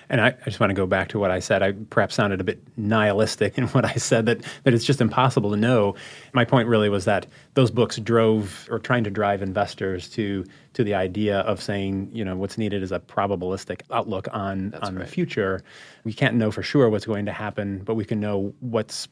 And 0.09 0.21
I, 0.21 0.27
I, 0.27 0.45
just 0.45 0.59
want 0.59 0.69
to 0.69 0.75
go 0.75 0.85
back 0.85 1.09
to 1.09 1.19
what 1.19 1.31
I 1.31 1.39
said. 1.39 1.63
I 1.63 1.73
perhaps 1.89 2.15
sounded 2.15 2.41
a 2.41 2.43
bit 2.43 2.61
nihilistic 2.77 3.57
in 3.57 3.67
what 3.69 3.85
I 3.85 3.93
said 3.95 4.25
that, 4.25 4.41
that 4.63 4.73
it's 4.73 4.85
just 4.85 5.01
impossible 5.01 5.51
to 5.51 5.57
know. 5.57 5.95
My 6.33 6.45
point 6.45 6.67
really 6.67 6.89
was 6.89 7.05
that 7.05 7.25
those 7.53 7.71
books 7.71 7.97
drove 7.97 8.67
or 8.69 8.79
trying 8.79 9.03
to 9.05 9.09
drive 9.09 9.41
investors 9.41 10.09
to 10.11 10.45
to 10.73 10.83
the 10.83 10.95
idea 10.95 11.41
of 11.41 11.61
saying, 11.61 12.09
you 12.11 12.25
know, 12.25 12.35
what's 12.35 12.57
needed 12.57 12.81
is 12.81 12.91
a 12.91 12.99
probabilistic 12.99 13.81
outlook 13.91 14.27
on 14.31 14.71
That's 14.71 14.87
on 14.87 14.95
right. 14.95 15.05
the 15.05 15.11
future. 15.11 15.63
We 16.03 16.13
can't 16.13 16.35
know 16.35 16.49
for 16.49 16.63
sure 16.63 16.89
what's 16.89 17.05
going 17.05 17.25
to 17.25 17.31
happen, 17.31 17.83
but 17.83 17.93
we 17.93 18.05
can 18.05 18.19
know 18.19 18.55
what's 18.59 19.07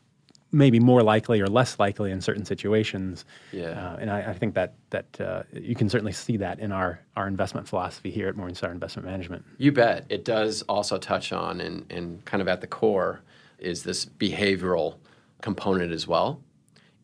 maybe 0.52 0.80
more 0.80 1.02
likely 1.02 1.39
or 1.39 1.47
less 1.47 1.80
likely 1.80 2.12
in 2.12 2.22
certain 2.22 2.45
situations. 2.45 3.26
Yeah. 3.52 3.70
Uh, 3.70 3.97
and 4.02 4.12
I, 4.12 4.32
I, 4.32 4.34
think 4.34 4.54
that 4.56 4.74
that 4.89 5.22
uh, 5.22 5.43
you 5.54 5.76
can 5.76 5.89
certainly 5.89 6.12
see 6.12 6.38
that 6.38 6.60
in 6.60 6.72
our 6.72 6.99
our 7.16 7.28
investment 7.28 7.68
philosophy 7.68 8.12
here 8.12 8.28
at 8.28 8.36
Morningstar 8.36 8.72
Investment 8.72 9.08
Management. 9.08 9.45
You 9.58 9.72
bet. 9.72 10.06
It 10.10 10.26
does 10.26 10.62
also 10.64 10.97
touch 10.97 11.32
on 11.32 11.62
and, 11.62 11.86
and 11.91 12.24
kind 12.26 12.41
of 12.41 12.47
at 12.47 12.62
the 12.62 12.68
core 12.68 13.22
is 13.60 13.84
this 13.84 14.06
behavioral 14.06 14.95
component 15.41 15.91
as 15.91 16.08
well. 16.08 16.41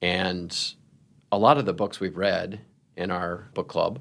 And 0.02 0.56
a 1.32 1.38
lot 1.38 1.58
of 1.58 1.66
the 1.66 1.74
books 1.74 2.00
we've 2.00 2.18
read 2.18 2.60
in 2.96 3.12
our 3.12 3.48
book 3.54 3.68
club 3.68 4.00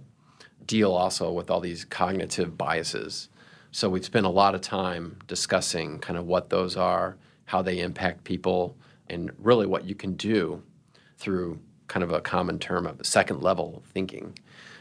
deal 0.67 0.93
also 0.93 1.31
with 1.31 1.51
all 1.51 1.61
these 1.61 1.85
cognitive 1.85 2.59
biases. 2.59 3.29
So 3.71 3.89
we've 3.89 4.05
spent 4.05 4.27
a 4.27 4.31
lot 4.31 4.55
of 4.55 4.61
time 4.61 5.19
discussing 5.27 5.99
kind 5.99 6.19
of 6.19 6.27
what 6.27 6.51
those 6.51 6.77
are, 6.77 7.17
how 7.45 7.63
they 7.63 7.81
impact 7.81 8.25
people, 8.25 8.77
and 9.09 9.31
really 9.39 9.67
what 9.67 9.85
you 9.85 9.95
can 9.95 10.15
do 10.15 10.63
through 11.19 11.61
kind 11.89 12.03
of 12.03 12.13
a 12.13 12.21
common 12.21 12.59
term 12.59 12.87
of 12.87 13.05
second 13.07 13.43
level 13.43 13.83
thinking 13.93 14.39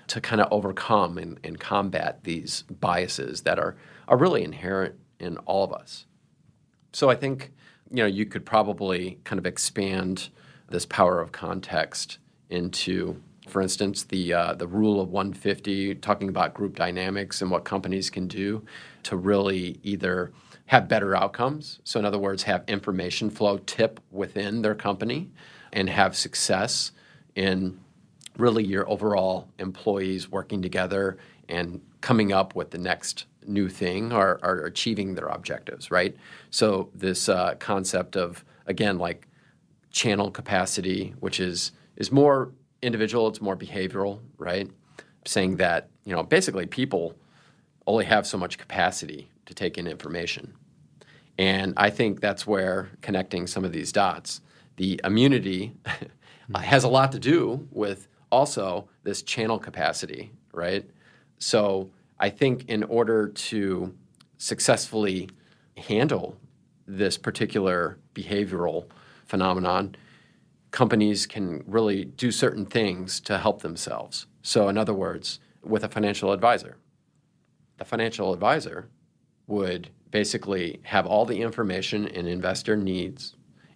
to 0.08 0.22
kind 0.22 0.42
of 0.42 0.48
overcome 0.52 1.18
and, 1.18 1.40
and 1.44 1.60
combat 1.60 2.24
these 2.24 2.64
biases 2.64 3.42
that 3.42 3.58
are, 3.58 3.76
are 4.08 4.18
really 4.18 4.44
inherent 4.44 4.96
in 5.20 5.38
all 5.40 5.64
of 5.64 5.74
us. 5.74 6.06
So 6.94 7.10
I 7.10 7.16
think 7.16 7.52
you 7.92 7.98
know 7.98 8.06
you 8.06 8.26
could 8.26 8.46
probably 8.46 9.20
kind 9.24 9.40
of 9.40 9.46
expand 9.46 10.30
this 10.70 10.86
power 10.86 11.20
of 11.20 11.32
context 11.32 12.18
into, 12.50 13.22
for 13.48 13.62
instance, 13.62 14.04
the 14.04 14.34
uh, 14.34 14.54
the 14.54 14.68
rule 14.68 15.02
of 15.02 15.10
150, 15.10 15.96
talking 15.96 16.30
about 16.30 16.54
group 16.54 16.76
dynamics 16.76 17.42
and 17.42 17.52
what 17.52 17.64
companies 17.64 18.10
can 18.10 18.28
do 18.28 18.64
to 19.04 19.16
really 19.16 19.80
either 19.84 20.32
have 20.68 20.88
better 20.88 21.16
outcomes. 21.16 21.80
So, 21.84 22.00
in 22.00 22.06
other 22.06 22.18
words, 22.18 22.44
have 22.44 22.64
information 22.68 23.30
flow 23.30 23.58
tip 23.60 24.00
within 24.12 24.62
their 24.62 24.76
company 24.76 25.30
and 25.72 25.90
have 25.90 26.16
success 26.16 26.92
in 27.36 27.80
really 28.38 28.64
your 28.64 28.90
overall 28.90 29.48
employees 29.60 30.30
working 30.30 30.62
together 30.62 31.18
and 31.48 31.82
coming 32.02 32.34
up 32.34 32.56
with 32.56 32.72
the 32.72 32.78
next 32.78 33.26
new 33.46 33.70
thing 33.70 34.12
or, 34.12 34.40
or 34.44 34.66
achieving 34.66 35.16
their 35.16 35.28
objectives, 35.28 35.92
right? 35.92 36.16
So, 36.50 36.90
this 36.96 37.30
uh, 37.30 37.56
concept 37.60 38.16
of, 38.16 38.44
again, 38.66 38.98
like 38.98 39.28
channel 39.92 40.32
capacity, 40.32 41.14
which 41.20 41.40
is, 41.40 41.74
is 41.96 42.12
more 42.12 42.52
individual, 42.82 43.28
it's 43.28 43.40
more 43.40 43.56
behavioral, 43.56 44.20
right? 44.38 44.70
Saying 45.26 45.58
that, 45.58 45.90
you 46.06 46.16
know, 46.16 46.24
basically 46.24 46.66
people 46.66 47.16
only 47.88 48.06
have 48.06 48.26
so 48.26 48.38
much 48.38 48.58
capacity 48.58 49.30
to 49.46 49.54
take 49.54 49.78
in 49.78 49.88
information. 49.88 50.54
And 51.38 51.74
I 51.78 51.90
think 51.90 52.22
that's 52.22 52.48
where 52.48 52.90
connecting 53.02 53.48
some 53.48 53.66
of 53.66 53.72
these 53.72 53.92
dots, 53.92 54.42
the 54.78 55.00
immunity 55.04 55.74
has 56.56 56.84
a 56.84 56.88
lot 56.90 57.12
to 57.12 57.20
do 57.20 57.68
with 57.72 58.08
also 58.32 58.88
this 59.04 59.22
channel 59.22 59.60
capacity, 59.60 60.32
right? 60.54 60.90
So 61.38 61.92
I 62.20 62.30
think 62.30 62.70
in 62.70 62.84
order 62.84 63.28
to 63.28 63.94
successfully 64.38 65.30
handle 65.78 66.38
this 66.88 67.18
particular 67.18 67.98
behavioral 68.14 68.86
phenomenon, 69.26 69.96
companies 70.72 71.26
can 71.26 71.64
really 71.66 72.06
do 72.06 72.32
certain 72.32 72.66
things 72.66 73.20
to 73.22 73.38
help 73.38 73.62
themselves. 73.62 74.28
So, 74.42 74.70
in 74.70 74.78
other 74.78 74.94
words, 74.94 75.40
with 75.64 75.84
a 75.84 75.90
financial 75.90 76.32
advisor, 76.32 76.78
the 77.78 77.86
financial 77.86 78.34
advisor 78.34 78.90
would 79.48 79.90
basically 80.12 80.80
have 80.84 81.06
all 81.06 81.26
the 81.26 81.42
information 81.42 82.08
an 82.08 82.28
investor 82.28 82.76
needs 82.76 83.36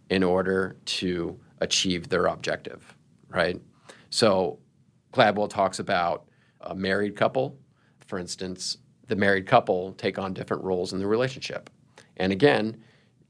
in 0.09 0.23
order 0.23 0.75
to 0.85 1.39
achieve 1.59 2.09
their 2.09 2.27
objective, 2.27 2.95
right? 3.29 3.59
So 4.09 4.59
Gladwell 5.13 5.49
talks 5.49 5.79
about 5.79 6.25
a 6.61 6.73
married 6.73 7.15
couple. 7.15 7.57
For 7.99 8.17
instance, 8.17 8.77
the 9.07 9.15
married 9.15 9.45
couple 9.45 9.93
take 9.93 10.17
on 10.17 10.33
different 10.33 10.63
roles 10.63 10.93
in 10.93 10.99
the 10.99 11.07
relationship. 11.07 11.69
And 12.17 12.31
again, 12.31 12.83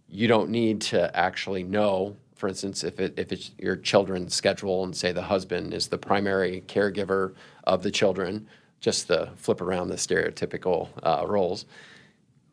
you 0.07 0.27
don't 0.27 0.49
need 0.49 0.81
to 0.81 1.15
actually 1.15 1.63
know, 1.63 2.15
for 2.35 2.47
instance, 2.47 2.83
if, 2.83 2.99
it, 2.99 3.13
if 3.17 3.31
it's 3.31 3.51
your 3.57 3.75
children's 3.75 4.33
schedule 4.33 4.83
and 4.83 4.95
say 4.95 5.11
the 5.11 5.21
husband 5.21 5.73
is 5.73 5.87
the 5.87 5.97
primary 5.97 6.63
caregiver 6.67 7.33
of 7.65 7.83
the 7.83 7.91
children, 7.91 8.47
just 8.79 9.07
to 9.07 9.29
flip 9.35 9.61
around 9.61 9.89
the 9.89 9.95
stereotypical 9.95 10.89
uh, 11.03 11.25
roles. 11.27 11.65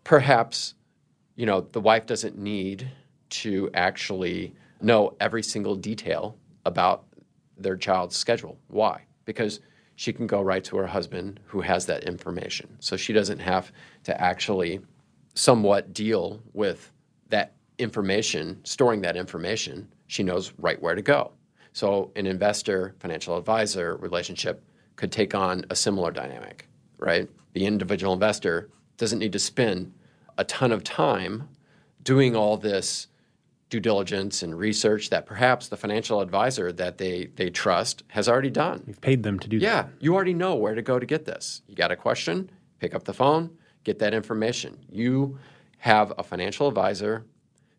Perhaps, 0.07 0.75
you 1.35 1.47
know, 1.47 1.63
the 1.63 1.81
wife 1.81 2.07
doesn't 2.07 2.39
need 2.39 2.89
to 3.29 3.69
actually 3.75 4.55
know 4.81 5.17
every 5.19 5.43
single 5.43 5.75
detail 5.75 6.39
about 6.65 7.07
their 7.59 7.77
child's 7.77 8.15
schedule. 8.15 8.57
Why? 8.69 9.03
Because 9.25 9.59
she 9.97 10.13
can 10.13 10.29
go 10.29 10.41
right 10.43 10.63
to 10.63 10.77
her 10.77 10.87
husband 10.87 11.41
who 11.47 11.61
has 11.61 11.87
that 11.87 12.05
information. 12.05 12.77
So 12.79 12.97
she 12.97 13.13
doesn't 13.13 13.41
have 13.41 13.73
to 14.05 14.21
actually 14.21 14.79
somewhat 15.35 15.93
deal 15.93 16.41
with 16.53 16.93
that 17.31 17.55
information, 17.79 18.61
storing 18.63 19.01
that 19.01 19.17
information. 19.17 19.93
She 20.07 20.23
knows 20.23 20.53
right 20.57 20.81
where 20.81 20.95
to 20.95 21.03
go. 21.03 21.33
So 21.73 22.13
an 22.15 22.27
investor 22.29 22.95
financial 23.01 23.37
advisor 23.37 23.97
relationship 23.97 24.63
could 24.95 25.11
take 25.11 25.35
on 25.35 25.65
a 25.69 25.75
similar 25.75 26.13
dynamic, 26.13 26.69
right? 26.97 27.29
The 27.55 27.67
individual 27.67 28.13
investor 28.13 28.71
doesn't 28.97 29.19
need 29.19 29.33
to 29.33 29.39
spend 29.39 29.93
a 30.39 30.45
ton 30.45 30.73
of 30.73 30.85
time 30.85 31.49
doing 32.03 32.37
all 32.37 32.57
this 32.57 33.09
due 33.69 33.81
diligence 33.81 34.43
and 34.43 34.57
research 34.57 35.11
that 35.11 35.27
perhaps 35.27 35.69
the 35.69 35.77
financial 35.77 36.21
advisor 36.21 36.71
that 36.73 36.99
they, 36.99 37.27
they 37.35 37.51
trust 37.51 38.05
has 38.09 38.29
already 38.29 38.51
done. 38.51 38.85
You've 38.87 39.01
paid 39.01 39.23
them 39.25 39.39
to 39.41 39.49
do 39.49 39.57
Yeah, 39.57 39.83
that. 39.83 39.89
Yeah, 39.89 39.95
you 40.01 40.15
already 40.15 40.35
know 40.35 40.55
where 40.55 40.75
to 40.75 40.83
go 40.83 40.99
to 40.99 41.07
get 41.07 41.25
this. 41.25 41.63
You 41.67 41.75
got 41.75 41.91
a 41.91 41.97
question, 41.97 42.51
pick 42.79 42.95
up 42.95 43.05
the 43.05 43.13
phone, 43.15 43.51
get 43.83 43.99
that 43.99 44.15
information. 44.15 44.79
You 44.89 45.39
have 45.79 46.13
a 46.17 46.23
financial 46.23 46.69
advisor 46.69 47.27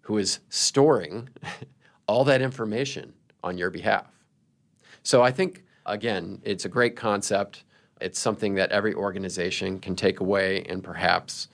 who 0.01 0.18
is 0.18 0.39
storing 0.49 1.30
all 2.07 2.26
that 2.26 2.41
information 2.41 3.13
on 3.43 3.57
your 3.57 3.70
behalf. 3.70 4.07
So 5.03 5.24
I 5.24 5.32
think, 5.32 5.63
again, 5.86 6.41
it's 6.43 6.65
a 6.65 6.70
great 6.70 6.97
concept. 6.97 7.63
It's 7.99 8.19
something 8.19 8.55
that 8.55 8.71
every 8.71 8.93
organization 8.93 9.79
can 9.79 9.95
take 9.95 10.19
away 10.19 10.63
and 10.63 10.83
perhaps, 10.83 11.47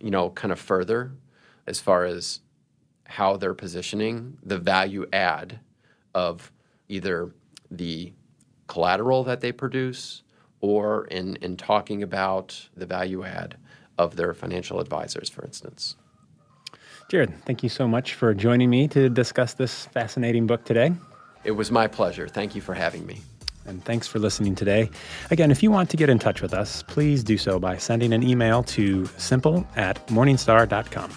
you 0.00 0.10
know, 0.10 0.30
kind 0.30 0.52
of 0.52 0.60
further 0.60 1.12
as 1.66 1.80
far 1.80 2.04
as 2.04 2.40
how 3.04 3.36
they're 3.36 3.54
positioning 3.54 4.38
the 4.42 4.58
value 4.58 5.06
add 5.12 5.60
of 6.14 6.52
either 6.88 7.32
the 7.70 8.12
collateral 8.66 9.24
that 9.24 9.40
they 9.40 9.52
produce 9.52 10.22
or 10.60 11.06
in, 11.06 11.36
in 11.36 11.56
talking 11.56 12.02
about 12.02 12.68
the 12.76 12.86
value 12.86 13.24
add 13.24 13.56
of 13.96 14.16
their 14.16 14.34
financial 14.34 14.80
advisors, 14.80 15.28
for 15.28 15.44
instance. 15.44 15.96
Jared, 17.08 17.32
thank 17.44 17.62
you 17.62 17.68
so 17.68 17.88
much 17.88 18.14
for 18.14 18.34
joining 18.34 18.68
me 18.68 18.86
to 18.88 19.08
discuss 19.08 19.54
this 19.54 19.86
fascinating 19.86 20.46
book 20.46 20.64
today. 20.64 20.92
It 21.44 21.52
was 21.52 21.70
my 21.70 21.86
pleasure. 21.86 22.28
Thank 22.28 22.54
you 22.54 22.60
for 22.60 22.74
having 22.74 23.06
me. 23.06 23.20
And 23.68 23.84
thanks 23.84 24.08
for 24.08 24.18
listening 24.18 24.54
today. 24.54 24.90
Again, 25.30 25.50
if 25.50 25.62
you 25.62 25.70
want 25.70 25.90
to 25.90 25.96
get 25.96 26.08
in 26.08 26.18
touch 26.18 26.42
with 26.42 26.54
us, 26.54 26.82
please 26.82 27.22
do 27.22 27.38
so 27.38 27.58
by 27.60 27.76
sending 27.76 28.12
an 28.12 28.22
email 28.22 28.62
to 28.64 29.06
simple 29.18 29.66
at 29.76 30.04
morningstar.com. 30.08 31.10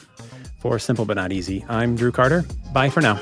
For 0.60 0.78
Simple 0.78 1.06
But 1.06 1.16
Not 1.16 1.32
Easy, 1.32 1.66
I'm 1.68 1.95
Drew 1.95 2.12
Carter. 2.12 2.45
Bye 2.72 2.89
for 2.89 3.02
now. 3.02 3.20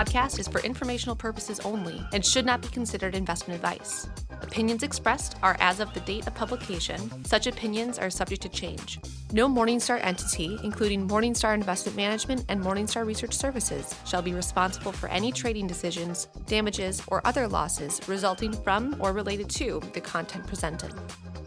Podcast 0.00 0.38
is 0.38 0.48
for 0.48 0.60
informational 0.60 1.14
purposes 1.14 1.60
only 1.60 2.02
and 2.14 2.24
should 2.24 2.46
not 2.46 2.62
be 2.62 2.68
considered 2.68 3.14
investment 3.14 3.62
advice. 3.62 4.08
Opinions 4.40 4.82
expressed 4.82 5.36
are 5.42 5.58
as 5.60 5.78
of 5.78 5.92
the 5.92 6.00
date 6.00 6.26
of 6.26 6.34
publication. 6.34 7.22
Such 7.26 7.46
opinions 7.46 7.98
are 7.98 8.08
subject 8.08 8.40
to 8.42 8.48
change. 8.48 8.98
No 9.32 9.46
Morningstar 9.46 10.02
entity, 10.02 10.58
including 10.62 11.06
Morningstar 11.06 11.52
Investment 11.52 11.96
Management 11.98 12.46
and 12.48 12.62
Morningstar 12.62 13.04
Research 13.04 13.34
Services, 13.34 13.94
shall 14.06 14.22
be 14.22 14.32
responsible 14.32 14.90
for 14.90 15.10
any 15.10 15.30
trading 15.32 15.66
decisions, 15.66 16.28
damages, 16.46 17.02
or 17.08 17.20
other 17.26 17.46
losses 17.46 18.00
resulting 18.06 18.54
from 18.54 18.96
or 19.00 19.12
related 19.12 19.50
to 19.50 19.82
the 19.92 20.00
content 20.00 20.46
presented. 20.46 20.94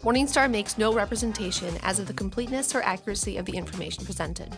Morningstar 0.02 0.48
makes 0.48 0.78
no 0.78 0.94
representation 0.94 1.76
as 1.82 1.98
of 1.98 2.06
the 2.06 2.12
completeness 2.12 2.72
or 2.72 2.82
accuracy 2.82 3.36
of 3.36 3.46
the 3.46 3.56
information 3.56 4.04
presented. 4.04 4.56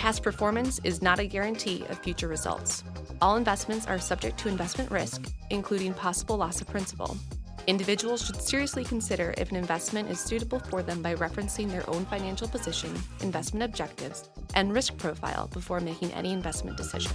Past 0.00 0.22
performance 0.22 0.80
is 0.82 1.02
not 1.02 1.18
a 1.18 1.26
guarantee 1.26 1.84
of 1.90 1.98
future 1.98 2.26
results. 2.26 2.84
All 3.20 3.36
investments 3.36 3.86
are 3.86 3.98
subject 3.98 4.38
to 4.38 4.48
investment 4.48 4.90
risk, 4.90 5.30
including 5.50 5.92
possible 5.92 6.38
loss 6.38 6.62
of 6.62 6.68
principal. 6.68 7.18
Individuals 7.66 8.24
should 8.24 8.40
seriously 8.40 8.82
consider 8.82 9.34
if 9.36 9.50
an 9.50 9.58
investment 9.58 10.08
is 10.08 10.18
suitable 10.18 10.58
for 10.58 10.82
them 10.82 11.02
by 11.02 11.14
referencing 11.16 11.70
their 11.70 11.88
own 11.90 12.06
financial 12.06 12.48
position, 12.48 12.90
investment 13.20 13.62
objectives, 13.62 14.30
and 14.54 14.72
risk 14.72 14.96
profile 14.96 15.48
before 15.52 15.80
making 15.80 16.10
any 16.14 16.32
investment 16.32 16.78
decision. 16.78 17.12